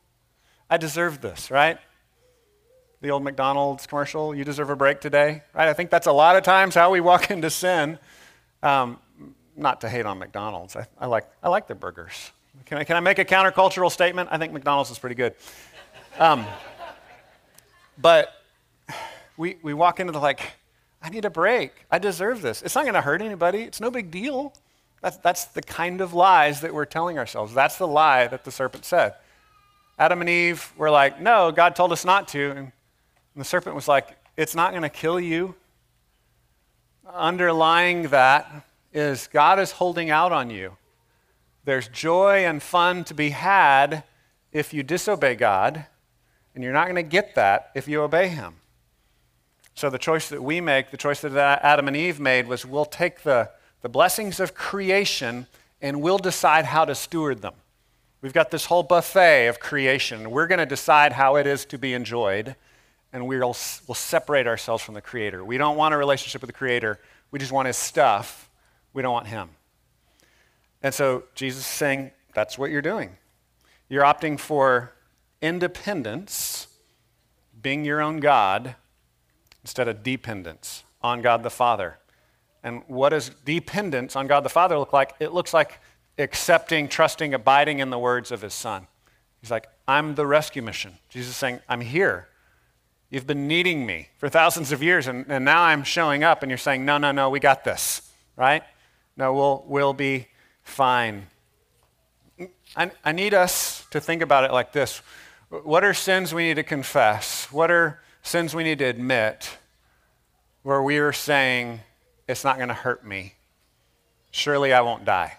I 0.68 0.76
deserve 0.76 1.20
this, 1.20 1.50
right? 1.50 1.78
The 3.00 3.10
old 3.10 3.24
McDonald's 3.24 3.86
commercial, 3.86 4.34
you 4.34 4.44
deserve 4.44 4.68
a 4.68 4.76
break 4.76 5.00
today, 5.00 5.42
right? 5.54 5.68
I 5.68 5.72
think 5.72 5.88
that's 5.88 6.06
a 6.06 6.12
lot 6.12 6.36
of 6.36 6.42
times 6.42 6.74
how 6.74 6.90
we 6.90 7.00
walk 7.00 7.30
into 7.30 7.50
sin. 7.50 7.98
Um, 8.62 8.98
not 9.56 9.80
to 9.82 9.88
hate 9.88 10.06
on 10.06 10.18
McDonald's. 10.18 10.76
I, 10.76 10.86
I, 10.98 11.06
like, 11.06 11.26
I 11.42 11.48
like 11.48 11.66
their 11.66 11.76
burgers. 11.76 12.32
Can 12.66 12.78
I, 12.78 12.84
can 12.84 12.96
I 12.96 13.00
make 13.00 13.18
a 13.18 13.24
countercultural 13.24 13.90
statement? 13.90 14.28
I 14.32 14.38
think 14.38 14.52
McDonald's 14.52 14.90
is 14.90 14.98
pretty 14.98 15.14
good. 15.14 15.34
Um, 16.18 16.44
but 17.98 18.32
we, 19.36 19.56
we 19.62 19.74
walk 19.74 20.00
into 20.00 20.12
the 20.12 20.18
like, 20.18 20.40
I 21.02 21.08
need 21.08 21.24
a 21.24 21.30
break. 21.30 21.72
I 21.90 21.98
deserve 21.98 22.42
this. 22.42 22.62
It's 22.62 22.74
not 22.74 22.82
going 22.82 22.94
to 22.94 23.00
hurt 23.00 23.22
anybody. 23.22 23.62
It's 23.62 23.80
no 23.80 23.90
big 23.90 24.10
deal. 24.10 24.52
That's, 25.00 25.16
that's 25.18 25.46
the 25.46 25.62
kind 25.62 26.00
of 26.00 26.12
lies 26.12 26.60
that 26.60 26.74
we're 26.74 26.84
telling 26.84 27.18
ourselves. 27.18 27.54
That's 27.54 27.78
the 27.78 27.86
lie 27.86 28.26
that 28.26 28.44
the 28.44 28.50
serpent 28.50 28.84
said. 28.84 29.14
Adam 29.98 30.20
and 30.20 30.28
Eve 30.28 30.72
were 30.76 30.90
like, 30.90 31.20
no, 31.20 31.52
God 31.52 31.74
told 31.74 31.92
us 31.92 32.04
not 32.04 32.28
to. 32.28 32.50
And 32.52 32.72
the 33.40 33.44
serpent 33.44 33.74
was 33.74 33.88
like, 33.88 34.16
it's 34.36 34.54
not 34.54 34.70
going 34.70 34.82
to 34.82 34.88
kill 34.88 35.18
you. 35.18 35.54
Underlying 37.12 38.08
that 38.08 38.66
is 38.92 39.28
God 39.32 39.58
is 39.58 39.72
holding 39.72 40.10
out 40.10 40.32
on 40.32 40.50
you. 40.50 40.76
There's 41.64 41.88
joy 41.88 42.44
and 42.46 42.62
fun 42.62 43.04
to 43.04 43.14
be 43.14 43.30
had 43.30 44.04
if 44.52 44.74
you 44.74 44.82
disobey 44.82 45.36
God, 45.36 45.86
and 46.54 46.64
you're 46.64 46.72
not 46.72 46.84
going 46.84 46.96
to 46.96 47.02
get 47.02 47.34
that 47.34 47.70
if 47.74 47.86
you 47.86 48.02
obey 48.02 48.28
Him. 48.28 48.54
So 49.74 49.88
the 49.88 49.98
choice 49.98 50.28
that 50.28 50.42
we 50.42 50.60
make, 50.60 50.90
the 50.90 50.96
choice 50.96 51.20
that 51.20 51.36
Adam 51.62 51.88
and 51.88 51.96
Eve 51.96 52.20
made, 52.20 52.46
was 52.46 52.66
we'll 52.66 52.84
take 52.84 53.22
the, 53.22 53.50
the 53.82 53.88
blessings 53.88 54.40
of 54.40 54.54
creation 54.54 55.46
and 55.80 56.02
we'll 56.02 56.18
decide 56.18 56.66
how 56.66 56.84
to 56.84 56.94
steward 56.94 57.40
them. 57.40 57.54
We've 58.20 58.34
got 58.34 58.50
this 58.50 58.66
whole 58.66 58.82
buffet 58.82 59.46
of 59.46 59.60
creation. 59.60 60.30
We're 60.30 60.46
going 60.46 60.58
to 60.58 60.66
decide 60.66 61.12
how 61.12 61.36
it 61.36 61.46
is 61.46 61.64
to 61.66 61.78
be 61.78 61.94
enjoyed, 61.94 62.54
and 63.12 63.26
we'll, 63.26 63.38
we'll 63.38 63.94
separate 63.94 64.46
ourselves 64.46 64.82
from 64.82 64.94
the 64.94 65.00
Creator. 65.00 65.44
We 65.44 65.58
don't 65.58 65.76
want 65.76 65.94
a 65.94 65.96
relationship 65.96 66.40
with 66.40 66.48
the 66.48 66.56
Creator. 66.56 67.00
We 67.30 67.38
just 67.38 67.52
want 67.52 67.66
His 67.66 67.76
stuff. 67.76 68.50
We 68.92 69.02
don't 69.02 69.12
want 69.12 69.26
Him. 69.26 69.50
And 70.82 70.94
so 70.94 71.24
Jesus 71.34 71.60
is 71.60 71.66
saying, 71.66 72.12
that's 72.34 72.56
what 72.56 72.70
you're 72.70 72.82
doing. 72.82 73.16
You're 73.88 74.04
opting 74.04 74.38
for 74.38 74.92
independence, 75.42 76.68
being 77.60 77.84
your 77.84 78.00
own 78.00 78.20
God, 78.20 78.76
instead 79.62 79.88
of 79.88 80.02
dependence 80.02 80.84
on 81.02 81.22
God 81.22 81.42
the 81.42 81.50
Father. 81.50 81.98
And 82.62 82.82
what 82.86 83.10
does 83.10 83.30
dependence 83.44 84.16
on 84.16 84.26
God 84.26 84.44
the 84.44 84.50
Father 84.50 84.78
look 84.78 84.92
like? 84.92 85.14
It 85.18 85.32
looks 85.32 85.52
like 85.52 85.80
accepting, 86.18 86.88
trusting, 86.88 87.34
abiding 87.34 87.78
in 87.78 87.90
the 87.90 87.98
words 87.98 88.30
of 88.30 88.42
his 88.42 88.54
Son. 88.54 88.86
He's 89.40 89.50
like, 89.50 89.66
I'm 89.88 90.14
the 90.14 90.26
rescue 90.26 90.62
mission. 90.62 90.92
Jesus 91.08 91.30
is 91.30 91.36
saying, 91.36 91.60
I'm 91.68 91.80
here. 91.80 92.28
You've 93.10 93.26
been 93.26 93.48
needing 93.48 93.84
me 93.84 94.08
for 94.18 94.28
thousands 94.28 94.70
of 94.70 94.82
years, 94.82 95.08
and, 95.08 95.26
and 95.28 95.44
now 95.44 95.62
I'm 95.62 95.82
showing 95.82 96.22
up, 96.22 96.42
and 96.42 96.50
you're 96.50 96.58
saying, 96.58 96.84
No, 96.84 96.96
no, 96.96 97.10
no, 97.10 97.28
we 97.28 97.40
got 97.40 97.64
this, 97.64 98.02
right? 98.36 98.62
No, 99.16 99.34
we'll, 99.34 99.64
we'll 99.66 99.92
be 99.92 100.28
fine. 100.62 101.26
I, 102.76 102.90
I 103.04 103.12
need 103.12 103.34
us 103.34 103.84
to 103.90 104.00
think 104.00 104.22
about 104.22 104.44
it 104.44 104.52
like 104.52 104.72
this 104.72 105.02
What 105.50 105.84
are 105.84 105.92
sins 105.92 106.32
we 106.32 106.44
need 106.44 106.54
to 106.54 106.62
confess? 106.62 107.50
What 107.50 107.70
are 107.70 108.00
sins 108.22 108.54
we 108.54 108.62
need 108.62 108.78
to 108.78 108.84
admit 108.84 109.58
where 110.62 110.82
we 110.82 110.98
are 110.98 111.12
saying, 111.12 111.80
it's 112.28 112.44
not 112.44 112.56
going 112.56 112.68
to 112.68 112.74
hurt 112.74 113.04
me. 113.04 113.34
Surely 114.30 114.72
I 114.72 114.82
won't 114.82 115.04
die. 115.04 115.38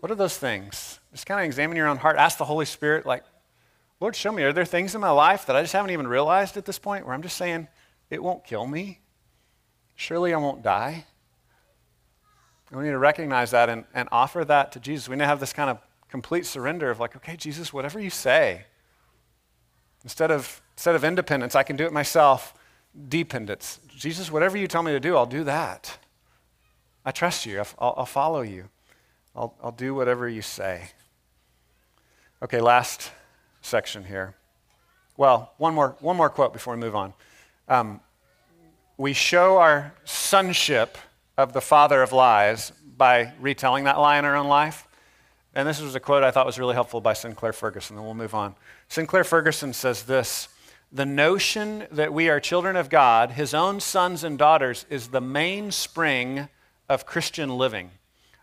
What 0.00 0.10
are 0.10 0.14
those 0.16 0.36
things? 0.36 0.98
Just 1.12 1.26
kind 1.26 1.40
of 1.40 1.46
examine 1.46 1.76
your 1.76 1.86
own 1.86 1.98
heart. 1.98 2.16
Ask 2.16 2.38
the 2.38 2.44
Holy 2.44 2.64
Spirit, 2.64 3.06
like, 3.06 3.22
Lord, 4.04 4.14
show 4.14 4.32
me, 4.32 4.42
are 4.42 4.52
there 4.52 4.66
things 4.66 4.94
in 4.94 5.00
my 5.00 5.08
life 5.08 5.46
that 5.46 5.56
I 5.56 5.62
just 5.62 5.72
haven't 5.72 5.90
even 5.92 6.06
realized 6.06 6.58
at 6.58 6.66
this 6.66 6.78
point 6.78 7.06
where 7.06 7.14
I'm 7.14 7.22
just 7.22 7.38
saying, 7.38 7.68
it 8.10 8.22
won't 8.22 8.44
kill 8.44 8.66
me? 8.66 9.00
Surely 9.94 10.34
I 10.34 10.36
won't 10.36 10.62
die? 10.62 11.06
We 12.70 12.82
need 12.82 12.90
to 12.90 12.98
recognize 12.98 13.52
that 13.52 13.70
and, 13.70 13.86
and 13.94 14.06
offer 14.12 14.44
that 14.44 14.72
to 14.72 14.78
Jesus. 14.78 15.08
We 15.08 15.16
need 15.16 15.22
to 15.22 15.26
have 15.26 15.40
this 15.40 15.54
kind 15.54 15.70
of 15.70 15.78
complete 16.10 16.44
surrender 16.44 16.90
of 16.90 17.00
like, 17.00 17.16
okay, 17.16 17.34
Jesus, 17.34 17.72
whatever 17.72 17.98
you 17.98 18.10
say. 18.10 18.66
Instead 20.02 20.30
of 20.30 20.60
Instead 20.76 20.96
of 20.96 21.04
independence, 21.04 21.54
I 21.54 21.62
can 21.62 21.76
do 21.76 21.86
it 21.86 21.92
myself. 21.92 22.52
Dependence. 23.08 23.80
Jesus, 23.88 24.30
whatever 24.30 24.58
you 24.58 24.66
tell 24.66 24.82
me 24.82 24.92
to 24.92 25.00
do, 25.00 25.16
I'll 25.16 25.24
do 25.24 25.44
that. 25.44 25.96
I 27.06 27.10
trust 27.10 27.46
you. 27.46 27.62
I'll, 27.78 27.94
I'll 27.96 28.04
follow 28.04 28.42
you. 28.42 28.68
I'll, 29.34 29.54
I'll 29.62 29.72
do 29.72 29.94
whatever 29.94 30.28
you 30.28 30.42
say. 30.42 30.90
Okay, 32.42 32.60
last 32.60 33.10
section 33.64 34.04
here. 34.04 34.34
Well, 35.16 35.52
one 35.58 35.74
more, 35.74 35.96
one 36.00 36.16
more 36.16 36.30
quote 36.30 36.52
before 36.52 36.74
we 36.74 36.80
move 36.80 36.96
on. 36.96 37.14
Um, 37.68 38.00
we 38.96 39.12
show 39.12 39.58
our 39.58 39.92
sonship 40.04 40.98
of 41.36 41.52
the 41.52 41.60
father 41.60 42.02
of 42.02 42.12
lies 42.12 42.72
by 42.96 43.32
retelling 43.40 43.84
that 43.84 43.98
lie 43.98 44.18
in 44.18 44.24
our 44.24 44.36
own 44.36 44.48
life. 44.48 44.86
And 45.54 45.68
this 45.68 45.80
was 45.80 45.94
a 45.94 46.00
quote 46.00 46.24
I 46.24 46.30
thought 46.30 46.46
was 46.46 46.58
really 46.58 46.74
helpful 46.74 47.00
by 47.00 47.12
Sinclair 47.12 47.52
Ferguson, 47.52 47.96
and 47.96 48.04
we'll 48.04 48.14
move 48.14 48.34
on. 48.34 48.54
Sinclair 48.88 49.24
Ferguson 49.24 49.72
says 49.72 50.02
this 50.04 50.48
the 50.92 51.06
notion 51.06 51.86
that 51.90 52.12
we 52.12 52.28
are 52.28 52.38
children 52.38 52.76
of 52.76 52.88
God, 52.88 53.32
his 53.32 53.52
own 53.52 53.80
sons 53.80 54.22
and 54.22 54.38
daughters, 54.38 54.86
is 54.88 55.08
the 55.08 55.20
mainspring 55.20 56.48
of 56.88 57.04
Christian 57.04 57.56
living. 57.58 57.90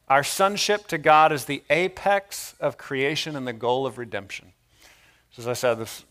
Our 0.09 0.23
sonship 0.23 0.87
to 0.87 0.97
God 0.97 1.31
is 1.31 1.45
the 1.45 1.63
apex 1.69 2.55
of 2.59 2.77
creation 2.77 3.37
and 3.37 3.47
the 3.47 3.53
goal 3.53 3.85
of 3.85 3.97
redemption. 3.97 4.51
So 5.31 5.41
as 5.41 5.47
I 5.47 5.53
said, 5.53 5.75
this 5.75 6.05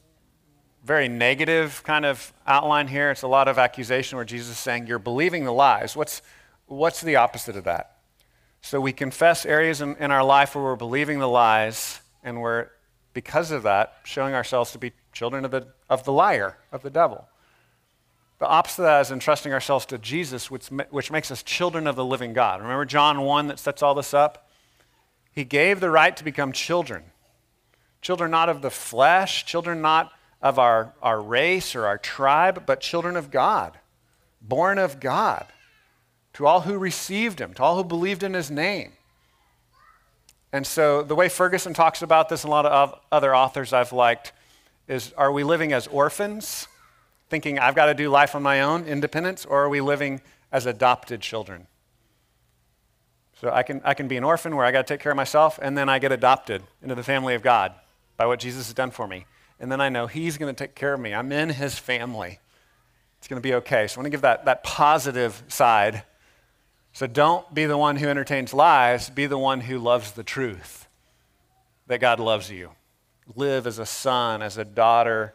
very 0.84 1.08
negative 1.08 1.82
kind 1.84 2.04
of 2.06 2.32
outline 2.46 2.88
here. 2.88 3.10
It's 3.10 3.22
a 3.22 3.28
lot 3.28 3.48
of 3.48 3.58
accusation 3.58 4.16
where 4.16 4.24
Jesus 4.24 4.50
is 4.50 4.58
saying, 4.58 4.86
You're 4.86 4.98
believing 4.98 5.44
the 5.44 5.52
lies. 5.52 5.94
What's, 5.96 6.22
what's 6.66 7.00
the 7.00 7.16
opposite 7.16 7.56
of 7.56 7.64
that? 7.64 7.98
So 8.62 8.80
we 8.80 8.92
confess 8.92 9.46
areas 9.46 9.80
in, 9.80 9.96
in 9.96 10.10
our 10.10 10.24
life 10.24 10.54
where 10.54 10.64
we're 10.64 10.76
believing 10.76 11.18
the 11.18 11.28
lies, 11.28 12.00
and 12.22 12.40
we're, 12.40 12.68
because 13.14 13.50
of 13.50 13.62
that, 13.64 13.94
showing 14.04 14.34
ourselves 14.34 14.72
to 14.72 14.78
be 14.78 14.92
children 15.12 15.44
of 15.44 15.50
the, 15.50 15.66
of 15.88 16.04
the 16.04 16.12
liar, 16.12 16.56
of 16.72 16.82
the 16.82 16.90
devil. 16.90 17.26
The 18.38 18.46
opposite 18.46 18.82
of 18.82 18.86
that 18.86 19.00
is 19.02 19.10
entrusting 19.10 19.52
ourselves 19.52 19.84
to 19.86 19.98
Jesus, 19.98 20.50
which, 20.50 20.68
which 20.90 21.10
makes 21.10 21.30
us 21.30 21.42
children 21.42 21.86
of 21.86 21.96
the 21.96 22.04
living 22.04 22.32
God. 22.32 22.62
Remember 22.62 22.86
John 22.86 23.20
1 23.22 23.48
that 23.48 23.58
sets 23.58 23.82
all 23.82 23.94
this 23.94 24.14
up? 24.14 24.48
He 25.32 25.44
gave 25.44 25.80
the 25.80 25.90
right 25.90 26.16
to 26.16 26.24
become 26.24 26.52
children. 26.52 27.04
Children 28.00 28.30
not 28.30 28.48
of 28.48 28.62
the 28.62 28.70
flesh, 28.70 29.44
children 29.44 29.82
not 29.82 30.12
of 30.40 30.58
our, 30.58 30.94
our 31.02 31.20
race 31.20 31.74
or 31.74 31.86
our 31.86 31.98
tribe, 31.98 32.64
but 32.66 32.80
children 32.80 33.16
of 33.16 33.30
God, 33.30 33.78
born 34.40 34.78
of 34.78 35.00
God, 35.00 35.46
to 36.34 36.46
all 36.46 36.62
who 36.62 36.78
received 36.78 37.40
him, 37.40 37.52
to 37.54 37.62
all 37.62 37.76
who 37.76 37.84
believed 37.84 38.22
in 38.22 38.32
his 38.32 38.50
name. 38.50 38.92
And 40.52 40.66
so, 40.66 41.02
the 41.02 41.14
way 41.14 41.28
Ferguson 41.28 41.74
talks 41.74 42.02
about 42.02 42.28
this, 42.28 42.42
and 42.42 42.48
a 42.48 42.50
lot 42.50 42.66
of 42.66 42.98
other 43.12 43.36
authors 43.36 43.72
I've 43.72 43.92
liked, 43.92 44.32
is 44.88 45.12
are 45.12 45.30
we 45.30 45.44
living 45.44 45.72
as 45.72 45.86
orphans, 45.86 46.66
thinking 47.28 47.58
I've 47.58 47.76
got 47.76 47.86
to 47.86 47.94
do 47.94 48.08
life 48.08 48.34
on 48.34 48.42
my 48.42 48.62
own, 48.62 48.84
independence, 48.86 49.44
or 49.44 49.64
are 49.64 49.68
we 49.68 49.80
living 49.80 50.22
as 50.50 50.66
adopted 50.66 51.20
children? 51.20 51.68
So 53.40 53.50
I 53.50 53.62
can, 53.62 53.80
I 53.84 53.94
can 53.94 54.08
be 54.08 54.16
an 54.16 54.24
orphan 54.24 54.56
where 54.56 54.66
I 54.66 54.72
got 54.72 54.86
to 54.86 54.94
take 54.94 55.00
care 55.00 55.12
of 55.12 55.16
myself, 55.16 55.58
and 55.62 55.78
then 55.78 55.88
I 55.88 55.98
get 55.98 56.10
adopted 56.10 56.62
into 56.82 56.94
the 56.94 57.04
family 57.04 57.34
of 57.34 57.42
God 57.42 57.74
by 58.20 58.26
what 58.26 58.38
Jesus 58.38 58.66
has 58.66 58.74
done 58.74 58.90
for 58.90 59.08
me. 59.08 59.24
And 59.58 59.72
then 59.72 59.80
I 59.80 59.88
know 59.88 60.06
He's 60.06 60.36
going 60.36 60.54
to 60.54 60.64
take 60.64 60.74
care 60.74 60.92
of 60.92 61.00
me. 61.00 61.14
I'm 61.14 61.32
in 61.32 61.48
His 61.48 61.78
family. 61.78 62.38
It's 63.16 63.28
going 63.28 63.40
to 63.40 63.48
be 63.48 63.54
okay. 63.54 63.86
So 63.86 63.96
I 63.96 63.98
want 64.00 64.04
to 64.04 64.10
give 64.10 64.20
that, 64.20 64.44
that 64.44 64.62
positive 64.62 65.42
side. 65.48 66.02
So 66.92 67.06
don't 67.06 67.54
be 67.54 67.64
the 67.64 67.78
one 67.78 67.96
who 67.96 68.08
entertains 68.08 68.52
lies, 68.52 69.08
be 69.08 69.24
the 69.24 69.38
one 69.38 69.62
who 69.62 69.78
loves 69.78 70.12
the 70.12 70.22
truth 70.22 70.86
that 71.86 72.02
God 72.02 72.20
loves 72.20 72.50
you 72.50 72.72
live 73.36 73.66
as 73.66 73.78
a 73.78 73.86
son, 73.86 74.42
as 74.42 74.58
a 74.58 74.66
daughter 74.66 75.32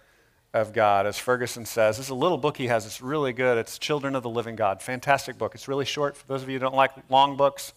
of 0.53 0.71
God. 0.71 1.07
As 1.07 1.17
Ferguson 1.17 1.65
says, 1.65 1.97
this 1.97 2.05
is 2.05 2.11
a 2.11 2.15
little 2.15 2.37
book 2.37 2.55
he 2.55 2.67
has. 2.67 2.85
It's 2.85 3.01
really 3.01 3.33
good. 3.33 3.57
It's 3.57 3.79
Children 3.79 4.15
of 4.15 4.21
the 4.21 4.29
Living 4.29 4.55
God. 4.55 4.83
Fantastic 4.83 5.39
book. 5.39 5.55
It's 5.55 5.67
really 5.67 5.85
short. 5.85 6.15
For 6.15 6.27
those 6.27 6.43
of 6.43 6.49
you 6.49 6.55
who 6.57 6.59
don't 6.59 6.75
like 6.75 6.91
long 7.09 7.35
books, 7.35 7.73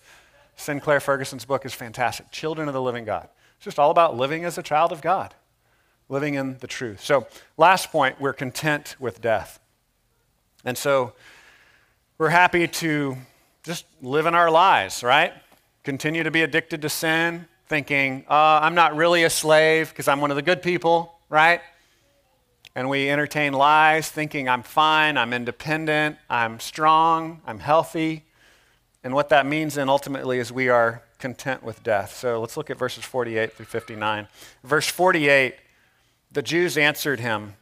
Sinclair 0.57 1.01
Ferguson's 1.01 1.47
book 1.47 1.65
is 1.65 1.73
fantastic. 1.73 2.31
Children 2.31 2.69
of 2.69 2.75
the 2.75 2.83
Living 2.83 3.07
God. 3.07 3.31
It's 3.59 3.65
just 3.65 3.79
all 3.81 3.91
about 3.91 4.17
living 4.17 4.45
as 4.45 4.57
a 4.57 4.63
child 4.63 4.93
of 4.93 5.03
God, 5.03 5.35
living 6.09 6.35
in 6.35 6.59
the 6.59 6.69
truth. 6.69 7.05
So, 7.05 7.27
last 7.57 7.91
point, 7.91 8.21
we're 8.21 8.33
content 8.33 8.95
with 9.01 9.21
death. 9.21 9.59
And 10.65 10.79
so, 10.79 11.15
we're 12.19 12.29
happy 12.29 12.69
to 12.69 13.17
just 13.65 13.85
live 14.01 14.27
in 14.27 14.35
our 14.37 14.49
lives, 14.49 15.03
right? 15.03 15.33
Continue 15.83 16.23
to 16.23 16.31
be 16.31 16.43
addicted 16.43 16.83
to 16.83 16.89
sin, 16.89 17.49
thinking, 17.67 18.25
uh, 18.31 18.61
I'm 18.63 18.77
not 18.77 18.95
really 18.95 19.25
a 19.25 19.31
slave 19.31 19.89
because 19.91 20.07
I'm 20.07 20.21
one 20.21 20.31
of 20.31 20.37
the 20.37 20.43
good 20.43 20.63
people, 20.63 21.19
right? 21.29 21.61
And 22.77 22.89
we 22.89 23.11
entertain 23.11 23.55
lies, 23.55 24.09
thinking 24.09 24.49
I'm 24.49 24.63
fine, 24.63 25.17
I'm 25.17 25.33
independent, 25.33 26.17
I'm 26.31 26.61
strong, 26.61 27.43
I'm 27.45 27.59
healthy. 27.59 28.25
And 29.03 29.15
what 29.15 29.31
that 29.31 29.47
means 29.47 29.75
then 29.75 29.89
ultimately 29.89 30.39
is 30.39 30.53
we 30.53 30.69
are 30.69 31.03
content 31.19 31.63
with 31.63 31.83
death. 31.83 32.15
So 32.15 32.41
let's 32.41 32.57
look 32.57 32.71
at 32.71 32.79
verses 32.79 33.05
48 33.05 33.53
through 33.55 33.67
59. 33.67 34.29
Verse 34.63 34.89
48 34.89 35.55
the 36.31 36.43
Jews 36.43 36.77
answered 36.77 37.21
him, 37.21 37.55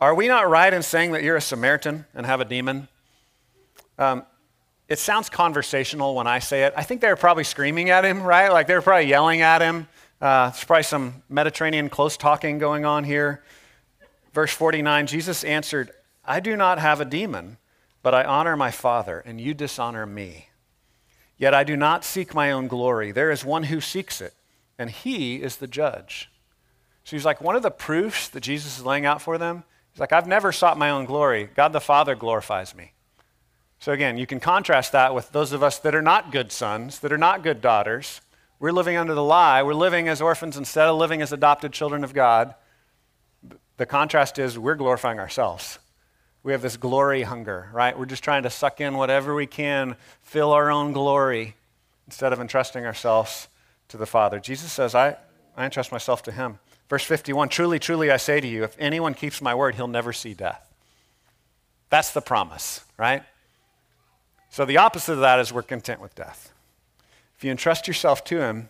Are 0.00 0.14
we 0.14 0.28
not 0.28 0.48
right 0.48 0.72
in 0.72 0.82
saying 0.82 1.12
that 1.12 1.22
you're 1.22 1.36
a 1.36 1.40
Samaritan 1.40 2.06
and 2.14 2.26
have 2.26 2.40
a 2.40 2.44
demon? 2.44 2.88
Um, 3.98 4.24
it 4.88 4.98
sounds 4.98 5.28
conversational 5.28 6.14
when 6.14 6.26
I 6.26 6.38
say 6.38 6.64
it. 6.64 6.74
I 6.76 6.82
think 6.82 7.00
they 7.00 7.08
were 7.08 7.16
probably 7.16 7.44
screaming 7.44 7.90
at 7.90 8.04
him, 8.04 8.22
right? 8.22 8.50
Like 8.50 8.66
they 8.66 8.74
were 8.74 8.82
probably 8.82 9.08
yelling 9.08 9.40
at 9.40 9.62
him. 9.62 9.88
Uh, 10.20 10.50
there's 10.50 10.64
probably 10.64 10.82
some 10.84 11.22
Mediterranean 11.28 11.88
close 11.88 12.16
talking 12.16 12.58
going 12.58 12.84
on 12.84 13.04
here. 13.04 13.42
Verse 14.32 14.52
49 14.52 15.06
Jesus 15.06 15.44
answered, 15.44 15.90
I 16.24 16.38
do 16.38 16.56
not 16.56 16.78
have 16.78 17.00
a 17.00 17.04
demon, 17.04 17.58
but 18.02 18.14
I 18.14 18.22
honor 18.22 18.56
my 18.56 18.70
Father, 18.70 19.18
and 19.26 19.40
you 19.40 19.54
dishonor 19.54 20.06
me. 20.06 20.48
Yet 21.36 21.54
I 21.54 21.64
do 21.64 21.76
not 21.76 22.04
seek 22.04 22.34
my 22.34 22.50
own 22.52 22.68
glory. 22.68 23.12
There 23.12 23.30
is 23.30 23.44
one 23.44 23.64
who 23.64 23.80
seeks 23.80 24.20
it, 24.20 24.34
and 24.78 24.90
he 24.90 25.36
is 25.36 25.56
the 25.56 25.66
judge. 25.66 26.30
So 27.04 27.16
he's 27.16 27.24
like, 27.24 27.40
one 27.40 27.56
of 27.56 27.62
the 27.62 27.70
proofs 27.70 28.28
that 28.28 28.40
Jesus 28.40 28.78
is 28.78 28.84
laying 28.84 29.06
out 29.06 29.20
for 29.20 29.38
them, 29.38 29.64
he's 29.92 30.00
like, 30.00 30.12
I've 30.12 30.28
never 30.28 30.52
sought 30.52 30.78
my 30.78 30.90
own 30.90 31.04
glory. 31.04 31.48
God 31.54 31.72
the 31.72 31.80
Father 31.80 32.14
glorifies 32.14 32.74
me. 32.74 32.92
So 33.80 33.90
again, 33.90 34.16
you 34.16 34.26
can 34.28 34.38
contrast 34.38 34.92
that 34.92 35.12
with 35.14 35.32
those 35.32 35.52
of 35.52 35.62
us 35.62 35.80
that 35.80 35.94
are 35.94 36.02
not 36.02 36.30
good 36.30 36.52
sons, 36.52 37.00
that 37.00 37.12
are 37.12 37.18
not 37.18 37.42
good 37.42 37.60
daughters. 37.60 38.20
We're 38.60 38.70
living 38.70 38.96
under 38.96 39.14
the 39.14 39.24
lie. 39.24 39.64
We're 39.64 39.74
living 39.74 40.06
as 40.06 40.20
orphans 40.20 40.56
instead 40.56 40.86
of 40.86 40.96
living 40.96 41.20
as 41.20 41.32
adopted 41.32 41.72
children 41.72 42.04
of 42.04 42.14
God. 42.14 42.54
The 43.78 43.86
contrast 43.86 44.38
is 44.38 44.56
we're 44.56 44.76
glorifying 44.76 45.18
ourselves. 45.18 45.80
We 46.42 46.52
have 46.52 46.62
this 46.62 46.76
glory 46.76 47.22
hunger, 47.22 47.68
right? 47.72 47.96
We're 47.96 48.06
just 48.06 48.24
trying 48.24 48.42
to 48.42 48.50
suck 48.50 48.80
in 48.80 48.96
whatever 48.96 49.34
we 49.34 49.46
can, 49.46 49.96
fill 50.22 50.52
our 50.52 50.70
own 50.70 50.92
glory, 50.92 51.54
instead 52.06 52.32
of 52.32 52.40
entrusting 52.40 52.84
ourselves 52.84 53.48
to 53.88 53.96
the 53.96 54.06
Father. 54.06 54.40
Jesus 54.40 54.72
says, 54.72 54.94
I, 54.94 55.16
I 55.56 55.64
entrust 55.64 55.92
myself 55.92 56.22
to 56.24 56.32
Him. 56.32 56.58
Verse 56.88 57.04
51 57.04 57.48
Truly, 57.48 57.78
truly, 57.78 58.10
I 58.10 58.16
say 58.16 58.40
to 58.40 58.46
you, 58.46 58.64
if 58.64 58.76
anyone 58.78 59.14
keeps 59.14 59.40
my 59.40 59.54
word, 59.54 59.76
he'll 59.76 59.86
never 59.86 60.12
see 60.12 60.34
death. 60.34 60.72
That's 61.90 62.12
the 62.12 62.20
promise, 62.20 62.84
right? 62.98 63.22
So 64.50 64.64
the 64.64 64.78
opposite 64.78 65.14
of 65.14 65.20
that 65.20 65.38
is 65.38 65.52
we're 65.52 65.62
content 65.62 66.00
with 66.00 66.14
death. 66.14 66.52
If 67.36 67.44
you 67.44 67.50
entrust 67.50 67.86
yourself 67.86 68.24
to 68.24 68.40
him, 68.40 68.68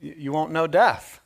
you 0.00 0.32
won't 0.32 0.52
know 0.52 0.66
death. 0.66 1.20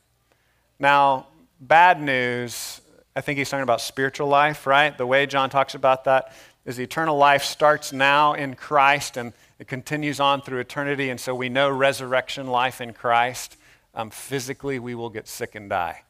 Now, 0.78 1.26
bad 1.60 2.00
news, 2.00 2.79
I 3.16 3.20
think 3.20 3.38
he's 3.38 3.50
talking 3.50 3.64
about 3.64 3.80
spiritual 3.80 4.28
life, 4.28 4.66
right? 4.66 4.96
The 4.96 5.06
way 5.06 5.26
John 5.26 5.50
talks 5.50 5.74
about 5.74 6.04
that 6.04 6.32
is 6.64 6.78
eternal 6.78 7.16
life 7.16 7.42
starts 7.42 7.92
now 7.92 8.34
in 8.34 8.54
Christ 8.54 9.16
and 9.16 9.32
it 9.58 9.66
continues 9.66 10.20
on 10.20 10.42
through 10.42 10.60
eternity. 10.60 11.10
And 11.10 11.18
so 11.20 11.34
we 11.34 11.48
know 11.48 11.70
resurrection 11.70 12.46
life 12.46 12.80
in 12.80 12.92
Christ. 12.92 13.56
Um, 13.94 14.10
physically, 14.10 14.78
we 14.78 14.94
will 14.94 15.10
get 15.10 15.26
sick 15.26 15.56
and 15.56 15.68
die. 15.68 16.02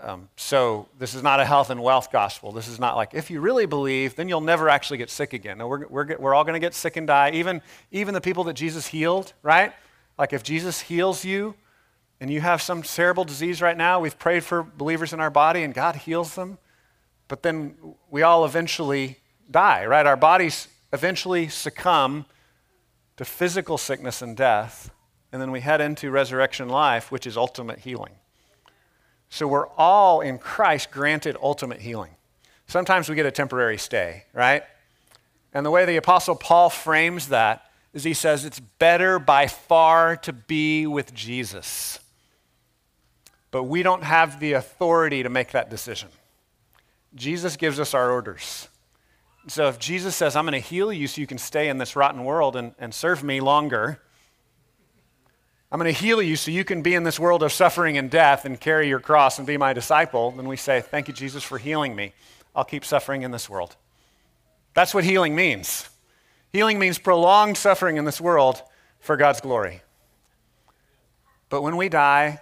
Um, 0.00 0.28
so 0.36 0.88
this 0.98 1.14
is 1.14 1.22
not 1.22 1.40
a 1.40 1.44
health 1.44 1.70
and 1.70 1.82
wealth 1.82 2.12
gospel. 2.12 2.52
This 2.52 2.68
is 2.68 2.78
not 2.78 2.96
like 2.96 3.14
if 3.14 3.30
you 3.30 3.40
really 3.40 3.66
believe, 3.66 4.14
then 4.14 4.28
you'll 4.28 4.40
never 4.40 4.68
actually 4.68 4.98
get 4.98 5.10
sick 5.10 5.32
again. 5.32 5.58
No, 5.58 5.66
we're, 5.66 5.86
we're, 5.88 6.16
we're 6.18 6.34
all 6.34 6.44
going 6.44 6.54
to 6.54 6.64
get 6.64 6.74
sick 6.74 6.96
and 6.96 7.06
die. 7.06 7.30
Even, 7.30 7.62
even 7.90 8.14
the 8.14 8.20
people 8.20 8.44
that 8.44 8.54
Jesus 8.54 8.86
healed, 8.86 9.32
right? 9.42 9.72
Like 10.18 10.32
if 10.32 10.42
Jesus 10.42 10.80
heals 10.80 11.24
you 11.24 11.54
and 12.20 12.30
you 12.30 12.40
have 12.40 12.62
some 12.62 12.82
terrible 12.82 13.24
disease 13.24 13.60
right 13.60 13.76
now, 13.76 14.00
we've 14.00 14.18
prayed 14.18 14.44
for 14.44 14.62
believers 14.62 15.12
in 15.12 15.20
our 15.20 15.30
body 15.30 15.62
and 15.62 15.74
God 15.74 15.96
heals 15.96 16.34
them. 16.34 16.58
But 17.28 17.42
then 17.42 17.76
we 18.10 18.22
all 18.22 18.44
eventually 18.44 19.18
die, 19.50 19.84
right? 19.84 20.06
Our 20.06 20.16
bodies 20.16 20.68
eventually 20.92 21.48
succumb 21.48 22.24
to 23.16 23.24
physical 23.24 23.76
sickness 23.78 24.22
and 24.22 24.36
death. 24.36 24.90
And 25.32 25.42
then 25.42 25.50
we 25.50 25.60
head 25.60 25.80
into 25.80 26.10
resurrection 26.10 26.68
life, 26.68 27.10
which 27.10 27.26
is 27.26 27.36
ultimate 27.36 27.80
healing. 27.80 28.14
So 29.28 29.46
we're 29.46 29.68
all 29.68 30.20
in 30.20 30.38
Christ 30.38 30.90
granted 30.90 31.36
ultimate 31.42 31.80
healing. 31.80 32.12
Sometimes 32.66 33.08
we 33.08 33.14
get 33.14 33.26
a 33.26 33.30
temporary 33.30 33.76
stay, 33.76 34.24
right? 34.32 34.62
And 35.52 35.66
the 35.66 35.70
way 35.70 35.84
the 35.84 35.96
Apostle 35.96 36.36
Paul 36.36 36.70
frames 36.70 37.28
that 37.28 37.70
is 37.92 38.04
he 38.04 38.14
says 38.14 38.44
it's 38.44 38.60
better 38.60 39.18
by 39.18 39.46
far 39.46 40.16
to 40.16 40.32
be 40.32 40.86
with 40.86 41.14
Jesus. 41.14 41.98
But 43.50 43.64
we 43.64 43.82
don't 43.82 44.02
have 44.02 44.40
the 44.40 44.54
authority 44.54 45.22
to 45.22 45.28
make 45.28 45.52
that 45.52 45.70
decision. 45.70 46.08
Jesus 47.14 47.56
gives 47.56 47.80
us 47.80 47.94
our 47.94 48.10
orders. 48.10 48.68
So 49.48 49.68
if 49.68 49.78
Jesus 49.78 50.16
says, 50.16 50.34
I'm 50.34 50.44
going 50.44 50.60
to 50.60 50.68
heal 50.68 50.92
you 50.92 51.06
so 51.06 51.20
you 51.20 51.26
can 51.26 51.38
stay 51.38 51.68
in 51.68 51.78
this 51.78 51.94
rotten 51.96 52.24
world 52.24 52.56
and, 52.56 52.74
and 52.78 52.92
serve 52.92 53.22
me 53.22 53.40
longer, 53.40 54.00
I'm 55.70 55.78
going 55.78 55.92
to 55.92 56.00
heal 56.00 56.20
you 56.20 56.36
so 56.36 56.50
you 56.50 56.64
can 56.64 56.82
be 56.82 56.94
in 56.94 57.04
this 57.04 57.18
world 57.18 57.42
of 57.42 57.52
suffering 57.52 57.96
and 57.96 58.10
death 58.10 58.44
and 58.44 58.60
carry 58.60 58.88
your 58.88 59.00
cross 59.00 59.38
and 59.38 59.46
be 59.46 59.56
my 59.56 59.72
disciple, 59.72 60.32
then 60.32 60.48
we 60.48 60.56
say, 60.56 60.80
Thank 60.80 61.08
you, 61.08 61.14
Jesus, 61.14 61.42
for 61.42 61.58
healing 61.58 61.94
me. 61.94 62.12
I'll 62.54 62.64
keep 62.64 62.84
suffering 62.84 63.22
in 63.22 63.30
this 63.30 63.48
world. 63.48 63.76
That's 64.74 64.94
what 64.94 65.04
healing 65.04 65.34
means. 65.34 65.88
Healing 66.52 66.78
means 66.78 66.98
prolonged 66.98 67.56
suffering 67.56 67.96
in 67.96 68.04
this 68.04 68.20
world 68.20 68.62
for 69.00 69.16
God's 69.16 69.40
glory. 69.40 69.82
But 71.48 71.62
when 71.62 71.76
we 71.76 71.88
die 71.88 72.40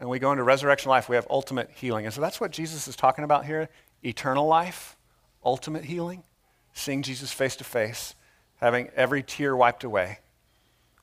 and 0.00 0.08
we 0.08 0.18
go 0.18 0.32
into 0.32 0.42
resurrection 0.42 0.88
life, 0.88 1.08
we 1.08 1.16
have 1.16 1.26
ultimate 1.30 1.70
healing. 1.70 2.06
And 2.06 2.14
so 2.14 2.20
that's 2.20 2.40
what 2.40 2.50
Jesus 2.50 2.88
is 2.88 2.96
talking 2.96 3.22
about 3.22 3.46
here 3.46 3.68
eternal 4.02 4.46
life, 4.46 4.96
ultimate 5.44 5.84
healing, 5.84 6.24
seeing 6.72 7.02
Jesus 7.02 7.30
face 7.32 7.54
to 7.56 7.64
face, 7.64 8.14
having 8.56 8.88
every 8.96 9.22
tear 9.22 9.54
wiped 9.54 9.84
away, 9.84 10.18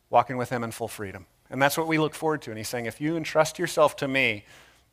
walking 0.10 0.36
with 0.36 0.50
Him 0.50 0.64
in 0.64 0.72
full 0.72 0.88
freedom. 0.88 1.28
And 1.50 1.62
that's 1.62 1.78
what 1.78 1.88
we 1.88 2.00
look 2.00 2.16
forward 2.16 2.42
to. 2.42 2.52
And 2.52 2.58
he's 2.58 2.68
saying, 2.68 2.88
if 2.88 3.00
you 3.00 3.16
entrust 3.16 3.60
yourself 3.60 3.96
to 3.98 4.08
me, 4.08 4.44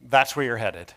that's 0.01 0.37
where 0.37 0.45
you're 0.45 0.59
headed. 0.59 0.93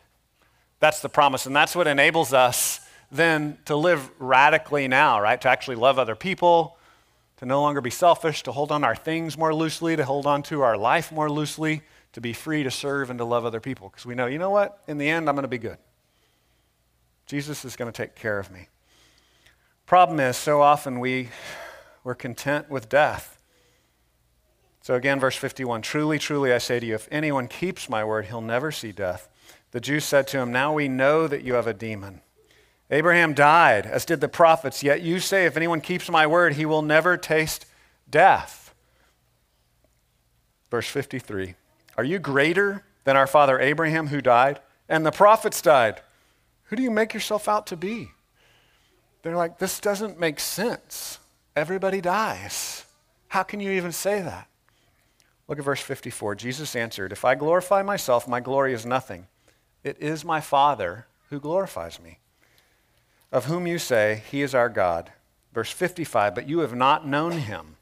That's 0.79 1.01
the 1.01 1.09
promise. 1.09 1.45
And 1.45 1.55
that's 1.55 1.75
what 1.75 1.87
enables 1.87 2.33
us 2.33 2.81
then 3.09 3.57
to 3.65 3.75
live 3.75 4.11
radically 4.19 4.87
now, 4.87 5.19
right? 5.21 5.39
To 5.41 5.49
actually 5.49 5.77
love 5.77 5.97
other 5.97 6.15
people, 6.15 6.77
to 7.37 7.45
no 7.45 7.61
longer 7.61 7.81
be 7.81 7.89
selfish, 7.89 8.43
to 8.43 8.51
hold 8.51 8.71
on 8.71 8.83
our 8.83 8.95
things 8.95 9.37
more 9.37 9.55
loosely, 9.55 9.95
to 9.95 10.03
hold 10.03 10.27
on 10.27 10.43
to 10.43 10.61
our 10.61 10.77
life 10.77 11.11
more 11.11 11.29
loosely, 11.29 11.81
to 12.17 12.21
be 12.21 12.33
free 12.33 12.63
to 12.63 12.71
serve 12.71 13.11
and 13.11 13.19
to 13.19 13.23
love 13.23 13.45
other 13.45 13.59
people. 13.59 13.89
Because 13.89 14.03
we 14.03 14.15
know, 14.15 14.25
you 14.25 14.39
know 14.39 14.49
what? 14.49 14.81
In 14.87 14.97
the 14.97 15.07
end, 15.07 15.29
I'm 15.29 15.35
going 15.35 15.43
to 15.43 15.47
be 15.47 15.59
good. 15.59 15.77
Jesus 17.27 17.63
is 17.63 17.75
going 17.75 17.91
to 17.91 17.95
take 17.95 18.15
care 18.15 18.39
of 18.39 18.49
me. 18.49 18.69
Problem 19.85 20.19
is, 20.19 20.35
so 20.35 20.59
often 20.59 20.99
we, 20.99 21.29
we're 22.03 22.15
content 22.15 22.71
with 22.71 22.89
death. 22.89 23.37
So 24.81 24.95
again, 24.95 25.19
verse 25.19 25.35
51 25.35 25.83
Truly, 25.83 26.17
truly, 26.17 26.51
I 26.51 26.57
say 26.57 26.79
to 26.79 26.85
you, 26.87 26.95
if 26.95 27.07
anyone 27.11 27.47
keeps 27.47 27.87
my 27.87 28.03
word, 28.03 28.25
he'll 28.25 28.41
never 28.41 28.71
see 28.71 28.91
death. 28.91 29.29
The 29.69 29.79
Jews 29.79 30.03
said 30.03 30.27
to 30.29 30.39
him, 30.39 30.51
Now 30.51 30.73
we 30.73 30.87
know 30.87 31.27
that 31.27 31.43
you 31.43 31.53
have 31.53 31.67
a 31.67 31.73
demon. 31.73 32.21
Abraham 32.89 33.35
died, 33.35 33.85
as 33.85 34.05
did 34.05 34.21
the 34.21 34.27
prophets, 34.27 34.81
yet 34.81 35.03
you 35.03 35.19
say, 35.19 35.45
If 35.45 35.55
anyone 35.55 35.81
keeps 35.81 36.09
my 36.09 36.25
word, 36.25 36.53
he 36.53 36.65
will 36.65 36.81
never 36.81 37.15
taste 37.15 37.67
death. 38.09 38.73
Verse 40.71 40.87
53 40.87 41.53
Are 41.97 42.03
you 42.03 42.19
greater 42.19 42.83
than 43.03 43.17
our 43.17 43.27
father 43.27 43.59
Abraham, 43.59 44.07
who 44.07 44.21
died? 44.21 44.59
And 44.87 45.05
the 45.05 45.11
prophets 45.11 45.61
died. 45.61 46.01
Who 46.65 46.75
do 46.75 46.83
you 46.83 46.91
make 46.91 47.13
yourself 47.13 47.47
out 47.47 47.67
to 47.67 47.77
be? 47.77 48.11
They're 49.21 49.35
like, 49.35 49.57
This 49.57 49.79
doesn't 49.79 50.19
make 50.19 50.39
sense. 50.39 51.19
Everybody 51.55 52.01
dies. 52.01 52.85
How 53.29 53.43
can 53.43 53.59
you 53.59 53.71
even 53.71 53.91
say 53.91 54.21
that? 54.21 54.47
Look 55.47 55.59
at 55.59 55.65
verse 55.65 55.81
54. 55.81 56.35
Jesus 56.35 56.75
answered, 56.75 57.11
If 57.11 57.25
I 57.25 57.35
glorify 57.35 57.81
myself, 57.81 58.27
my 58.27 58.39
glory 58.39 58.73
is 58.73 58.85
nothing. 58.85 59.27
It 59.83 59.97
is 59.99 60.25
my 60.25 60.41
Father 60.41 61.07
who 61.29 61.39
glorifies 61.39 62.01
me, 62.01 62.19
of 63.31 63.45
whom 63.45 63.67
you 63.67 63.79
say, 63.79 64.23
He 64.29 64.41
is 64.41 64.53
our 64.53 64.69
God. 64.69 65.11
Verse 65.53 65.71
55, 65.71 66.35
But 66.35 66.47
you 66.47 66.59
have 66.59 66.75
not 66.75 67.07
known 67.07 67.31
him. 67.31 67.77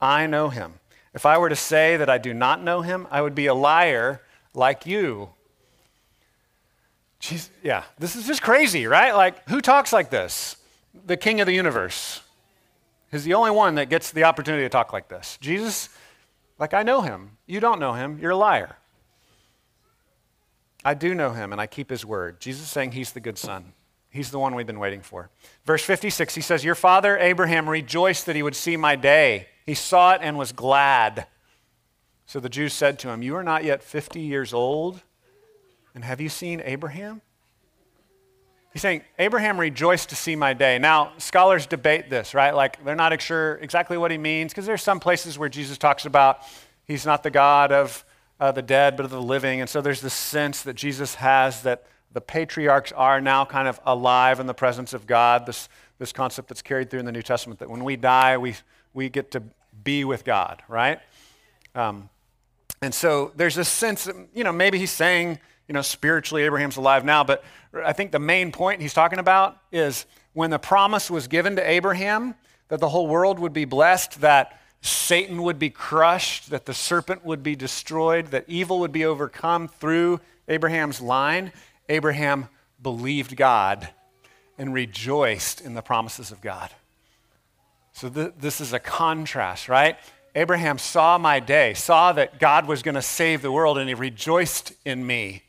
I 0.00 0.26
know 0.26 0.50
him. 0.50 0.74
If 1.16 1.26
I 1.26 1.38
were 1.38 1.48
to 1.48 1.56
say 1.56 1.96
that 1.96 2.08
I 2.08 2.18
do 2.18 2.32
not 2.32 2.62
know 2.62 2.82
him, 2.82 3.08
I 3.10 3.22
would 3.22 3.34
be 3.34 3.46
a 3.46 3.54
liar 3.54 4.20
like 4.54 4.86
you. 4.86 5.30
Jeez, 7.20 7.48
yeah, 7.62 7.84
this 7.98 8.14
is 8.14 8.26
just 8.26 8.42
crazy, 8.42 8.86
right? 8.86 9.14
Like, 9.14 9.48
who 9.48 9.60
talks 9.60 9.92
like 9.92 10.10
this? 10.10 10.56
The 11.06 11.16
king 11.16 11.40
of 11.40 11.46
the 11.46 11.54
universe. 11.54 12.20
He's 13.10 13.24
the 13.24 13.34
only 13.34 13.50
one 13.50 13.76
that 13.76 13.88
gets 13.88 14.12
the 14.12 14.24
opportunity 14.24 14.64
to 14.64 14.68
talk 14.68 14.92
like 14.92 15.08
this. 15.08 15.38
Jesus 15.40 15.88
like, 16.58 16.74
I 16.74 16.82
know 16.82 17.00
him. 17.00 17.36
You 17.46 17.60
don't 17.60 17.80
know 17.80 17.92
him. 17.92 18.18
You're 18.20 18.32
a 18.32 18.36
liar. 18.36 18.76
I 20.84 20.94
do 20.94 21.14
know 21.14 21.32
him, 21.32 21.52
and 21.52 21.60
I 21.60 21.66
keep 21.66 21.90
his 21.90 22.04
word. 22.04 22.40
Jesus 22.40 22.62
is 22.62 22.70
saying 22.70 22.92
he's 22.92 23.12
the 23.12 23.20
good 23.20 23.38
son. 23.38 23.72
He's 24.10 24.30
the 24.30 24.38
one 24.38 24.54
we've 24.54 24.66
been 24.66 24.78
waiting 24.78 25.02
for. 25.02 25.30
Verse 25.64 25.82
56, 25.82 26.34
he 26.34 26.40
says, 26.40 26.64
Your 26.64 26.74
father 26.74 27.18
Abraham 27.18 27.68
rejoiced 27.68 28.26
that 28.26 28.36
he 28.36 28.42
would 28.42 28.56
see 28.56 28.76
my 28.76 28.96
day. 28.96 29.48
He 29.66 29.74
saw 29.74 30.14
it 30.14 30.20
and 30.22 30.38
was 30.38 30.52
glad. 30.52 31.26
So 32.26 32.40
the 32.40 32.48
Jews 32.48 32.72
said 32.72 32.98
to 33.00 33.10
him, 33.10 33.22
You 33.22 33.36
are 33.36 33.42
not 33.42 33.64
yet 33.64 33.82
50 33.82 34.20
years 34.20 34.54
old, 34.54 35.02
and 35.94 36.04
have 36.04 36.20
you 36.20 36.28
seen 36.28 36.62
Abraham? 36.64 37.20
He's 38.72 38.82
saying, 38.82 39.02
Abraham 39.18 39.58
rejoiced 39.58 40.10
to 40.10 40.16
see 40.16 40.36
my 40.36 40.52
day. 40.52 40.78
Now, 40.78 41.12
scholars 41.16 41.66
debate 41.66 42.10
this, 42.10 42.34
right? 42.34 42.54
Like, 42.54 42.84
they're 42.84 42.94
not 42.94 43.18
sure 43.22 43.54
exactly 43.62 43.96
what 43.96 44.10
he 44.10 44.18
means, 44.18 44.52
because 44.52 44.66
there's 44.66 44.82
some 44.82 45.00
places 45.00 45.38
where 45.38 45.48
Jesus 45.48 45.78
talks 45.78 46.04
about 46.04 46.40
he's 46.84 47.06
not 47.06 47.22
the 47.22 47.30
God 47.30 47.72
of 47.72 48.04
uh, 48.38 48.52
the 48.52 48.62
dead, 48.62 48.96
but 48.96 49.04
of 49.04 49.10
the 49.10 49.22
living. 49.22 49.60
And 49.60 49.70
so 49.70 49.80
there's 49.80 50.02
this 50.02 50.12
sense 50.12 50.62
that 50.62 50.74
Jesus 50.74 51.14
has 51.14 51.62
that 51.62 51.86
the 52.12 52.20
patriarchs 52.20 52.92
are 52.92 53.20
now 53.20 53.44
kind 53.44 53.66
of 53.66 53.80
alive 53.86 54.40
in 54.40 54.46
the 54.46 54.54
presence 54.54 54.92
of 54.92 55.06
God, 55.06 55.46
this, 55.46 55.68
this 55.98 56.12
concept 56.12 56.48
that's 56.48 56.62
carried 56.62 56.90
through 56.90 57.00
in 57.00 57.06
the 57.06 57.12
New 57.12 57.22
Testament, 57.22 57.60
that 57.60 57.70
when 57.70 57.82
we 57.82 57.96
die, 57.96 58.36
we, 58.36 58.56
we 58.96 59.08
get 59.08 59.30
to 59.32 59.42
be 59.84 60.04
with 60.04 60.24
God, 60.24 60.62
right? 60.68 60.98
Um, 61.74 62.08
and 62.82 62.92
so 62.94 63.32
there's 63.36 63.54
this 63.54 63.68
sense 63.68 64.08
you 64.34 64.42
know, 64.42 64.52
maybe 64.52 64.78
he's 64.78 64.90
saying, 64.90 65.38
you 65.68 65.72
know, 65.74 65.82
spiritually 65.82 66.42
Abraham's 66.42 66.76
alive 66.76 67.04
now, 67.04 67.22
but 67.22 67.44
I 67.84 67.92
think 67.92 68.10
the 68.10 68.18
main 68.18 68.50
point 68.50 68.80
he's 68.80 68.94
talking 68.94 69.18
about 69.18 69.58
is 69.70 70.06
when 70.32 70.50
the 70.50 70.58
promise 70.58 71.10
was 71.10 71.28
given 71.28 71.56
to 71.56 71.70
Abraham 71.70 72.34
that 72.68 72.80
the 72.80 72.88
whole 72.88 73.06
world 73.06 73.38
would 73.38 73.52
be 73.52 73.64
blessed, 73.64 74.20
that 74.22 74.60
Satan 74.80 75.42
would 75.42 75.58
be 75.58 75.70
crushed, 75.70 76.50
that 76.50 76.66
the 76.66 76.74
serpent 76.74 77.24
would 77.24 77.42
be 77.42 77.54
destroyed, 77.54 78.28
that 78.28 78.44
evil 78.48 78.80
would 78.80 78.92
be 78.92 79.04
overcome 79.04 79.68
through 79.68 80.20
Abraham's 80.48 81.00
line, 81.00 81.52
Abraham 81.88 82.48
believed 82.82 83.36
God 83.36 83.88
and 84.58 84.72
rejoiced 84.72 85.60
in 85.60 85.74
the 85.74 85.82
promises 85.82 86.30
of 86.30 86.40
God. 86.40 86.70
So 87.96 88.10
th- 88.10 88.34
this 88.38 88.60
is 88.60 88.74
a 88.74 88.78
contrast, 88.78 89.70
right? 89.70 89.96
Abraham 90.34 90.76
saw 90.76 91.16
my 91.16 91.40
day, 91.40 91.72
saw 91.72 92.12
that 92.12 92.38
God 92.38 92.66
was 92.66 92.82
going 92.82 92.94
to 92.94 93.00
save 93.00 93.40
the 93.40 93.50
world, 93.50 93.78
and 93.78 93.88
he 93.88 93.94
rejoiced 93.94 94.74
in 94.84 95.06
me. 95.06 95.44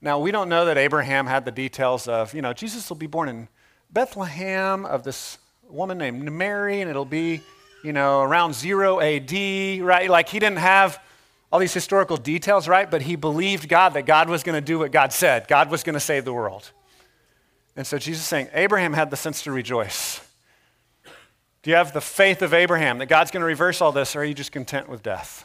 Now, 0.00 0.18
we 0.18 0.32
don't 0.32 0.48
know 0.48 0.64
that 0.64 0.76
Abraham 0.76 1.28
had 1.28 1.44
the 1.44 1.52
details 1.52 2.08
of, 2.08 2.34
you 2.34 2.42
know, 2.42 2.52
Jesus 2.52 2.88
will 2.88 2.96
be 2.96 3.06
born 3.06 3.28
in 3.28 3.46
Bethlehem 3.88 4.84
of 4.84 5.04
this 5.04 5.38
woman 5.68 5.96
named 5.96 6.24
Mary, 6.32 6.80
and 6.80 6.90
it'll 6.90 7.04
be, 7.04 7.40
you 7.84 7.92
know, 7.92 8.22
around 8.22 8.56
0 8.56 8.98
AD, 8.98 9.32
right? 9.82 10.10
Like, 10.10 10.28
he 10.28 10.40
didn't 10.40 10.58
have 10.58 11.00
all 11.52 11.60
these 11.60 11.72
historical 11.72 12.16
details, 12.16 12.66
right? 12.66 12.90
But 12.90 13.02
he 13.02 13.14
believed 13.14 13.68
God 13.68 13.94
that 13.94 14.06
God 14.06 14.28
was 14.28 14.42
going 14.42 14.60
to 14.60 14.66
do 14.66 14.80
what 14.80 14.90
God 14.90 15.12
said, 15.12 15.46
God 15.46 15.70
was 15.70 15.84
going 15.84 15.94
to 15.94 16.00
save 16.00 16.24
the 16.24 16.32
world. 16.32 16.72
And 17.76 17.86
so 17.86 17.96
Jesus 17.96 18.22
is 18.22 18.28
saying, 18.28 18.48
Abraham 18.54 18.92
had 18.92 19.10
the 19.10 19.16
sense 19.16 19.44
to 19.44 19.52
rejoice. 19.52 20.25
Do 21.66 21.70
you 21.70 21.76
have 21.78 21.92
the 21.92 22.00
faith 22.00 22.42
of 22.42 22.54
Abraham 22.54 22.98
that 22.98 23.06
God's 23.06 23.32
going 23.32 23.40
to 23.40 23.46
reverse 23.46 23.80
all 23.80 23.90
this, 23.90 24.14
or 24.14 24.20
are 24.20 24.24
you 24.24 24.34
just 24.34 24.52
content 24.52 24.88
with 24.88 25.02
death? 25.02 25.44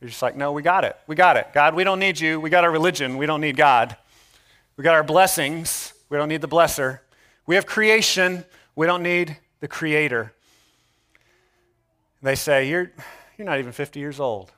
You're 0.00 0.08
just 0.08 0.22
like, 0.22 0.36
no, 0.36 0.52
we 0.52 0.62
got 0.62 0.84
it. 0.84 0.96
We 1.08 1.16
got 1.16 1.36
it. 1.36 1.48
God, 1.52 1.74
we 1.74 1.82
don't 1.82 1.98
need 1.98 2.20
you. 2.20 2.38
We 2.38 2.48
got 2.48 2.62
our 2.62 2.70
religion. 2.70 3.16
We 3.16 3.26
don't 3.26 3.40
need 3.40 3.56
God. 3.56 3.96
We 4.76 4.84
got 4.84 4.94
our 4.94 5.02
blessings. 5.02 5.94
We 6.10 6.16
don't 6.16 6.28
need 6.28 6.42
the 6.42 6.48
blesser. 6.48 7.00
We 7.44 7.56
have 7.56 7.66
creation. 7.66 8.44
We 8.76 8.86
don't 8.86 9.02
need 9.02 9.36
the 9.58 9.66
creator. 9.66 10.32
They 12.22 12.36
say, 12.36 12.68
you're, 12.68 12.92
you're 13.36 13.44
not 13.44 13.58
even 13.58 13.72
50 13.72 13.98
years 13.98 14.20
old. 14.20 14.52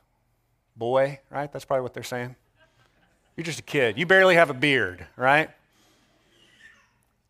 Boy, 0.76 1.20
right? 1.30 1.50
That's 1.50 1.64
probably 1.64 1.82
what 1.82 1.94
they're 1.94 2.02
saying. 2.02 2.36
You're 3.38 3.44
just 3.44 3.60
a 3.60 3.62
kid. 3.62 3.96
You 3.96 4.04
barely 4.04 4.34
have 4.34 4.50
a 4.50 4.54
beard, 4.54 5.06
right? 5.16 5.48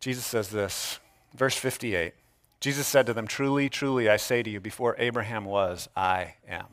Jesus 0.01 0.25
says 0.25 0.49
this, 0.49 0.99
verse 1.33 1.55
58. 1.55 2.15
Jesus 2.61 2.85
said 2.85 3.07
to 3.07 3.13
them, 3.13 3.27
Truly, 3.27 3.69
truly, 3.69 4.07
I 4.07 4.17
say 4.17 4.43
to 4.43 4.49
you, 4.49 4.59
before 4.59 4.95
Abraham 4.99 5.45
was, 5.45 5.89
I 5.95 6.35
am. 6.47 6.67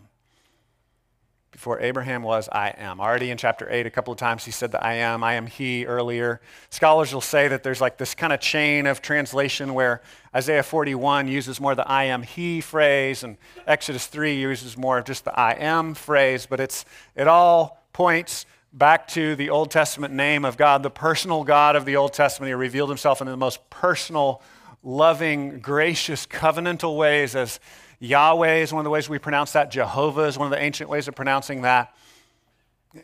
Before 1.51 1.81
Abraham 1.81 2.23
was, 2.23 2.47
I 2.53 2.75
am. 2.77 3.01
Already 3.01 3.31
in 3.31 3.39
chapter 3.39 3.67
8, 3.69 3.87
a 3.87 3.91
couple 3.91 4.13
of 4.13 4.19
times 4.19 4.45
he 4.45 4.51
said 4.51 4.71
that 4.73 4.85
I 4.85 4.95
am, 4.95 5.25
I 5.25 5.35
am 5.35 5.47
he 5.47 5.87
earlier. 5.87 6.43
Scholars 6.69 7.13
will 7.13 7.23
say 7.23 7.49
that 7.49 7.63
there's 7.63 7.81
like 7.81 7.97
this 7.97 8.15
kind 8.15 8.35
of 8.35 8.39
chain 8.39 8.87
of 8.87 9.01
translation 9.01 9.73
where 9.73 10.03
Isaiah 10.33 10.63
41 10.63 11.27
uses 11.27 11.59
more 11.59 11.75
the 11.75 11.89
I 11.89 12.05
am 12.05 12.23
he 12.23 12.61
phrase, 12.61 13.25
and 13.25 13.39
Exodus 13.67 14.07
3 14.07 14.37
uses 14.37 14.77
more 14.77 14.99
of 14.99 15.07
just 15.07 15.25
the 15.25 15.37
I 15.37 15.53
am 15.53 15.95
phrase, 15.95 16.45
but 16.45 16.61
it's, 16.61 16.85
it 17.17 17.27
all 17.27 17.83
points 17.95 18.45
back 18.75 19.09
to 19.09 19.35
the 19.35 19.49
Old 19.49 19.71
Testament 19.71 20.13
name 20.13 20.45
of 20.45 20.59
God, 20.59 20.83
the 20.83 20.91
personal 20.91 21.45
God 21.45 21.77
of 21.77 21.87
the 21.87 21.97
Old 21.97 22.13
Testament. 22.13 22.51
He 22.51 22.55
revealed 22.55 22.91
himself 22.91 23.23
in 23.23 23.27
the 23.27 23.37
most 23.39 23.69
personal 23.71 24.43
loving, 24.83 25.61
gracious, 25.61 26.27
covenantal 26.27 26.97
ways 26.97 27.35
as 27.35 27.61
Yahweh 28.01 28.57
is 28.57 28.73
one 28.73 28.81
of 28.81 28.85
the 28.85 28.91
ways 28.91 29.09
we 29.09 29.19
pronounce 29.19 29.53
that. 29.53 29.71
Jehovah 29.71 30.23
is 30.23 30.39
one 30.39 30.47
of 30.47 30.53
the 30.53 30.63
ancient 30.63 30.89
ways 30.89 31.09
of 31.09 31.15
pronouncing 31.15 31.63
that. 31.63 31.95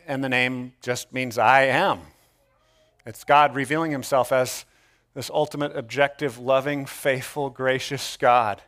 And 0.07 0.23
the 0.23 0.29
name 0.29 0.73
just 0.81 1.13
means 1.13 1.37
I 1.37 1.63
am. 1.63 1.99
It's 3.05 3.23
God 3.23 3.53
revealing 3.53 3.91
himself 3.91 4.31
as 4.31 4.65
this 5.13 5.29
ultimate, 5.29 5.75
objective, 5.75 6.37
loving, 6.37 6.85
faithful, 6.85 7.49
gracious 7.49 8.17
God. 8.17 8.61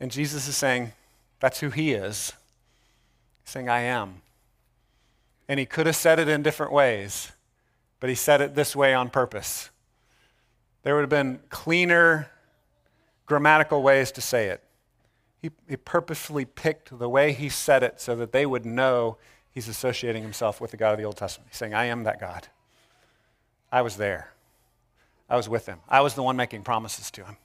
And 0.00 0.10
Jesus 0.10 0.48
is 0.48 0.56
saying, 0.56 0.92
that's 1.40 1.60
who 1.60 1.70
he 1.70 1.92
is. 1.92 2.32
He's 3.44 3.52
saying, 3.52 3.68
I 3.68 3.80
am. 3.80 4.22
And 5.48 5.60
he 5.60 5.66
could 5.66 5.86
have 5.86 5.96
said 5.96 6.18
it 6.18 6.28
in 6.28 6.42
different 6.42 6.72
ways, 6.72 7.32
but 8.00 8.10
he 8.10 8.14
said 8.14 8.40
it 8.40 8.54
this 8.54 8.76
way 8.76 8.92
on 8.92 9.08
purpose. 9.08 9.70
There 10.82 10.94
would 10.94 11.02
have 11.02 11.10
been 11.10 11.40
cleaner 11.48 12.30
grammatical 13.26 13.82
ways 13.82 14.10
to 14.12 14.20
say 14.20 14.48
it. 14.48 14.64
He, 15.40 15.50
he 15.68 15.76
purposefully 15.76 16.44
picked 16.44 16.98
the 16.98 17.08
way 17.08 17.32
he 17.32 17.48
said 17.48 17.82
it 17.82 18.00
so 18.00 18.16
that 18.16 18.32
they 18.32 18.46
would 18.46 18.64
know 18.64 19.18
he's 19.50 19.68
associating 19.68 20.22
himself 20.22 20.60
with 20.60 20.72
the 20.72 20.76
God 20.76 20.92
of 20.92 20.98
the 20.98 21.04
Old 21.04 21.16
Testament. 21.16 21.50
He's 21.50 21.58
saying, 21.58 21.74
I 21.74 21.84
am 21.84 22.04
that 22.04 22.18
God. 22.18 22.48
I 23.70 23.82
was 23.82 23.96
there. 23.96 24.32
I 25.28 25.36
was 25.36 25.48
with 25.48 25.66
him. 25.66 25.80
I 25.88 26.00
was 26.00 26.14
the 26.14 26.22
one 26.22 26.36
making 26.36 26.62
promises 26.62 27.10
to 27.12 27.24
him. 27.24 27.36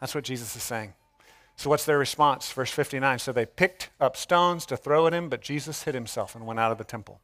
That's 0.00 0.14
what 0.14 0.24
Jesus 0.24 0.54
is 0.54 0.62
saying. 0.62 0.92
So, 1.56 1.70
what's 1.70 1.84
their 1.84 1.98
response? 1.98 2.50
Verse 2.52 2.70
59 2.70 3.18
So 3.18 3.32
they 3.32 3.46
picked 3.46 3.90
up 4.00 4.16
stones 4.16 4.66
to 4.66 4.76
throw 4.76 5.06
at 5.06 5.14
him, 5.14 5.28
but 5.28 5.40
Jesus 5.40 5.84
hid 5.84 5.94
himself 5.94 6.34
and 6.34 6.46
went 6.46 6.60
out 6.60 6.72
of 6.72 6.78
the 6.78 6.84
temple. 6.84 7.20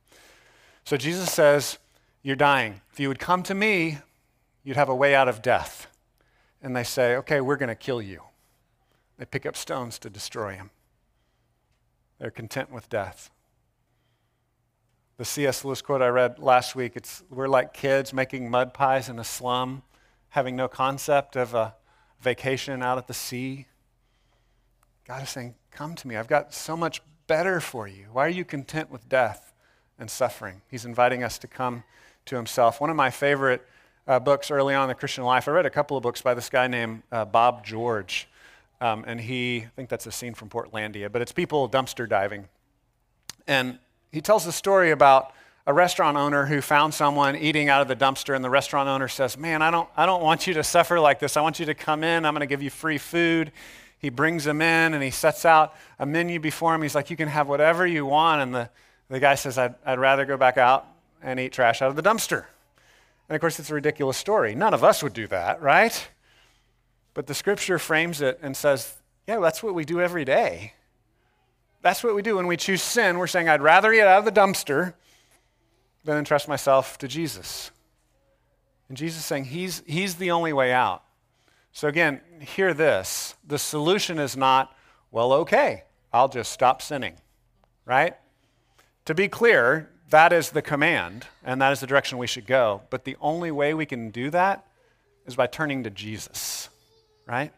So, 0.84 0.96
Jesus 0.96 1.30
says, 1.30 1.78
You're 2.22 2.36
dying. 2.36 2.80
If 2.92 3.00
you 3.00 3.08
would 3.08 3.18
come 3.18 3.42
to 3.44 3.54
me, 3.54 3.98
you'd 4.68 4.76
have 4.76 4.90
a 4.90 4.94
way 4.94 5.14
out 5.14 5.28
of 5.28 5.40
death. 5.40 5.86
And 6.60 6.76
they 6.76 6.84
say, 6.84 7.16
okay, 7.16 7.40
we're 7.40 7.56
going 7.56 7.70
to 7.70 7.74
kill 7.74 8.02
you. 8.02 8.20
They 9.16 9.24
pick 9.24 9.46
up 9.46 9.56
stones 9.56 9.98
to 10.00 10.10
destroy 10.10 10.56
him. 10.56 10.68
They're 12.18 12.30
content 12.30 12.70
with 12.70 12.90
death. 12.90 13.30
The 15.16 15.24
C.S. 15.24 15.64
Lewis 15.64 15.80
quote 15.80 16.02
I 16.02 16.08
read 16.08 16.38
last 16.38 16.76
week 16.76 16.96
it's, 16.96 17.22
we're 17.30 17.48
like 17.48 17.72
kids 17.72 18.12
making 18.12 18.50
mud 18.50 18.74
pies 18.74 19.08
in 19.08 19.18
a 19.18 19.24
slum, 19.24 19.84
having 20.28 20.54
no 20.54 20.68
concept 20.68 21.34
of 21.34 21.54
a 21.54 21.74
vacation 22.20 22.82
out 22.82 22.98
at 22.98 23.06
the 23.06 23.14
sea. 23.14 23.68
God 25.06 25.22
is 25.22 25.30
saying, 25.30 25.54
Come 25.70 25.94
to 25.94 26.06
me. 26.06 26.16
I've 26.16 26.28
got 26.28 26.52
so 26.52 26.76
much 26.76 27.00
better 27.26 27.60
for 27.60 27.88
you. 27.88 28.08
Why 28.12 28.26
are 28.26 28.28
you 28.28 28.44
content 28.44 28.90
with 28.90 29.08
death 29.08 29.54
and 29.98 30.10
suffering? 30.10 30.60
He's 30.70 30.84
inviting 30.84 31.24
us 31.24 31.38
to 31.38 31.46
come 31.46 31.84
to 32.26 32.36
himself. 32.36 32.82
One 32.82 32.90
of 32.90 32.96
my 32.96 33.08
favorite 33.08 33.66
uh, 34.08 34.18
books 34.18 34.50
early 34.50 34.74
on 34.74 34.84
in 34.84 34.88
the 34.88 34.94
Christian 34.94 35.22
life. 35.22 35.46
I 35.46 35.52
read 35.52 35.66
a 35.66 35.70
couple 35.70 35.96
of 35.96 36.02
books 36.02 36.22
by 36.22 36.34
this 36.34 36.48
guy 36.48 36.66
named 36.66 37.02
uh, 37.12 37.26
Bob 37.26 37.64
George. 37.64 38.26
Um, 38.80 39.04
and 39.06 39.20
he, 39.20 39.58
I 39.58 39.70
think 39.76 39.88
that's 39.88 40.06
a 40.06 40.12
scene 40.12 40.34
from 40.34 40.48
Portlandia, 40.48 41.12
but 41.12 41.20
it's 41.20 41.32
people 41.32 41.68
dumpster 41.68 42.08
diving. 42.08 42.46
And 43.46 43.78
he 44.10 44.20
tells 44.20 44.46
a 44.46 44.52
story 44.52 44.90
about 44.90 45.32
a 45.66 45.72
restaurant 45.74 46.16
owner 46.16 46.46
who 46.46 46.62
found 46.62 46.94
someone 46.94 47.36
eating 47.36 47.68
out 47.68 47.82
of 47.82 47.88
the 47.88 47.96
dumpster, 47.96 48.34
and 48.34 48.42
the 48.42 48.48
restaurant 48.48 48.88
owner 48.88 49.08
says, 49.08 49.36
Man, 49.36 49.60
I 49.60 49.70
don't, 49.70 49.88
I 49.96 50.06
don't 50.06 50.22
want 50.22 50.46
you 50.46 50.54
to 50.54 50.64
suffer 50.64 50.98
like 50.98 51.18
this. 51.18 51.36
I 51.36 51.42
want 51.42 51.60
you 51.60 51.66
to 51.66 51.74
come 51.74 52.02
in. 52.02 52.24
I'm 52.24 52.32
going 52.32 52.40
to 52.40 52.46
give 52.46 52.62
you 52.62 52.70
free 52.70 52.98
food. 52.98 53.52
He 53.98 54.10
brings 54.10 54.44
them 54.44 54.62
in 54.62 54.94
and 54.94 55.02
he 55.02 55.10
sets 55.10 55.44
out 55.44 55.74
a 55.98 56.06
menu 56.06 56.38
before 56.38 56.74
him. 56.74 56.82
He's 56.82 56.94
like, 56.94 57.10
You 57.10 57.16
can 57.16 57.28
have 57.28 57.48
whatever 57.48 57.86
you 57.86 58.06
want. 58.06 58.40
And 58.42 58.54
the, 58.54 58.70
the 59.10 59.20
guy 59.20 59.34
says, 59.34 59.58
I'd, 59.58 59.74
I'd 59.84 59.98
rather 59.98 60.24
go 60.24 60.36
back 60.36 60.56
out 60.56 60.86
and 61.20 61.38
eat 61.38 61.52
trash 61.52 61.82
out 61.82 61.90
of 61.90 61.96
the 61.96 62.02
dumpster. 62.02 62.46
And 63.28 63.34
of 63.36 63.40
course, 63.40 63.58
it's 63.58 63.70
a 63.70 63.74
ridiculous 63.74 64.16
story. 64.16 64.54
None 64.54 64.74
of 64.74 64.82
us 64.82 65.02
would 65.02 65.12
do 65.12 65.26
that, 65.26 65.60
right? 65.60 66.08
But 67.14 67.26
the 67.26 67.34
scripture 67.34 67.78
frames 67.78 68.20
it 68.20 68.38
and 68.42 68.56
says, 68.56 68.94
yeah, 69.26 69.38
that's 69.38 69.62
what 69.62 69.74
we 69.74 69.84
do 69.84 70.00
every 70.00 70.24
day. 70.24 70.72
That's 71.82 72.02
what 72.02 72.14
we 72.14 72.22
do 72.22 72.36
when 72.36 72.46
we 72.46 72.56
choose 72.56 72.82
sin. 72.82 73.18
We're 73.18 73.26
saying, 73.26 73.48
I'd 73.48 73.62
rather 73.62 73.92
get 73.92 74.08
out 74.08 74.20
of 74.20 74.24
the 74.24 74.40
dumpster 74.40 74.94
than 76.04 76.16
entrust 76.16 76.48
myself 76.48 76.96
to 76.98 77.08
Jesus. 77.08 77.70
And 78.88 78.96
Jesus 78.96 79.20
is 79.20 79.26
saying, 79.26 79.44
he's, 79.44 79.82
he's 79.86 80.14
the 80.14 80.30
only 80.30 80.52
way 80.52 80.72
out. 80.72 81.02
So 81.72 81.86
again, 81.88 82.20
hear 82.40 82.72
this. 82.72 83.34
The 83.46 83.58
solution 83.58 84.18
is 84.18 84.36
not, 84.36 84.74
well, 85.10 85.32
okay, 85.34 85.84
I'll 86.12 86.28
just 86.28 86.50
stop 86.50 86.80
sinning, 86.80 87.16
right? 87.84 88.16
To 89.04 89.14
be 89.14 89.28
clear, 89.28 89.90
that 90.10 90.32
is 90.32 90.50
the 90.50 90.62
command, 90.62 91.26
and 91.44 91.60
that 91.60 91.72
is 91.72 91.80
the 91.80 91.86
direction 91.86 92.18
we 92.18 92.26
should 92.26 92.46
go. 92.46 92.82
But 92.90 93.04
the 93.04 93.16
only 93.20 93.50
way 93.50 93.74
we 93.74 93.86
can 93.86 94.10
do 94.10 94.30
that 94.30 94.66
is 95.26 95.36
by 95.36 95.46
turning 95.46 95.84
to 95.84 95.90
Jesus, 95.90 96.70
right? 97.26 97.52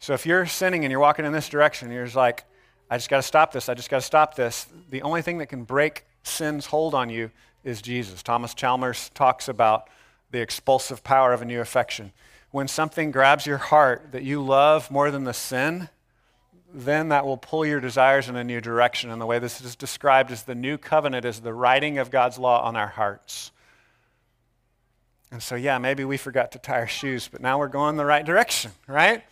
So 0.00 0.14
if 0.14 0.26
you're 0.26 0.46
sinning 0.46 0.84
and 0.84 0.90
you're 0.90 1.00
walking 1.00 1.24
in 1.24 1.32
this 1.32 1.48
direction, 1.48 1.92
you're 1.92 2.04
just 2.04 2.16
like, 2.16 2.44
I 2.90 2.96
just 2.96 3.08
got 3.08 3.18
to 3.18 3.22
stop 3.22 3.52
this. 3.52 3.68
I 3.68 3.74
just 3.74 3.90
got 3.90 3.98
to 3.98 4.06
stop 4.06 4.34
this. 4.34 4.66
The 4.88 5.02
only 5.02 5.22
thing 5.22 5.38
that 5.38 5.46
can 5.46 5.62
break 5.62 6.04
sin's 6.22 6.66
hold 6.66 6.94
on 6.94 7.10
you 7.10 7.30
is 7.62 7.80
Jesus. 7.80 8.22
Thomas 8.22 8.54
Chalmers 8.54 9.10
talks 9.10 9.46
about 9.46 9.88
the 10.30 10.40
expulsive 10.40 11.04
power 11.04 11.32
of 11.32 11.42
a 11.42 11.44
new 11.44 11.60
affection. 11.60 12.12
When 12.50 12.66
something 12.66 13.12
grabs 13.12 13.46
your 13.46 13.58
heart 13.58 14.08
that 14.10 14.22
you 14.22 14.42
love 14.42 14.90
more 14.90 15.10
than 15.10 15.24
the 15.24 15.34
sin, 15.34 15.88
then 16.72 17.08
that 17.08 17.24
will 17.24 17.36
pull 17.36 17.66
your 17.66 17.80
desires 17.80 18.28
in 18.28 18.36
a 18.36 18.44
new 18.44 18.60
direction. 18.60 19.10
And 19.10 19.20
the 19.20 19.26
way 19.26 19.38
this 19.38 19.60
is 19.60 19.76
described 19.76 20.30
as 20.30 20.44
the 20.44 20.54
new 20.54 20.78
covenant 20.78 21.24
is 21.24 21.40
the 21.40 21.54
writing 21.54 21.98
of 21.98 22.10
God's 22.10 22.38
law 22.38 22.62
on 22.62 22.76
our 22.76 22.86
hearts. 22.86 23.52
And 25.32 25.42
so, 25.42 25.54
yeah, 25.54 25.78
maybe 25.78 26.04
we 26.04 26.16
forgot 26.16 26.52
to 26.52 26.58
tie 26.58 26.80
our 26.80 26.86
shoes, 26.88 27.28
but 27.28 27.40
now 27.40 27.58
we're 27.58 27.68
going 27.68 27.96
the 27.96 28.04
right 28.04 28.24
direction, 28.24 28.72
right? 28.88 29.22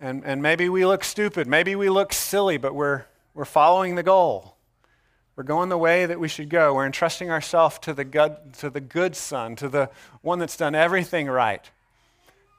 And, 0.00 0.24
and 0.24 0.40
maybe 0.40 0.68
we 0.68 0.86
look 0.86 1.02
stupid. 1.02 1.48
Maybe 1.48 1.74
we 1.74 1.88
look 1.88 2.12
silly, 2.12 2.56
but 2.58 2.74
we're, 2.74 3.04
we're 3.34 3.44
following 3.44 3.96
the 3.96 4.04
goal. 4.04 4.54
We're 5.34 5.44
going 5.44 5.68
the 5.68 5.78
way 5.78 6.06
that 6.06 6.18
we 6.18 6.28
should 6.28 6.48
go. 6.48 6.74
We're 6.74 6.86
entrusting 6.86 7.30
ourselves 7.30 7.78
to 7.80 7.94
the 7.94 8.04
good, 8.04 8.36
to 8.58 8.70
the 8.70 8.80
good 8.80 9.16
son, 9.16 9.56
to 9.56 9.68
the 9.68 9.90
one 10.22 10.38
that's 10.38 10.56
done 10.56 10.74
everything 10.74 11.26
right. 11.26 11.68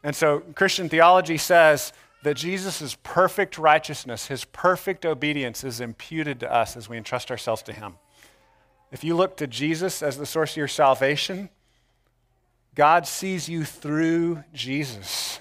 And 0.04 0.16
so 0.16 0.40
Christian 0.56 0.88
theology 0.88 1.38
says 1.38 1.94
that 2.24 2.36
Jesus' 2.36 2.98
perfect 3.02 3.58
righteousness, 3.58 4.28
his 4.28 4.46
perfect 4.46 5.06
obedience 5.06 5.64
is 5.64 5.80
imputed 5.80 6.40
to 6.42 6.54
us 6.54 6.76
as 6.76 6.90
we 6.90 6.98
entrust 6.98 7.32
ourselves 7.32 7.64
to 7.64 7.74
him. 7.74 7.96
If 8.92 9.04
you 9.04 9.16
look 9.16 9.38
to 9.38 9.48
Jesus 9.48 10.02
as 10.02 10.18
the 10.18 10.26
source 10.26 10.52
of 10.52 10.58
your 10.58 10.68
salvation, 10.68 11.50
God 12.76 13.08
sees 13.08 13.48
you 13.48 13.64
through 13.64 14.44
Jesus. 14.54 15.40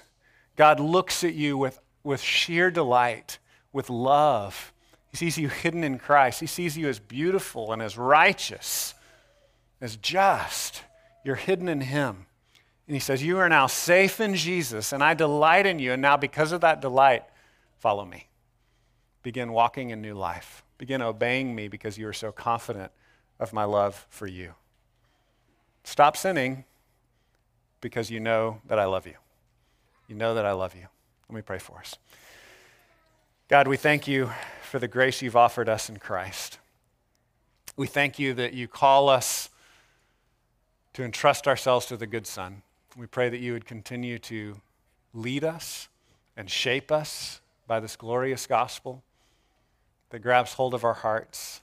God 0.55 0.79
looks 0.79 1.23
at 1.23 1.33
you 1.33 1.57
with, 1.57 1.79
with 2.03 2.21
sheer 2.21 2.69
delight, 2.69 3.39
with 3.73 3.89
love. 3.89 4.73
He 5.09 5.17
sees 5.17 5.37
you 5.37 5.49
hidden 5.49 5.83
in 5.83 5.99
Christ. 5.99 6.39
He 6.39 6.47
sees 6.47 6.77
you 6.77 6.87
as 6.87 6.99
beautiful 6.99 7.73
and 7.73 7.81
as 7.81 7.97
righteous, 7.97 8.93
as 9.81 9.95
just. 9.95 10.83
You're 11.23 11.35
hidden 11.35 11.67
in 11.67 11.81
Him. 11.81 12.25
And 12.89 12.95
He 12.95 12.99
says, 12.99 13.21
You 13.21 13.37
are 13.37 13.47
now 13.47 13.67
safe 13.67 14.19
in 14.19 14.33
Jesus, 14.33 14.93
and 14.93 15.03
I 15.03 15.13
delight 15.13 15.67
in 15.67 15.77
you. 15.77 15.93
And 15.93 16.01
now, 16.01 16.17
because 16.17 16.51
of 16.51 16.61
that 16.61 16.81
delight, 16.81 17.23
follow 17.77 18.03
me. 18.03 18.29
Begin 19.21 19.51
walking 19.51 19.91
in 19.91 20.01
new 20.01 20.15
life. 20.15 20.63
Begin 20.79 20.99
obeying 20.99 21.53
me 21.53 21.67
because 21.67 21.99
you 21.99 22.07
are 22.07 22.13
so 22.13 22.31
confident 22.31 22.91
of 23.39 23.53
my 23.53 23.63
love 23.63 24.07
for 24.09 24.25
you. 24.25 24.55
Stop 25.83 26.17
sinning 26.17 26.65
because 27.79 28.09
you 28.09 28.19
know 28.19 28.59
that 28.65 28.79
I 28.79 28.85
love 28.85 29.05
you. 29.05 29.15
You 30.07 30.15
know 30.15 30.33
that 30.33 30.45
I 30.47 30.53
love 30.53 30.73
you. 30.73 30.87
Let 31.29 31.35
me 31.35 31.43
pray 31.43 31.59
for 31.59 31.77
us. 31.77 31.93
God, 33.49 33.67
we 33.67 33.77
thank 33.77 34.07
you 34.07 34.31
for 34.63 34.79
the 34.79 34.87
grace 34.87 35.21
you've 35.21 35.35
offered 35.35 35.69
us 35.69 35.89
in 35.89 35.97
Christ. 35.97 36.57
We 37.77 37.85
thank 37.85 38.17
you 38.17 38.33
that 38.33 38.53
you 38.53 38.67
call 38.67 39.09
us 39.09 39.51
to 40.93 41.03
entrust 41.03 41.47
ourselves 41.47 41.85
to 41.85 41.95
the 41.95 42.07
good 42.07 42.25
Son. 42.25 42.63
We 42.97 43.05
pray 43.05 43.29
that 43.29 43.39
you 43.39 43.53
would 43.53 43.65
continue 43.65 44.19
to 44.19 44.59
lead 45.13 45.43
us 45.43 45.87
and 46.35 46.49
shape 46.49 46.91
us 46.91 47.41
by 47.67 47.79
this 47.79 47.95
glorious 47.95 48.47
gospel 48.47 49.03
that 50.09 50.19
grabs 50.19 50.53
hold 50.53 50.73
of 50.73 50.83
our 50.83 50.95
hearts. 50.95 51.61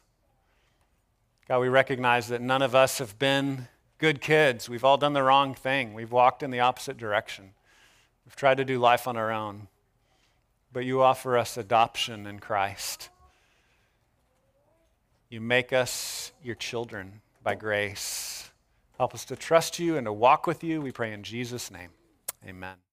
God, 1.49 1.61
we 1.61 1.69
recognize 1.69 2.29
that 2.29 2.41
none 2.41 2.63
of 2.63 2.75
us 2.75 2.99
have 2.99 3.19
been 3.19 3.69
good 3.99 4.21
kids. 4.21 4.69
We've 4.69 4.85
all 4.85 4.97
done 4.97 5.13
the 5.13 5.23
wrong 5.23 5.55
thing. 5.55 5.95
We've 5.95 6.13
walked 6.13 6.43
in 6.43 6.51
the 6.51 6.61
opposite 6.61 6.97
direction. 6.97 7.51
We've 8.25 8.37
tried 8.37 8.57
to 8.59 8.65
do 8.65 8.79
life 8.79 9.07
on 9.09 9.17
our 9.17 9.31
own. 9.31 9.69
But 10.73 10.85
you 10.85 11.03
offer 11.03 11.39
us 11.39 11.57
adoption 11.57 12.27
in 12.27 12.39
Christ. 12.39 13.09
You 15.31 15.41
make 15.41 15.73
us 15.73 16.33
your 16.43 16.55
children 16.55 17.21
by 17.43 17.55
grace. 17.55 18.36
Help 18.99 19.15
us 19.15 19.25
to 19.27 19.37
trust 19.37 19.79
you 19.79 19.97
and 19.97 20.07
to 20.07 20.13
walk 20.13 20.47
with 20.47 20.65
you. 20.65 20.81
We 20.81 20.93
pray 20.93 21.13
in 21.13 21.23
Jesus' 21.23 21.71
name. 21.71 21.91
Amen. 22.47 22.86